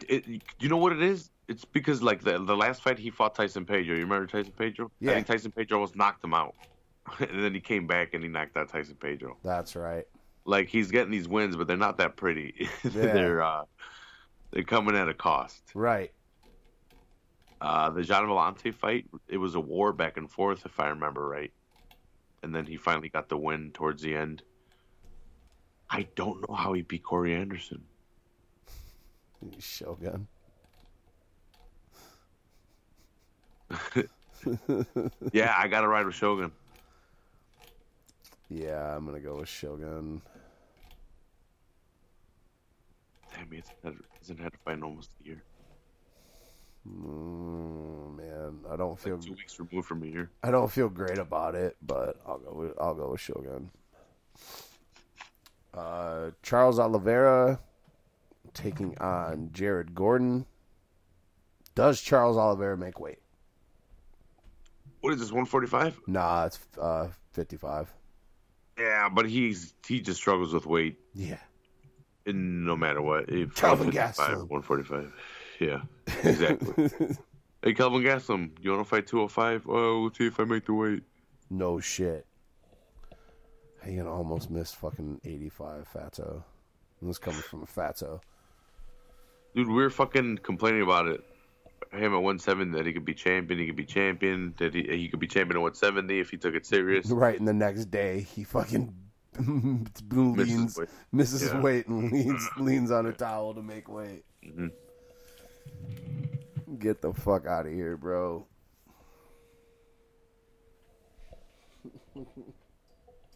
[0.09, 0.25] It,
[0.59, 1.31] you know what it is?
[1.47, 3.95] It's because like the the last fight he fought Tyson Pedro.
[3.95, 4.91] You remember Tyson Pedro?
[4.99, 5.11] Yeah.
[5.11, 6.53] I think Tyson Pedro almost knocked him out,
[7.19, 9.37] and then he came back and he knocked out Tyson Pedro.
[9.41, 10.03] That's right.
[10.43, 12.67] Like he's getting these wins, but they're not that pretty.
[12.83, 13.13] Yeah.
[13.13, 13.63] they're uh,
[14.51, 15.63] they're coming at a cost.
[15.73, 16.11] Right.
[17.61, 21.25] Uh, the Gian Villante fight, it was a war back and forth, if I remember
[21.25, 21.53] right.
[22.43, 24.43] And then he finally got the win towards the end.
[25.89, 27.81] I don't know how he beat Corey Anderson.
[29.59, 30.27] Shogun.
[35.31, 36.51] Yeah, I got to ride with Shogun.
[38.49, 40.21] Yeah, I'm gonna go with Shogun.
[43.33, 45.43] Damn, he hasn't had, a fight in almost a year.
[46.87, 50.29] Mm, man, I don't feel Like two weeks removed from a year.
[50.43, 53.69] I don't feel great about it, but I'll go with I'll go with Shogun.
[55.77, 57.59] Uh, Charles Oliveira
[58.53, 60.45] taking on Jared Gordon.
[61.75, 63.19] Does Charles Oliveira make weight?
[65.01, 65.99] What is this, 145?
[66.07, 67.93] Nah, it's uh, 55.
[68.79, 71.37] Yeah, but he's he just struggles with weight, Yeah.
[72.25, 73.27] and no matter what.
[73.55, 74.49] Calvin 155, Gastelum.
[74.49, 75.13] 145.
[75.59, 75.81] Yeah,
[76.23, 76.89] exactly.
[77.63, 79.67] hey, Calvin Gaslam, you want to fight 205?
[79.67, 81.03] Oh, let's see if I make the weight.
[81.49, 82.25] No shit.
[83.87, 86.43] He almost miss fucking 85 Fato.
[86.99, 88.21] And This coming from a Fato.
[89.55, 91.23] Dude, we were fucking complaining about it.
[91.93, 95.07] Him at 170 that he could be champion, he could be champion, that he, he
[95.07, 97.09] could be champion at 170 if he took it serious.
[97.11, 98.93] Right, and the next day he fucking
[100.11, 100.89] leans, weight.
[101.13, 101.61] misses Yeah.
[101.61, 104.25] weight and leans leans on a towel to make weight.
[104.45, 104.71] Mhm.
[106.79, 108.45] Get the fuck out of here, bro.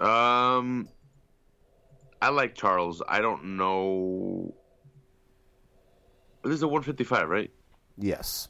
[0.01, 0.89] Um,
[2.21, 3.01] I like Charles.
[3.07, 4.55] I don't know.
[6.43, 7.51] This is a 155, right?
[7.97, 8.47] Yes.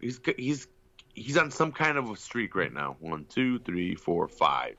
[0.00, 0.66] He's he's
[1.14, 2.96] he's on some kind of a streak right now.
[3.00, 4.76] One, two, three, four, five,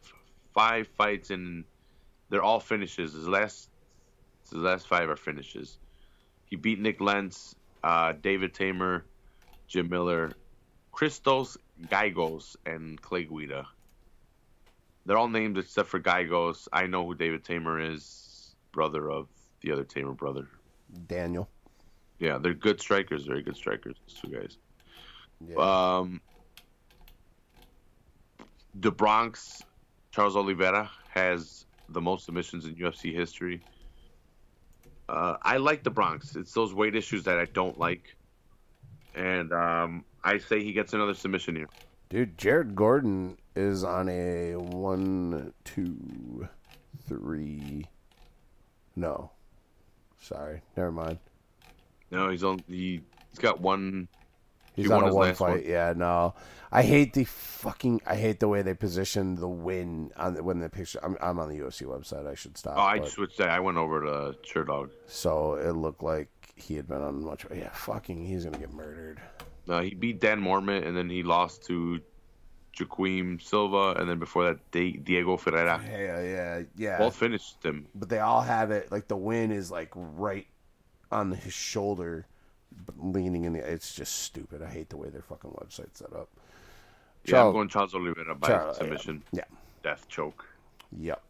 [0.54, 1.64] five fights, and
[2.30, 3.14] they're all finishes.
[3.14, 3.70] His last
[4.44, 5.80] his last five are finishes.
[6.46, 9.02] He beat Nik Lentz, uh, David Teymur,
[9.68, 10.34] Jim Miller,
[10.92, 11.58] Christos
[11.90, 13.68] Giagos, and Clay Guida.
[15.06, 16.68] They're all named except for Giagos.
[16.74, 19.28] I know who David Teymur is, brother of
[19.62, 20.48] the other Teymur brother.
[21.08, 21.50] Daniel.
[22.20, 24.58] Yeah, they're good strikers, very good strikers, those two guys.
[25.46, 25.98] Yeah.
[25.98, 26.22] Um,
[28.74, 29.62] the Bronx,
[30.12, 33.62] Charles Oliveira has the most submissions in UFC history.
[35.08, 36.36] Uh, I like the Bronx.
[36.36, 38.16] It's those weight issues that I don't like,
[39.14, 41.70] and um, I say he gets another submission here.
[42.10, 46.48] Dude, Jared Gordon is on a one, two,
[47.08, 47.86] three.
[48.96, 49.32] No.
[50.20, 50.62] Sorry.
[50.78, 51.20] Never mind.
[52.12, 52.60] No, he's on.
[52.68, 54.08] He, he's got one.
[54.76, 55.50] He's He on a one fight.
[55.50, 55.64] one.
[55.66, 56.36] Yeah, no.
[56.72, 58.02] I hate the fucking.
[58.06, 61.00] I hate the way they position the win on the, when the picture.
[61.02, 62.28] I'm, I'm on the UFC website.
[62.28, 62.76] I should stop.
[62.78, 63.50] Oh, I switched that.
[63.50, 64.92] I went over to Sherdog.
[65.08, 67.46] so it looked like he had been on much.
[67.54, 68.26] Yeah, fucking.
[68.26, 69.22] He's gonna get murdered.
[69.68, 72.00] Uh, he beat Dan Mormont, and then he lost to
[72.80, 75.82] Joaquim Silva, and then before that, Di- Diego Ferreira.
[75.90, 76.98] Yeah, yeah, yeah.
[76.98, 77.88] Both finished him.
[77.96, 78.92] but they all have it.
[78.92, 80.46] Like the win is like right
[81.12, 82.26] on his shoulder,
[82.86, 83.60] but leaning in the.
[83.60, 84.62] It's just stupid.
[84.62, 86.30] I hate the way their fucking website's set up.
[87.24, 89.24] Yeah, Charles- I'm going Charles Oliveira by Charles- submission.
[89.32, 89.46] Yeah.
[89.82, 90.46] Death choke.
[90.98, 91.22] Yep.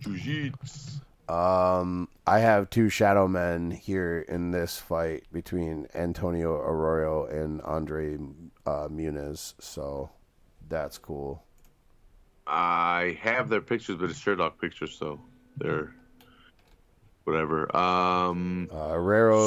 [0.00, 1.00] Jiu-jitsu.
[1.30, 8.16] Um, I have two shadow men here in this fight between Antonio Arroyo and Andre
[8.66, 9.54] uh, Muniz.
[9.60, 10.10] So
[10.68, 11.44] that's cool.
[12.48, 15.20] I have their pictures, but it's Sherdog pictures, so
[15.56, 15.94] they're
[17.24, 17.74] whatever.
[17.76, 18.94] Um, Uh,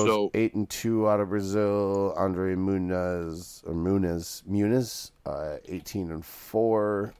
[0.05, 2.14] So- eight and two out of Brazil.
[2.15, 7.14] Andre Muniz or Muniz Muniz uh, eighteen and four.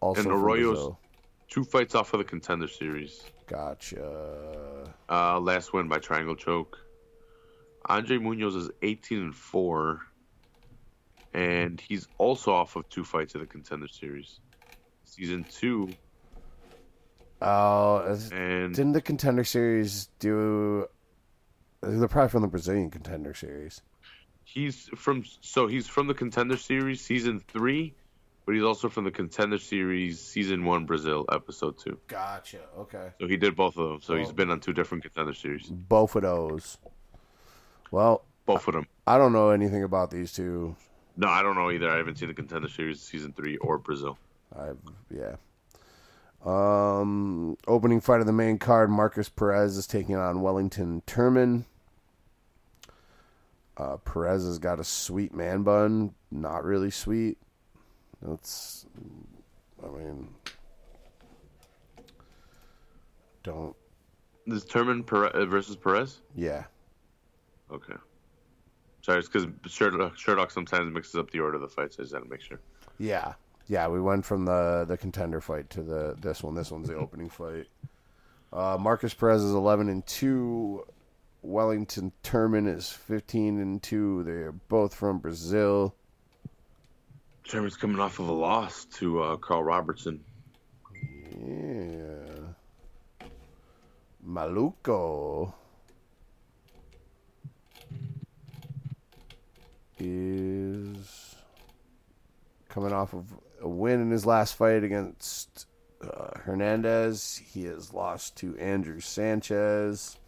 [0.00, 0.94] Also And Arroyo's-
[1.48, 3.22] two fights off of the contender series.
[3.48, 4.92] Gotcha.
[5.08, 6.78] Uh, last win by triangle choke.
[7.86, 10.02] Andre Munoz is 18 and four,
[11.32, 14.40] and he's also off of two fights of the contender series.
[15.04, 15.88] Season two,
[17.40, 20.86] Oh, is- and didn't the contender series do?
[21.80, 23.80] They're probably from the Brazilian contender series.
[24.44, 27.94] he's from so he's from the contender series season three,
[28.48, 31.98] but he's also from the contender series season one Brazil episode two.
[32.06, 32.60] Gotcha.
[32.78, 33.10] Okay.
[33.20, 34.00] So he did both of them.
[34.00, 35.66] So he's been on two different contender series.
[35.66, 36.78] Both of those.
[37.90, 38.86] Well, Both of them.
[39.06, 40.74] I don't know anything about these two.
[41.18, 41.90] No, I don't know either.
[41.90, 44.16] I haven't seen the contender series season three or Brazil.
[44.58, 44.70] I
[45.14, 45.36] yeah.
[46.42, 51.66] Um, opening fight of the main card: Marcus Perez is taking on Wellington Turman.
[53.76, 57.36] Uh, Perez has got a sweet man bun, not really sweet.
[58.22, 58.86] That's,
[59.84, 60.28] I mean,
[63.42, 63.74] don't.
[64.46, 66.20] This Turman Perez versus Perez.
[66.34, 66.64] Yeah,
[67.70, 67.94] Okay.
[69.02, 71.96] Sorry, it's because Sherdog, Sherdog sometimes mixes up the order of the fights.
[71.98, 72.60] I just had to make sure.
[72.98, 73.34] yeah,
[73.66, 73.86] yeah.
[73.88, 76.54] We went from the the contender fight to the this one.
[76.54, 77.66] This one's the opening fight.
[78.52, 80.84] Uh, Marcus Perez is eleven and two.
[81.42, 84.24] Wellington Turman is fifteen and two.
[84.24, 85.94] They're both from Brazil.
[87.48, 90.22] Turman's coming off of a loss to uh, Karl Roberson.
[91.34, 92.52] Yeah.
[94.22, 95.54] Maluco
[99.98, 101.36] is
[102.68, 103.24] coming off of
[103.62, 105.66] a win in his last fight against
[106.02, 107.40] uh, Hernandez.
[107.50, 110.18] He has lost to Andrew Sanchez.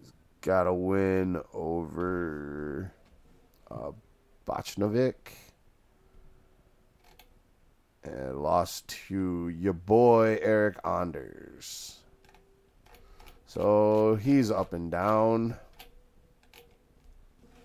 [0.00, 2.92] He's got a win over
[3.70, 3.92] uh,
[4.48, 5.14] Bachnovic
[8.04, 11.98] and lost to your boy Eric Anders.
[13.46, 15.56] So he's up and down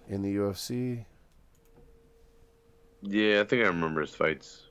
[0.09, 1.05] in the UFC.
[3.01, 4.64] Yeah, I think I remember his fights.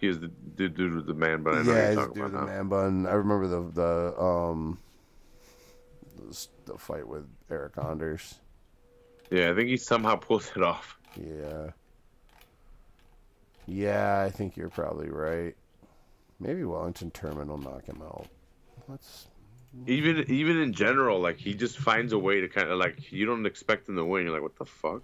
[0.00, 1.68] He was the the dude with the man, bun.
[1.68, 2.52] I yeah, talking doing about the now.
[2.52, 3.06] man bun.
[3.06, 4.78] I remember the the um
[6.16, 8.34] the, the fight with Eric Anders.
[9.30, 10.98] Yeah, I think he somehow pulls it off.
[11.16, 11.70] Yeah.
[13.66, 15.54] Yeah, I think you're probably right.
[16.40, 18.26] Maybe Wellington Turman will knock him out.
[18.88, 19.28] Let's
[19.86, 23.24] Even even in general, like he just finds a way to kind of like you
[23.26, 24.24] don't expect him to win.
[24.24, 25.02] You're like, what the fuck?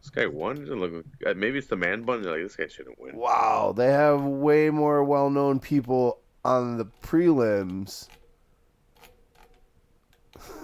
[0.00, 0.64] This guy won.
[0.64, 1.04] Look.
[1.26, 2.22] uh, Maybe it's the man bun.
[2.22, 3.16] You're like, this guy shouldn't win.
[3.16, 8.08] Wow, they have way more well-known people on the prelims.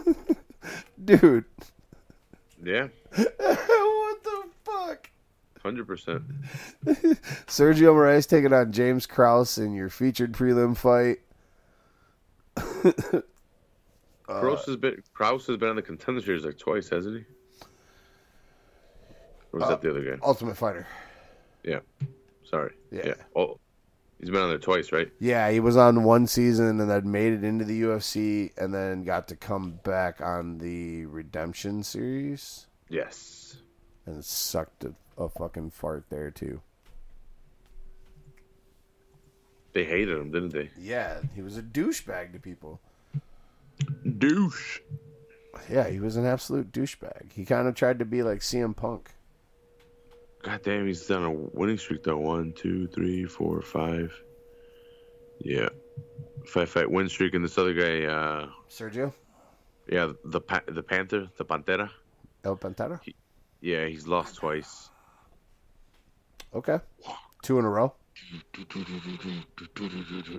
[1.04, 1.44] Dude,
[2.62, 3.95] Yeah, what the fuck?
[5.66, 6.22] Hundred percent.
[7.48, 11.18] Sergio Moraes taking on James Krause in your featured prelim fight.
[14.22, 17.24] Krause has been Krause has been on the contender series like twice, hasn't he?
[19.52, 20.12] Or was that the other guy?
[20.22, 20.86] Uh, Ultimate Fighter.
[21.64, 21.80] Yeah.
[22.44, 22.72] Sorry.
[22.92, 23.14] Yeah.
[23.34, 23.58] Oh,
[24.20, 25.10] he's been on there twice, right?
[25.18, 29.02] Yeah, he was on one season and then made it into the UFC and then
[29.02, 33.56] got to come back on the Redemption series Yes.
[34.06, 36.60] and sucked a, a fucking fart there too.
[39.72, 40.70] They hated him, didn't they?
[40.78, 42.80] Yeah, he was a douchebag to people.
[44.18, 44.80] Douche.
[45.70, 47.32] Yeah, he was an absolute douchebag.
[47.32, 49.10] He kind of tried to be like CM Punk.
[50.42, 52.18] God damn, he's done a winning streak though.
[52.18, 54.12] One, two, three, four, five.
[55.40, 55.68] Yeah.
[56.46, 59.12] Five fight win streak, and this other guy, uh, Sergio
[59.88, 61.90] yeah, the pa- the Panther, the Pantera.
[62.44, 63.00] El Pantera.
[63.60, 64.90] Yeah, he's lost twice.
[66.56, 66.78] Okay,
[67.42, 67.92] two in a row.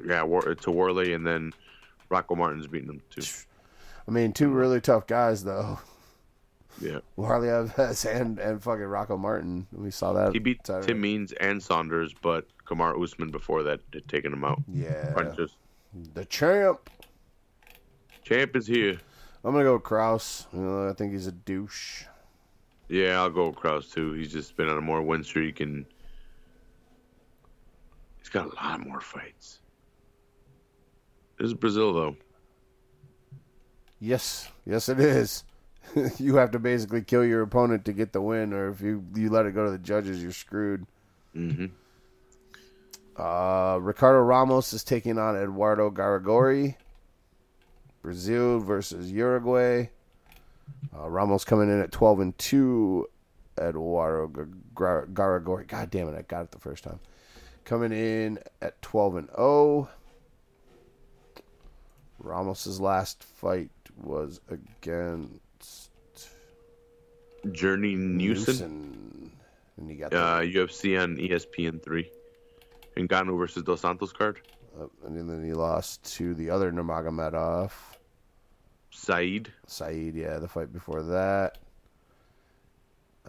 [0.05, 1.53] Yeah, War- to Warlley, and then
[2.09, 3.21] Rocco Martin's beating him too.
[4.07, 5.79] I mean, two really tough guys though.
[6.81, 9.67] Yeah, Harley Alves and and fucking Rocco Martin.
[9.71, 10.33] We saw that.
[10.33, 10.87] he beat Saturday.
[10.87, 14.61] Tim Means and Saunders, but Kamaru Usman before that had taken him out.
[14.71, 15.55] Yeah, Punches.
[16.13, 16.89] the champ.
[18.23, 18.97] Champ is here.
[19.43, 20.47] I'm gonna go with Krause.
[20.53, 22.03] You know, I think he's a douche.
[22.89, 24.13] Yeah, I'll go with Krause too.
[24.13, 25.85] He's just been on a more win streak and
[28.27, 29.59] he's got a lot more fights.
[31.39, 32.15] This is Brazil though.
[33.99, 35.43] Yes, yes, it is.
[36.17, 39.29] you have to basically kill your opponent to get the win, or if you you
[39.29, 40.85] let it go to the judges, you're screwed.
[41.33, 41.67] hmm
[43.15, 46.75] Uh, Ricardo Ramos is taking on Eduardo Garagorri.
[48.01, 49.89] Brazil versus Uruguay.
[50.95, 53.07] Uh, Ramos coming in at 12 and 2.
[53.59, 55.07] Eduardo Gar- Gar-
[55.39, 55.67] Garagorri.
[55.67, 56.99] God damn it, I got it the first time.
[57.67, 59.89] Coming in at 12 and 0.
[62.17, 63.69] Ramos's last fight
[64.01, 65.89] was against
[67.51, 69.31] Journey Newson.
[69.75, 72.09] And he got the uh, UFC on ESPN three.
[72.95, 74.39] and Ngannou versus Dos Santos card.
[74.79, 77.71] Uh, and then he lost to the other Nurmagomedov,
[78.91, 79.51] Saeed.
[79.65, 80.15] Saeed.
[80.15, 81.57] Yeah, the fight before that,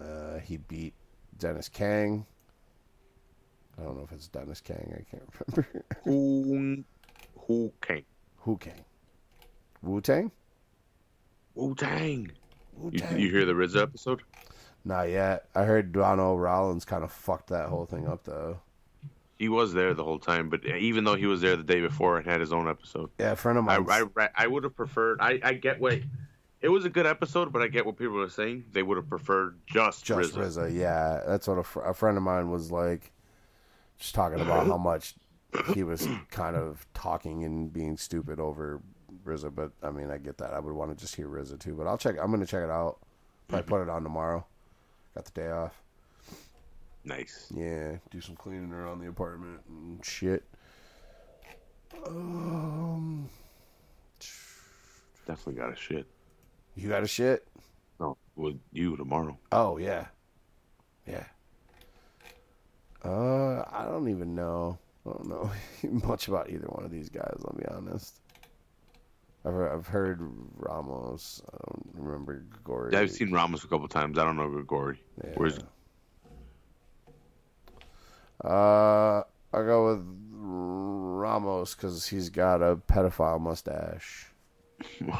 [0.00, 0.94] uh, he beat
[1.36, 2.24] Dennis Kang.
[3.78, 4.92] I don't know if it's Dennis Kang.
[4.92, 5.22] I can't
[5.56, 5.84] remember.
[6.04, 6.84] Who
[7.46, 8.04] Who Kang?
[8.38, 8.84] Who Kang?
[9.82, 10.30] Wu Tang.
[11.54, 12.30] Wu Tang.
[12.92, 14.22] You, you hear the RZA episode?
[14.84, 15.48] Not yet.
[15.54, 18.60] I heard Donnell Rawlings kind of fucked that whole thing up though.
[19.38, 22.16] He was there the whole time, but even though he was there the day before
[22.18, 23.86] and had his own episode, Yeah, a friend of mine.
[23.88, 25.18] I, I would have preferred.
[25.20, 26.00] I, I get what
[26.60, 28.64] it was a good episode, but I get what people were saying.
[28.72, 30.38] They would have preferred just, just RZA.
[30.70, 30.74] RZA.
[30.76, 33.12] Yeah, that's what a, fr- a friend of mine was like,
[33.98, 35.14] just talking about how much
[35.74, 38.80] he was kind of talking and being stupid over
[39.24, 39.54] RZA.
[39.54, 40.54] But I mean, I get that.
[40.54, 41.74] I would want to just hear RZA too.
[41.74, 42.16] But I'll check.
[42.20, 42.98] I'm gonna check it out.
[43.48, 44.44] Probably put it on tomorrow.
[45.14, 45.82] Got the day off.
[47.04, 47.50] Nice.
[47.54, 50.44] Yeah, do some cleaning around the apartment and shit.
[52.06, 53.28] Um,
[55.26, 56.06] Definitely got a shit.
[56.74, 57.46] you got a shit?
[57.98, 59.38] No, with you tomorrow.
[59.52, 60.06] Oh yeah,
[61.06, 61.24] yeah.
[63.04, 64.78] Uh, I don't even know.
[65.06, 65.50] I don't know
[66.06, 67.40] much about either one of these guys.
[67.44, 68.20] I'll be honest.
[69.44, 70.20] I've heard, I've heard
[70.56, 71.42] Ramos.
[71.52, 72.92] I don't remember Grigori.
[72.92, 74.18] Yeah, I've seen Ramos a couple times.
[74.18, 75.00] I don't know Grigori.
[75.24, 75.30] Yeah.
[75.36, 75.58] Where's
[78.44, 79.22] Uh,
[79.52, 84.26] I go with Ramos because he's got a pedophile mustache.
[85.00, 85.14] no,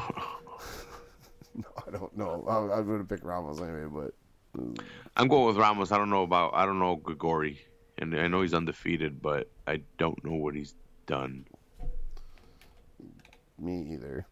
[1.87, 2.45] I don't know.
[2.47, 4.13] I'm, I'm going to pick Ramos anyway, but
[5.15, 5.91] I'm going with Ramos.
[5.91, 6.53] I don't know about.
[6.53, 7.59] I don't know Grigori,
[7.99, 10.73] and I know he's undefeated, but I don't know what he's
[11.05, 11.45] done.
[13.57, 14.25] me either.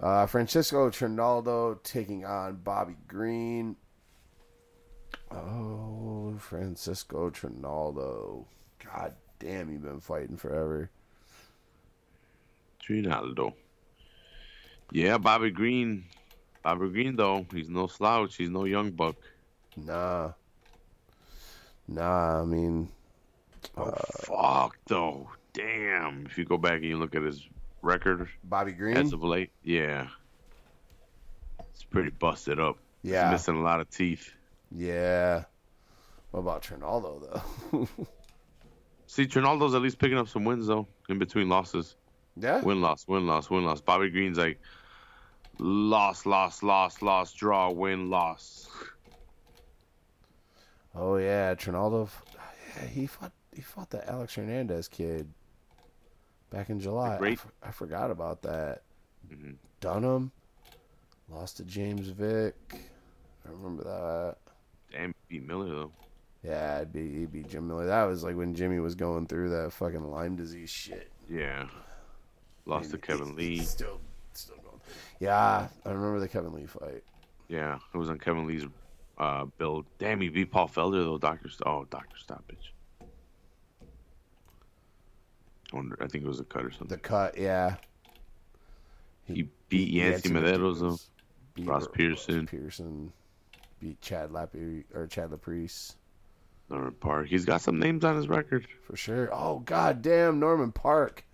[0.00, 3.76] Uh, Francisco Trinaldo taking on Bobby Green.
[5.30, 8.46] Oh, Francisco Trinaldo.
[8.84, 10.90] God damn, you've been fighting forever.
[12.80, 13.54] Trinaldo.
[14.92, 16.04] Yeah, Bobby Green.
[16.62, 18.36] Bobby Green though, he's no slouch.
[18.36, 19.16] He's no young buck.
[19.76, 20.32] Nah.
[21.88, 22.88] Nah, I mean,
[23.76, 25.28] Oh uh, fuck though.
[25.52, 26.26] Damn.
[26.26, 27.46] If you go back and you look at his
[27.82, 28.96] record Bobby Green.
[28.96, 30.08] as of late, yeah,
[31.72, 32.78] it's pretty busted up.
[33.02, 33.30] Yeah.
[33.30, 34.32] He's missing a lot of teeth.
[34.74, 35.44] Yeah.
[36.32, 37.42] What about Trinaldo
[37.72, 37.88] though?
[39.06, 41.96] See, Trinaldo's at least picking up some wins though, in between losses.
[42.36, 42.60] yeah.
[42.60, 43.80] Win loss, win loss, win loss.
[43.80, 44.60] Bobby Green's like
[45.58, 48.68] loss, loss, loss, loss, draw, win, loss.
[50.96, 52.04] Oh yeah, Trinaldo.
[52.04, 52.22] f-
[52.76, 53.32] Yeah, he fought.
[53.54, 55.32] He fought the Alex Hernandez kid
[56.50, 57.14] back in July.
[57.14, 58.82] I, great- I forgot about that.
[59.30, 59.56] Mhm.
[59.80, 60.30] Dunham
[61.28, 62.54] lost to James Vick.
[63.46, 64.36] I remember that.
[64.92, 65.92] Damn, beat Miller though.
[66.42, 67.86] Yeah, it'd be it'd be Jim Miller.
[67.86, 71.10] That was like when Jimmy was going through that fucking Lyme disease shit.
[71.28, 71.66] Yeah.
[72.66, 73.56] Lost to Kevin he's- Lee.
[73.58, 74.00] he's Still,
[74.32, 74.80] still going.
[75.20, 77.02] Yeah, I remember the Kevin Lee fight.
[77.48, 78.64] Yeah, it was on Kevin Lee's
[79.18, 79.86] uh, build.
[79.98, 81.18] Damn, he beat Paul Felder though.
[81.18, 82.74] Doctor, oh, Doctor Stoppage.
[85.72, 85.96] I wonder.
[86.00, 86.88] I think it was a cut or something.
[86.88, 87.76] The cut, yeah.
[89.24, 90.98] He beat Yancy Medeiros though.
[91.54, 92.46] Beat Ross Ro- Pearson.
[92.46, 93.12] Pearson
[93.80, 95.96] beat Chad Lappy or Chad Laprise
[96.70, 97.28] Norman Parke.
[97.28, 98.66] He's got some names on his record.
[98.86, 99.28] for sure.
[99.32, 101.24] Oh god damn Norman Parke.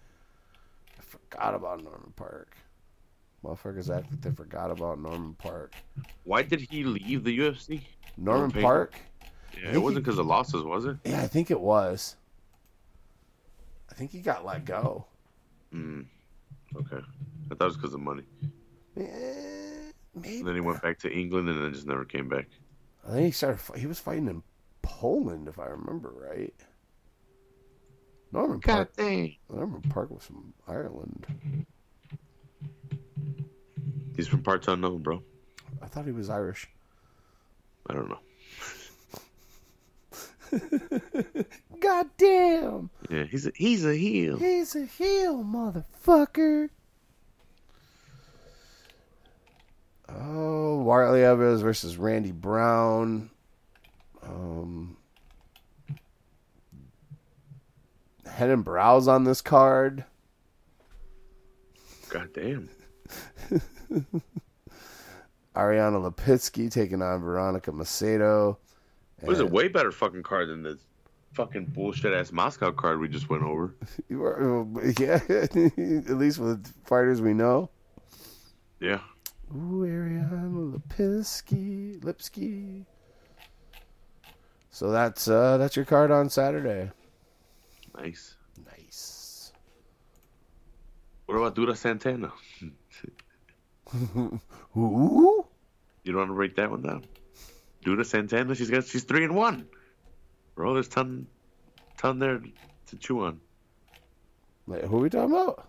[0.98, 2.56] I forgot about Norman Parke.
[3.44, 5.74] Motherfuckers act like they forgot about Norman Parke.
[6.24, 7.82] Why did he leave the UFC?
[8.16, 8.62] Norman Okay.
[8.62, 8.94] Park?
[9.60, 10.96] Yeah, it wasn't because of losses, was it?
[11.04, 12.16] Yeah, I think it was.
[13.90, 15.06] I think he got let go.
[15.74, 16.06] Mm.
[16.76, 16.96] Okay.
[17.50, 18.22] I thought it was because of money.
[18.96, 19.02] Eh,
[20.14, 20.38] maybe.
[20.38, 22.46] And then he went back to England and then just never came back.
[23.06, 23.60] I think he started.
[23.78, 24.42] He was fighting in
[24.82, 26.54] Poland, if I remember right.
[28.30, 28.96] Norman Parke.
[28.96, 29.36] dang.
[29.50, 31.66] Norman Parke was from Ireland.
[34.16, 35.22] He's from parts unknown, bro.
[35.82, 36.68] I thought he was Irish.
[37.88, 38.18] I don't know.
[41.80, 42.90] God damn!
[43.08, 44.36] Yeah, he's a, he's a heel.
[44.36, 46.68] He's a heel, motherfucker.
[50.10, 53.30] Oh, Warley Evans versus Randy Brown.
[54.22, 54.96] Um,
[58.26, 60.04] Head and Browse on this card.
[62.10, 62.68] God damn.
[65.56, 68.56] Ariana Lipitsky taking on Veronica Macedo.
[69.22, 70.78] It was a way better fucking card than this
[71.34, 73.74] fucking bullshit ass Moscow card we just went over.
[74.08, 74.66] You were-
[74.98, 77.70] Yeah, at least with fighters we know.
[78.80, 79.00] Yeah.
[79.54, 82.84] Ooh, Ariana Lipinski, Lipsky.
[84.70, 86.90] So that's uh that's your card on Saturday.
[87.96, 88.36] Nice.
[88.66, 89.52] Nice.
[91.26, 92.32] What about Duda Santana?
[94.76, 95.44] Ooh,
[96.04, 97.04] You don't want to break that one down?
[97.84, 99.66] Duda Santana, she's got she's three and one.
[100.54, 101.26] Bro, there's ton
[101.98, 102.40] ton there
[102.86, 103.40] to chew on.
[104.66, 105.68] Wait, who are we talking about?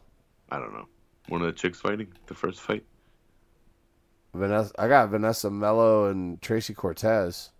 [0.49, 0.87] I don't know.
[1.29, 2.83] One of the chicks fighting the first fight.
[4.33, 4.73] Vanessa.
[4.77, 7.51] I got Vanessa Mello and Tracy Cortez.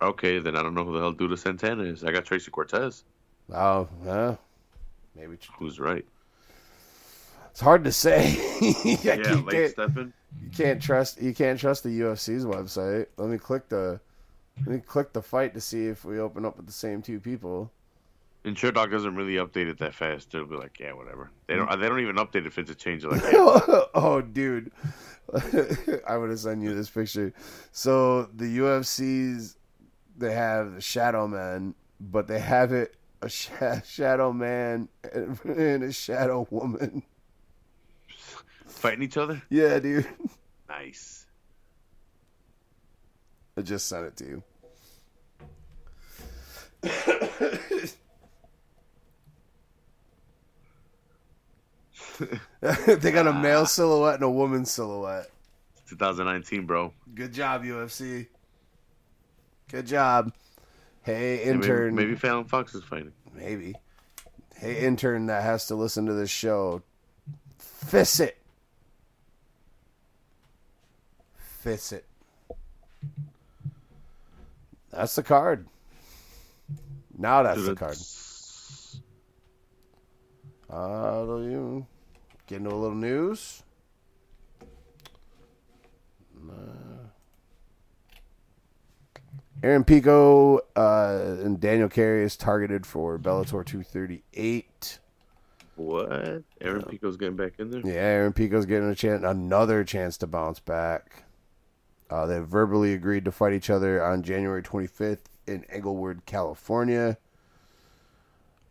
[0.00, 2.04] Okay, then I don't know who the hell Duda Santana is.
[2.04, 3.04] I got Tracy Cortez.
[3.52, 4.36] Oh, yeah.
[5.14, 6.04] Maybe who's right?
[7.54, 8.36] It's hard to say.
[8.60, 10.12] yeah, you, late can't, stepping.
[10.42, 11.22] you can't trust.
[11.22, 13.06] You can't trust the UFC's website.
[13.16, 14.00] Let me click the.
[14.58, 17.20] Let me click the fight to see if we open up with the same two
[17.20, 17.70] people.
[18.44, 20.32] And Sherdog doesn't really update it that fast.
[20.32, 21.30] They'll be like, yeah, whatever.
[21.46, 21.70] They don't.
[21.80, 23.04] They don't even update it if it's a change.
[23.04, 23.30] Like, yeah.
[23.94, 24.72] oh, dude,
[26.08, 27.32] I would have sent you this picture.
[27.70, 29.58] So the UFC's
[30.18, 33.50] they have the Shadow Man, but they have it a sh-
[33.84, 34.88] Shadow Man
[35.44, 37.04] and a Shadow Woman
[38.84, 39.42] fighting each other.
[39.48, 40.06] Yeah, dude.
[40.66, 41.26] Nice.
[43.56, 44.42] I just sent it to you.
[52.96, 55.30] they got a male silhouette and a woman silhouette.
[55.90, 56.92] 2019, bro.
[57.14, 58.26] Good job, UFC.
[59.70, 60.32] Good job.
[61.02, 61.94] Hey, intern.
[61.94, 63.12] Maybe, maybe Fallon Fox is fighting.
[63.34, 63.76] Maybe.
[64.56, 66.82] Hey, intern that has to listen to this show.
[67.58, 68.38] Fist it.
[71.66, 72.04] It.
[74.90, 75.66] That's the card.
[77.16, 77.96] Now that's Dude, the card.
[80.70, 81.86] Uh, you
[82.46, 83.62] get into a little news.
[86.36, 87.08] Uh,
[89.62, 94.98] Aaron Pico uh, and Daniel Carey is targeted for Bellator 238.
[95.76, 96.42] What?
[96.60, 97.80] Aaron Pico's getting back in there?
[97.84, 101.24] Yeah, Aaron Pico's getting a chance, another chance to bounce back.
[102.14, 107.18] Uh, they verbally agreed to fight each other on January 25th in Inglewood, California.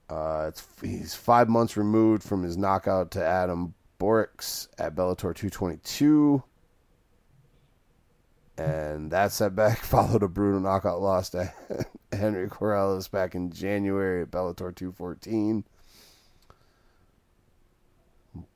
[0.10, 0.50] Uh,
[0.82, 6.42] he's five months removed from his knockout to Adam Borics at Bellator 222.
[8.58, 11.52] And that setback followed a brutal knockout loss to
[12.14, 15.66] Henry Corrales back in January at Bellator 214.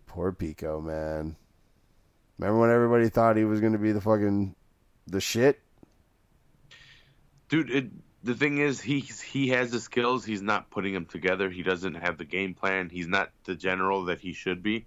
[0.05, 1.35] Poor Pico, man.
[2.37, 4.55] Remember when everybody thought he was going to be the fucking
[5.07, 5.61] the shit?
[7.49, 7.85] Dude, it,
[8.23, 10.25] the thing is, he he has the skills.
[10.25, 11.49] He's not putting them together.
[11.49, 12.89] He doesn't have the game plan.
[12.89, 14.85] He's not the general that he should be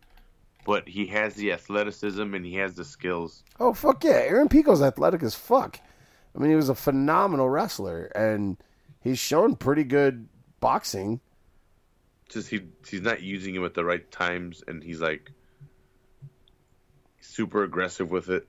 [0.64, 3.42] but he has the athleticism and he has the skills.
[3.58, 5.80] Oh fuck yeah, Aaron Pico's athletic as fuck.
[6.34, 8.56] I mean, he was a phenomenal wrestler, and
[9.00, 10.28] he's shown pretty good
[10.60, 11.20] boxing.
[12.28, 15.32] Just he he's not using him at the right times, and he's like
[17.20, 18.48] super aggressive with it,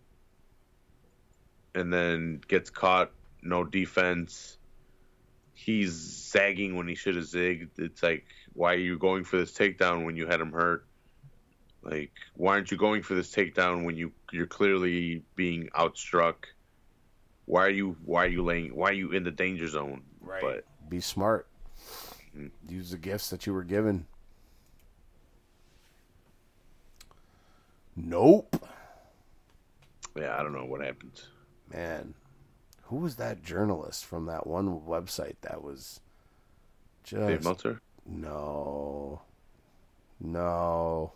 [1.76, 3.12] and then gets caught,
[3.42, 4.58] no defense.
[5.54, 7.78] He's zagging when he should have zigged.
[7.78, 10.86] It's like, why are you going for this takedown when you had him hurt?
[11.84, 16.36] Like, why aren't you going for this takedown when you you're clearly being outstruck?
[17.46, 20.04] Why are you why are you laying why are you in the danger zone?
[20.20, 20.42] Right.
[20.42, 21.48] But be smart.
[22.38, 22.74] Mm-hmm.
[22.74, 24.06] Use the gifts that you were given.
[27.96, 28.56] Nope.
[30.16, 31.22] Yeah, I don't know what happened.
[31.72, 32.14] Man,
[32.84, 36.02] who was that journalist from that one website that was
[37.04, 37.82] just Dave Meltzer?
[38.06, 39.22] No.
[40.20, 41.14] No.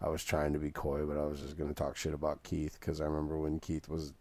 [0.00, 2.42] I was trying to be coy, but I was just going to talk shit about
[2.42, 4.14] Keith because I remember when Keith was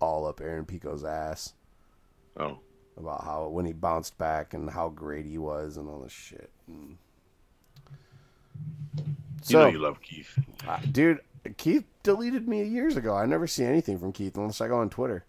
[0.00, 1.54] all up Aaron Pico's ass.
[2.36, 2.58] Oh.
[2.96, 6.50] About how when he bounced back and how great he was and all this shit.
[6.68, 6.96] And...
[9.42, 10.38] So, you know you love Keith.
[10.66, 11.20] Uh, dude,
[11.56, 13.14] Keith deleted me years ago.
[13.14, 15.24] I never see anything from Keith unless I go on Twitter.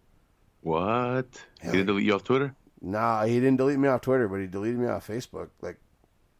[0.61, 1.27] What?
[1.61, 2.55] He didn't delete you off Twitter?
[2.81, 5.49] Nah, he didn't delete me off Twitter, but he deleted me off Facebook.
[5.61, 5.77] Like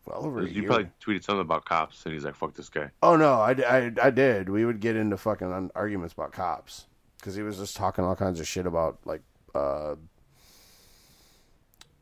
[0.05, 3.15] well over you probably tweeted something about cops, and he's like, "Fuck this guy." Oh
[3.15, 4.49] no, I, I, I did.
[4.49, 6.85] We would get into fucking arguments about cops
[7.17, 9.21] because he was just talking all kinds of shit about like.
[9.53, 9.95] uh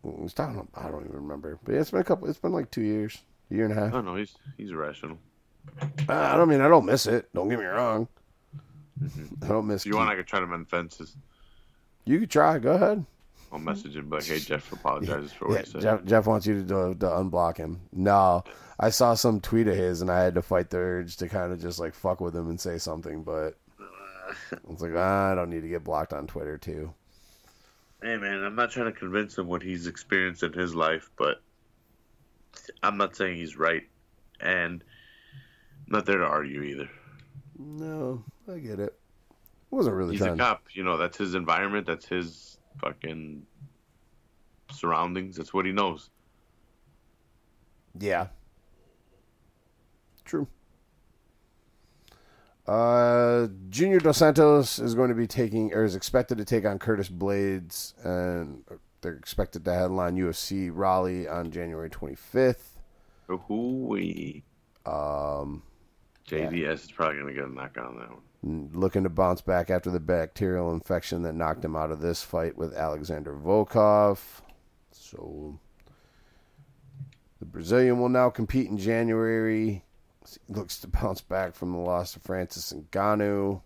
[0.03, 0.55] he was talking.
[0.55, 2.27] About, I don't even remember, but yeah, it's been a couple.
[2.27, 3.87] It's been like two years, a year and a half.
[3.87, 4.15] I don't know.
[4.15, 5.17] He's he's irrational.
[6.09, 7.29] I don't mean I don't miss it.
[7.33, 8.07] Don't get me wrong.
[9.01, 9.43] Mm-hmm.
[9.43, 9.83] I don't miss.
[9.83, 10.09] If you want?
[10.09, 11.15] I could try to mend fences.
[12.05, 12.59] You could try.
[12.59, 13.05] Go ahead.
[13.53, 15.81] I'll message him, but hey, Jeff apologizes for what yeah, he said.
[15.81, 17.81] Jeff, Jeff wants you to, to, to unblock him.
[17.91, 18.43] No,
[18.79, 21.53] I saw some tweet of his, and I had to fight the urge to kind
[21.53, 25.35] of just like fuck with him and say something, but I was like, ah, I
[25.35, 26.95] don't need to get blocked on Twitter too.
[28.01, 31.39] Hey man, I'm not trying to convince him what he's experienced in his life, but
[32.81, 33.83] I'm not saying he's right,
[34.41, 34.83] and
[35.93, 36.89] not there to argue either.
[37.57, 38.97] No, I get it.
[39.69, 40.15] wasn't really.
[40.15, 40.39] He's trying.
[40.39, 40.97] a cop, you know.
[40.97, 41.87] That's his environment.
[41.87, 43.43] That's his fucking
[44.71, 45.37] surroundings.
[45.37, 46.09] That's what he knows.
[47.97, 48.27] Yeah.
[50.25, 50.47] True.
[52.67, 56.79] Uh, Junior Dos Santos is going to be taking, or is expected to take on
[56.79, 58.63] Curtis Blaydes, and
[59.01, 62.79] they're expected to headline UFC Raleigh on January 25th.
[63.27, 64.43] Who we?
[64.85, 65.63] Um,
[66.27, 68.21] JDS is probably going to get a knockout on that one.
[68.45, 72.23] Mm, looking to bounce back after the bacterial infection that knocked him out of this
[72.23, 74.19] fight with Alexander Volkov.
[74.91, 75.59] So
[77.39, 79.83] the Brazilian will now compete in January.
[80.47, 83.61] He looks to bounce back from the loss to Francis Ngannou.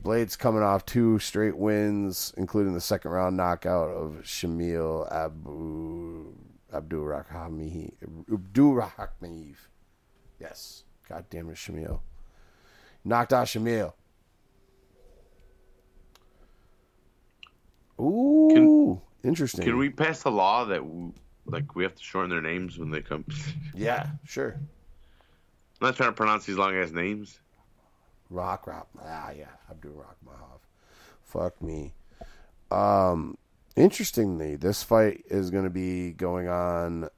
[0.00, 6.32] Blaydes coming off two straight wins, including the second round knockout of Shamil Abu
[6.72, 7.92] Abdul Rahmi
[8.32, 9.56] Abdul Rahmaev.
[10.40, 10.84] Yes.
[11.08, 12.00] God damn it, Shamil.
[13.04, 13.92] Knocked out Shamil.
[18.00, 19.64] Ooh, interesting.
[19.64, 21.12] Can we pass a law that w-
[21.44, 23.24] like we have to shorten their names when they come?
[23.74, 24.56] Yeah, sure.
[25.80, 27.38] I'm not trying to pronounce these long ass names.
[28.28, 28.88] Rock, rock.
[29.02, 29.46] Ah, yeah.
[29.70, 30.60] Abdul Rahmanov.
[31.24, 31.92] Fuck me.
[32.70, 33.36] Um,
[33.76, 37.08] interestingly, this fight is going to be going on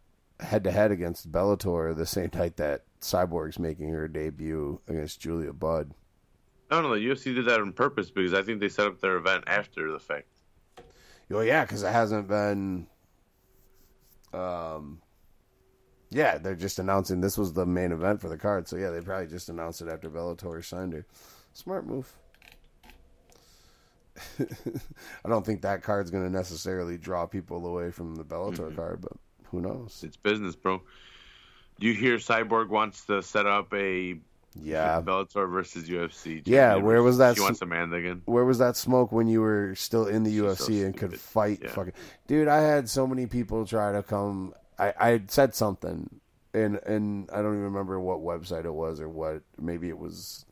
[0.41, 5.53] head to head against Bellator the same night that Cyborg's making her debut against Julia
[5.53, 5.93] Budd.
[6.71, 6.95] I don't know.
[6.95, 9.93] The UFC did that on purpose because I think they set up their event after
[9.93, 10.27] the fact.
[11.31, 12.87] Oh yeah, because it hasn't been.
[14.33, 15.01] Um.
[16.11, 19.01] Yeah, they're just announcing this was the main event for the card, so yeah, they
[19.01, 21.07] probably just announced it after Bellator signed her.
[21.55, 22.13] Smart move.
[24.39, 29.01] I don't think that card's going to necessarily draw people away from the Bellator card,
[29.01, 29.13] but
[29.53, 30.03] who knows?
[30.05, 30.83] It's business, bro.
[31.79, 34.19] Do you hear Cyborg wants to set up a
[34.61, 35.01] Yeah.
[35.03, 36.43] Bellator versus UFC?
[36.45, 38.23] Yeah, where was that She s- wants Amanda again.
[38.25, 41.19] Where was that smoke when you were still in the She's so UFC and could
[41.21, 41.61] fight?
[41.63, 41.71] Yeah.
[41.71, 41.93] Fucking
[42.27, 44.55] dude, I had so many people try to come.
[44.79, 46.21] I I said something,
[46.55, 49.43] and and I don't even remember what website it was or what.
[49.59, 50.45] Maybe it was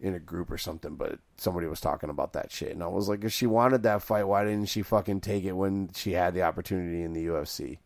[0.00, 3.08] in a group or something, but somebody was talking about that shit, and I was
[3.08, 6.34] like, if she wanted that fight, why didn't she fucking take it when she had
[6.34, 7.78] the opportunity in the UFC?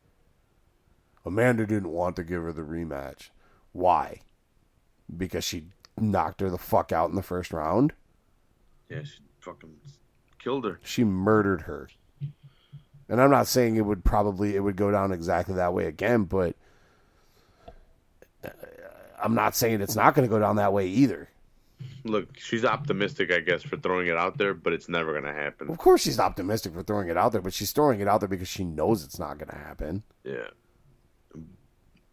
[1.24, 3.30] Amanda didn't want to give her the rematch.
[3.72, 4.20] Why?
[5.14, 5.64] Because she
[5.98, 7.92] knocked her the fuck out in the first round.
[8.88, 9.76] Yeah, she fucking
[10.38, 10.80] killed her.
[10.82, 11.88] she murdered her.
[13.08, 16.24] And I'm not saying it would probably it would go down exactly that way again,
[16.24, 16.54] but
[18.44, 18.50] uh,
[19.22, 21.28] I'm not saying it's not going to go down that way either.
[22.04, 25.32] Look, she's optimistic, I guess, for throwing it out there, but it's never going to
[25.32, 25.68] happen.
[25.68, 28.28] Of course, she's optimistic for throwing it out there, but she's throwing it out there
[28.28, 30.02] because she knows it's not going to happen.
[30.24, 30.48] Yeah.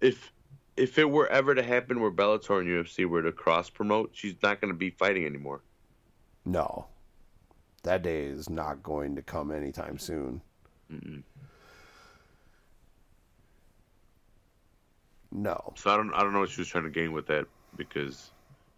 [0.05, 0.31] If
[0.77, 4.35] if it were ever to happen where Bellator and UFC were to cross promote, she's
[4.43, 5.61] not going to be fighting anymore.
[6.45, 6.85] No,
[7.83, 10.41] that day is not going to come anytime soon.
[15.31, 17.45] No, So I don't I don't know what she was trying to gain with that
[17.75, 18.31] because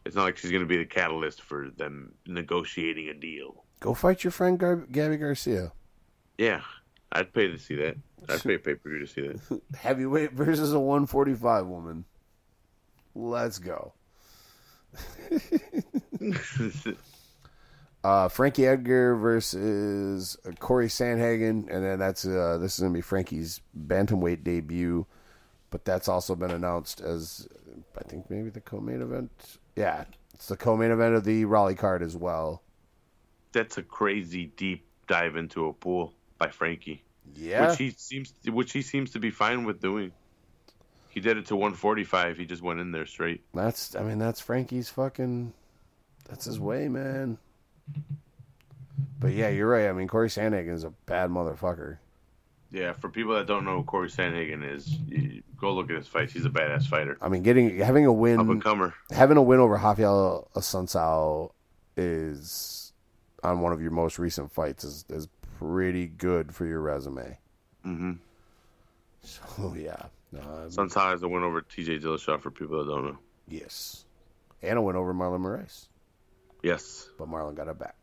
[0.06, 3.64] it's not like she's going to be the catalyst for them negotiating a deal.
[3.82, 5.72] go fight your friend Gar- Gabby Garcia.
[6.38, 6.62] Yeah,
[7.12, 7.98] I'd pay to see that.
[8.30, 9.62] I'd pay pay per view to see that.
[9.78, 12.06] Heavyweight versus a 145 woman.
[13.16, 13.94] Let's go.
[18.04, 23.02] Uh, Frankie Edgar versus uh, Corey Sandhagen, and then that's uh, this is gonna be
[23.02, 25.06] Frankie's bantamweight debut,
[25.72, 27.50] but that's also been announced as
[27.98, 29.58] I think maybe the co-main event.
[29.76, 32.62] Yeah, it's the co-main event of the Raleigh card as well.
[33.52, 37.04] That's a crazy deep dive into a pool by Frankie,
[37.36, 40.12] Yeah, which he seems which he seems to be fine with doing.
[41.10, 42.38] He did it to 145.
[42.38, 43.42] He just went in there straight.
[43.54, 45.54] that's I mean that's Frankie's fucking
[46.30, 47.38] that's his way, man.
[49.20, 49.88] But yeah, you're right.
[49.88, 51.98] I mean Corey Sandhagen is a bad motherfucker.
[52.72, 56.08] Yeah, for people that don't know who Corey Sandhagen is, you go look at his
[56.08, 56.34] fights.
[56.34, 57.18] He's a badass fighter.
[57.22, 58.94] I mean, getting having a win, Up and comer.
[59.10, 61.52] having a win over Raphael Assunção
[61.96, 62.92] is
[63.44, 65.28] on one of your most recent fights is is
[65.60, 67.38] pretty good for your resume.
[67.86, 68.14] Mm-hmm.
[69.22, 70.06] So yeah,
[70.40, 73.18] um, has a win over TJ Dillashaw for people that don't know.
[73.48, 74.06] yes,
[74.62, 75.88] and a win over Marlon Moraes,
[76.64, 77.10] Yes.
[77.18, 77.96] but Marlon got it back,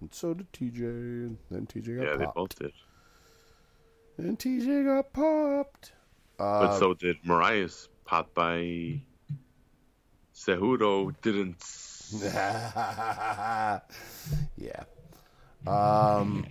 [0.00, 0.80] and so did TJ.
[0.80, 2.72] And then TJ got Yeah, they both did.
[4.18, 5.92] and TJ got popped.
[6.38, 9.00] Uh, But so did Moraes, popped by
[10.34, 11.14] Cejudo.
[11.22, 11.62] Didn't.
[14.56, 14.84] yeah.
[15.66, 16.46] Um,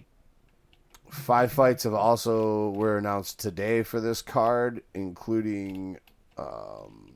[1.10, 5.98] five fights have also were announced today for this card, including
[6.38, 7.14] um,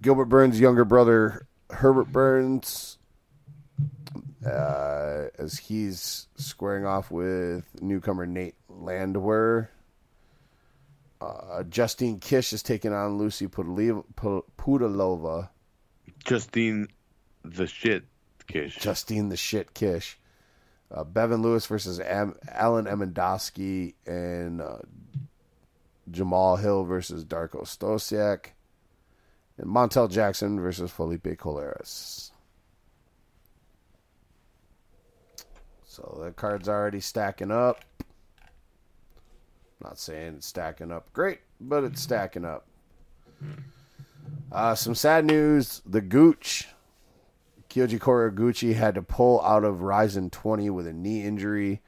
[0.00, 2.98] Gilbert Burns' younger brother Herbert Burns,
[4.44, 9.70] uh, as he's squaring off with newcomer Nate Landwehr.
[11.20, 14.04] Uh, Justine Kish is taking on Lucy Pudileva.
[14.58, 15.50] Pudilova.
[16.24, 16.88] Justine
[17.44, 18.04] the shit
[18.48, 18.76] Kish.
[18.76, 20.18] Justine the shit Kish.
[20.92, 24.78] Uh, Bevon Lewis versus Am- Alan Amedovski and uh,
[26.10, 28.48] Jamal Hill versus Darko Stosiak.
[29.56, 32.30] And Montel Jackson versus Felipe Colares.
[35.84, 37.84] So the card's already stacking up.
[39.82, 42.66] Not saying it's stacking up great, but it's stacking up.
[44.50, 45.82] Uh, some sad news.
[45.84, 46.68] The Gooch,
[47.72, 51.80] Kyoji Horiguchi, had to pull out of Rizin 20 with a knee injury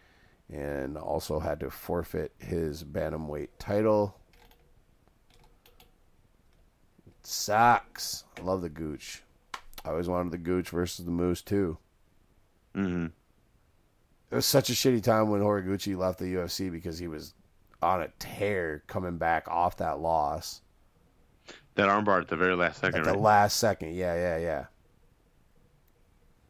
[0.51, 4.16] and also had to forfeit his bantamweight title.
[7.06, 8.24] It sucks.
[8.39, 9.24] I love the Gooch.
[9.85, 11.77] I always wanted the Gooch versus the Moose, too.
[12.74, 13.06] Mm-hmm.
[14.31, 17.35] It was such a shitty time when Horiguchi left the UFC because he was
[17.82, 20.62] on a tear coming back off that loss.
[21.74, 23.20] That armbar at the very last second, At the right?
[23.20, 24.65] last second, yeah, yeah, yeah.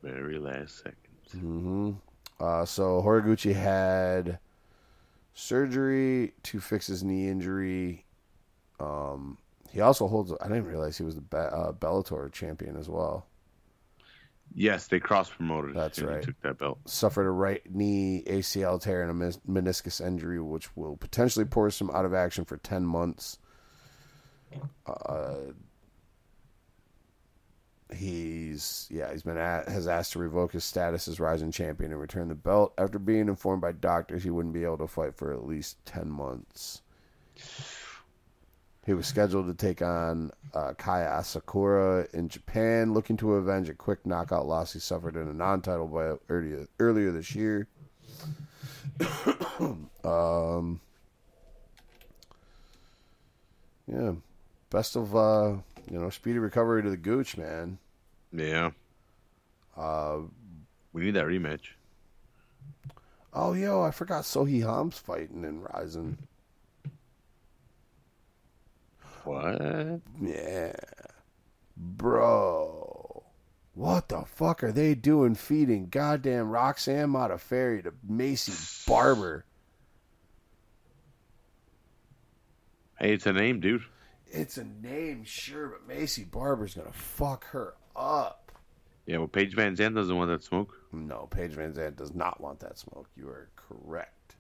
[0.05, 0.97] Very last second.
[1.41, 1.93] hmm
[2.39, 4.39] Uh, so Horiguchi had
[5.35, 8.05] surgery to fix his knee injury.
[8.81, 9.39] Um,
[9.71, 10.33] he also holds.
[10.41, 13.27] I didn't realize he was the Be- uh, Bellator champion as well.
[14.55, 15.75] Yes, they cross promoted.
[15.75, 16.23] That's right.
[16.23, 16.79] took that belt.
[16.85, 21.91] Suffered a right knee ACL tear and a meniscus injury, which will potentially force him
[21.91, 23.39] out of action for ten months.
[24.87, 25.35] Uh,
[27.95, 32.01] he's yeah he's been at, has asked to revoke his status as Rizin champion and
[32.01, 35.33] return the belt after being informed by doctors he wouldn't be able to fight for
[35.33, 36.83] at least 10 months
[38.87, 43.75] he was scheduled to take on uh, Kaya Asakura in Japan, looking to avenge a
[43.75, 47.67] quick knockout loss he suffered in a non-title bout earlier earlier this year.
[50.05, 50.81] um,
[53.87, 54.13] yeah,
[54.69, 55.57] best of uh,
[55.91, 57.79] you know speedy recovery to the Gooch man.
[58.37, 58.71] Yeah,
[59.77, 60.21] Uh,
[60.93, 61.69] we need that rematch.
[63.33, 66.19] oh yo, I forgot Seo Hee Ham's fighting in Rizin.
[69.25, 70.01] What?
[70.21, 70.73] Yeah.
[71.77, 73.23] Bro.
[73.75, 79.45] What the fuck are they doing feeding goddamn Roxanne Modafferi to Maycee Barber?
[82.99, 83.83] Hey, it's a name, dude.
[84.27, 88.53] It's a name, sure, but Maycee Barber's gonna fuck her up.
[89.07, 90.75] Yeah, well, Paige VanZant doesn't want that smoke.
[90.93, 93.09] No, Paige VanZant does not want that smoke.
[93.17, 94.37] You are correct.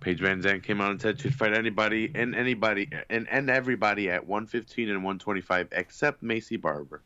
[0.00, 4.26] Paige VanZant came out and said she'd fight anybody and anybody and, and everybody at
[4.26, 7.02] 115 and 125 except Maycee Barber.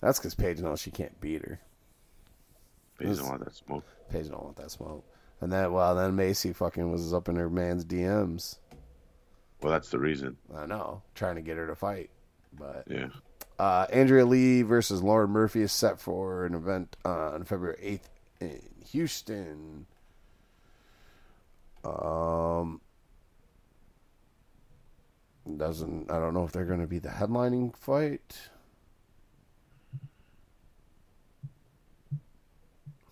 [0.00, 1.60] That's because Paige knows she can't beat her.
[2.98, 3.84] Paige doesn't want that smoke.
[4.10, 5.04] Paige don't want that smoke.
[5.40, 8.56] And then, well, then Macy fucking was up in her man's DMs.
[9.62, 10.36] Well, that's the reason.
[10.54, 12.10] I know, trying to get her to fight,
[12.58, 13.08] but Yeah.
[13.58, 18.08] Uh, Andrea Lee versus Lauren Murphy is set for an event on February 8th
[18.40, 18.60] in
[18.90, 19.86] Houston.
[21.84, 22.80] Um,
[25.56, 28.38] doesn't I don't know if they're going to be the headlining fight.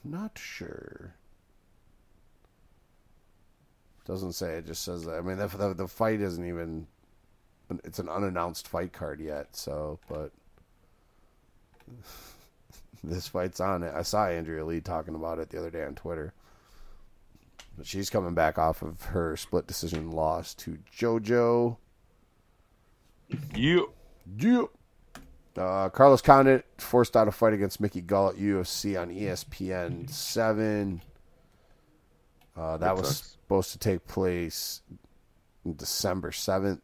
[0.05, 1.15] Not sure.
[4.09, 4.55] Doesn't say.
[4.55, 5.19] It just says that.
[5.19, 6.87] I mean, the, the, the fight isn't even
[7.85, 10.33] it's an unannounced fight card yet, so but
[13.05, 13.93] this fight's on it.
[13.95, 16.33] I saw Andrea Lee talking about it the other day on Twitter.
[17.77, 21.77] But she's coming back off of her split decision loss to JoJo.
[23.55, 23.93] You.
[24.37, 24.65] Yeah.
[25.57, 31.03] Uh, Carlos Condit forced out a fight against Mickey Gall at UFC on ESPN 7.
[32.57, 33.38] Uh, that That was sucks.
[33.49, 34.83] Supposed to take place
[35.77, 36.83] December 7th.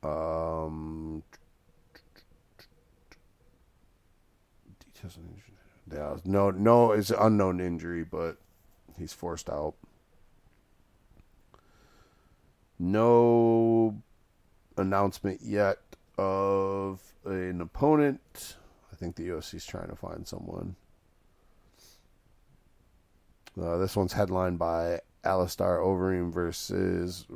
[0.00, 1.24] Um,
[4.78, 5.18] details.
[5.92, 8.36] Yeah, no, no, it's an unknown injury, but
[8.96, 9.74] he's forced out.
[12.78, 14.00] No
[14.76, 15.78] announcement yet
[16.16, 18.54] of an opponent.
[18.92, 20.76] I think the UFC is trying to find someone.
[23.60, 27.26] Uh, this one's headlined by Alistair Overeem versus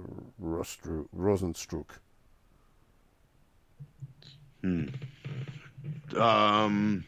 [0.43, 1.90] Rostru- Rozenstruik.
[6.16, 7.05] Um,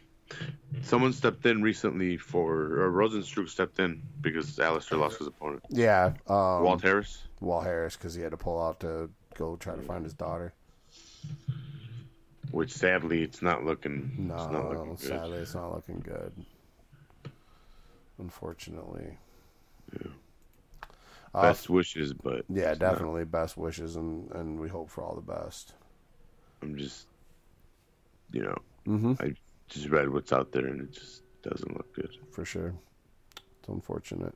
[0.83, 5.63] someone stepped in recently for or Rozenstruik stepped in because Alistair lost his opponent.
[5.69, 7.25] Yeah, um, Walt Harris.
[7.41, 10.53] Walt Harris because he had to pull out to go try to find his daughter.
[12.53, 14.13] Which sadly, it's not looking.
[14.17, 15.01] No, it's not looking good.
[15.01, 16.33] sadly, it's not looking good.
[18.21, 19.19] Unfortunately,
[21.33, 22.93] Uh, Best wishes, but yeah, it's not.
[22.93, 25.75] definitely best wishes, and and we hope for all the best.
[26.63, 27.07] I'm just,
[28.33, 28.57] you know,
[28.87, 29.13] Mm-hmm.
[29.21, 29.35] I
[29.69, 32.11] just read what's out there and it just doesn't look good.
[32.33, 32.75] for sure.
[33.61, 34.35] It's unfortunate.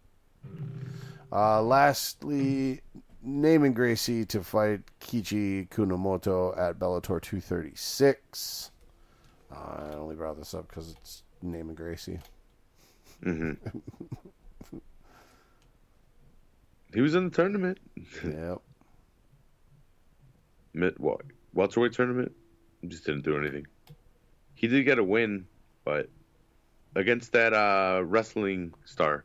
[1.33, 2.81] Uh, lastly,
[3.27, 8.71] Neiman Gracie to fight Kiichi Kunimoto at Bellator 236.
[9.51, 12.21] Uh, I only brought this up because it's Neiman Gracie.
[13.23, 13.53] Hmm
[16.93, 17.79] he was in the tournament,
[18.25, 18.59] Yep.
[20.75, 21.23] mid what
[21.53, 22.33] welterweight tournament.
[22.87, 23.67] Just didn't do anything.
[24.55, 25.47] He did get a win,
[25.85, 26.11] but
[26.95, 29.25] against that uh, wrestling star.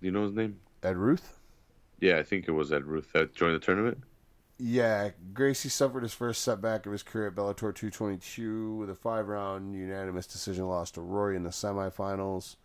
[0.00, 0.60] Do you know his name?
[0.82, 1.38] Ed Ruth?
[2.00, 3.98] Yeah, I think it was Ed Ruth that joined the tournament.
[4.58, 9.26] Yeah, Gracie suffered his first setback of his career at Bellator 222 with a five
[9.26, 12.56] round unanimous decision loss to Rory in the semifinals.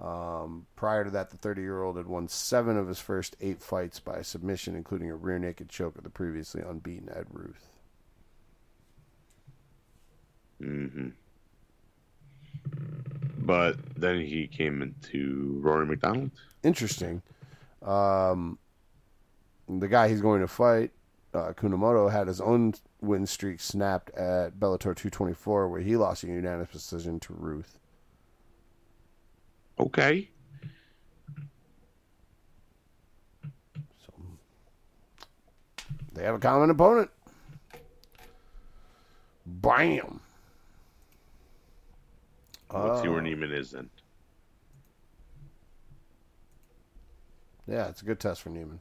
[0.00, 3.62] Um, prior to that, the 30 year old had won seven of his first eight
[3.62, 7.68] fights by submission, including a rear naked choke of the previously unbeaten Ed Ruth.
[10.62, 11.08] Mm-hmm.
[13.38, 16.30] But then he came into Rory MacDonald.
[16.62, 17.22] Interesting.
[17.82, 18.58] Um,
[19.68, 20.90] the guy he's going to fight,
[21.38, 26.26] uh, Kunimoto, had his own win streak snapped at Bellator 224, where he lost a
[26.26, 27.78] unanimous decision to Ruth.
[29.78, 30.28] Okay.
[34.04, 34.12] So
[36.12, 37.10] they have a common opponent.
[39.46, 40.20] Bam.
[42.72, 43.22] Let's see where.
[43.22, 43.88] Neiman is then.
[47.66, 48.80] Yeah, it's a good test for Neiman.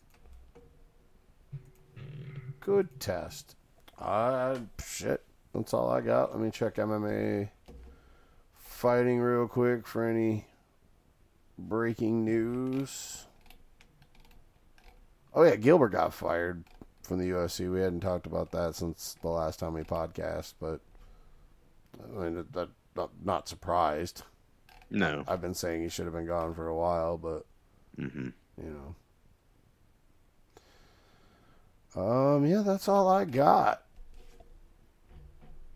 [2.67, 3.55] Good test.
[3.97, 5.23] Uh, shit.
[5.53, 6.33] That's all I got.
[6.33, 7.47] Let me check MMA
[8.57, 10.47] fighting real quick for any
[11.57, 13.25] breaking news.
[15.33, 16.65] Oh yeah, Gilbert got fired
[17.03, 17.71] from the UFC.
[17.71, 20.81] We hadn't talked about that since the last time we podcast, but
[22.03, 24.23] I mean, that, that not, not surprised.
[24.89, 25.23] No.
[25.25, 27.45] I've been saying he should have been gone for a while, but
[27.95, 28.31] hmm
[28.61, 28.95] you know.
[31.95, 33.83] Um, yeah, that's all I got.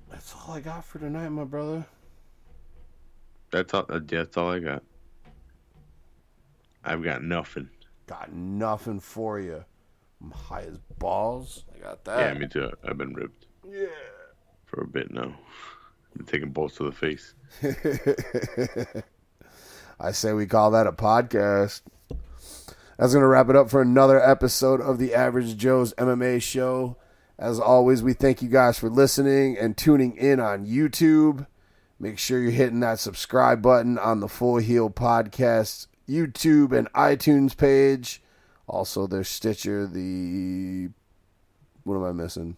[0.10, 1.86] That's all I got for tonight, my brother.
[3.52, 3.86] That's all.
[3.90, 4.84] uh, That's all I got.
[6.84, 7.70] I've got nothing.
[8.08, 9.64] Got nothing for you.
[10.22, 11.66] I'm high as balls.
[11.76, 12.34] I got that.
[12.34, 12.72] yeah, me too.
[12.84, 13.86] I've been ripped Yeah.
[14.66, 15.34] for a bit now.
[16.16, 17.34] Been taking bolts to the face.
[20.00, 21.82] I say we call that a podcast.
[23.02, 26.98] That's going to wrap it up for another episode of the Average Joe's MMA show.
[27.40, 31.48] As always, we thank you guys for listening and tuning in on YouTube.
[31.99, 37.57] Make sure you're hitting that subscribe button on the Full Heel Podcast YouTube and iTunes
[37.57, 38.22] page.
[38.68, 40.90] Also, there's Stitcher, the.
[41.84, 42.56] What am I missing?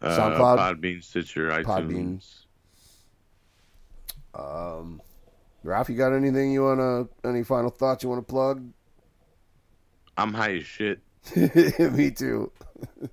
[0.00, 0.80] Uh, SoundCloud?
[0.80, 2.44] Podbean, Stitcher, iTunes.
[4.36, 5.02] Um,
[5.64, 7.28] Ralph, you got anything you want to.
[7.28, 8.72] Any final thoughts you want to plug?
[10.20, 11.00] I'm high as shit.
[11.92, 12.52] Me too.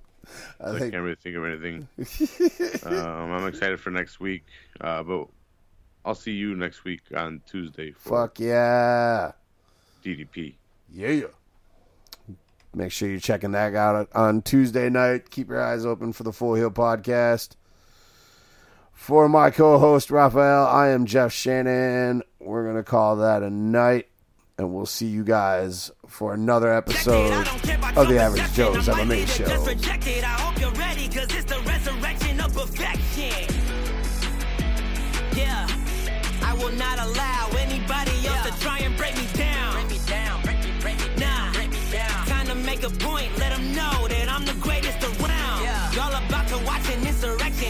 [0.60, 1.88] I I think can't really think of anything.
[2.84, 4.44] um, I'm excited for next week.
[4.80, 5.28] Uh, but
[6.04, 9.32] I'll see you next week on Tuesday for fuck yeah.
[10.04, 10.54] DDP.
[10.92, 11.22] Yeah.
[12.74, 15.30] Make sure you're checking that out on Tuesday night.
[15.30, 17.56] Keep your eyes open for the Full Heel podcast.
[18.92, 22.22] For my co host, Raphael, I am Jeff Shannon.
[22.38, 24.08] We're going to call that a night.
[24.58, 27.46] And we'll see you guys for another episode
[27.96, 30.77] of the Average Joe's MMA show.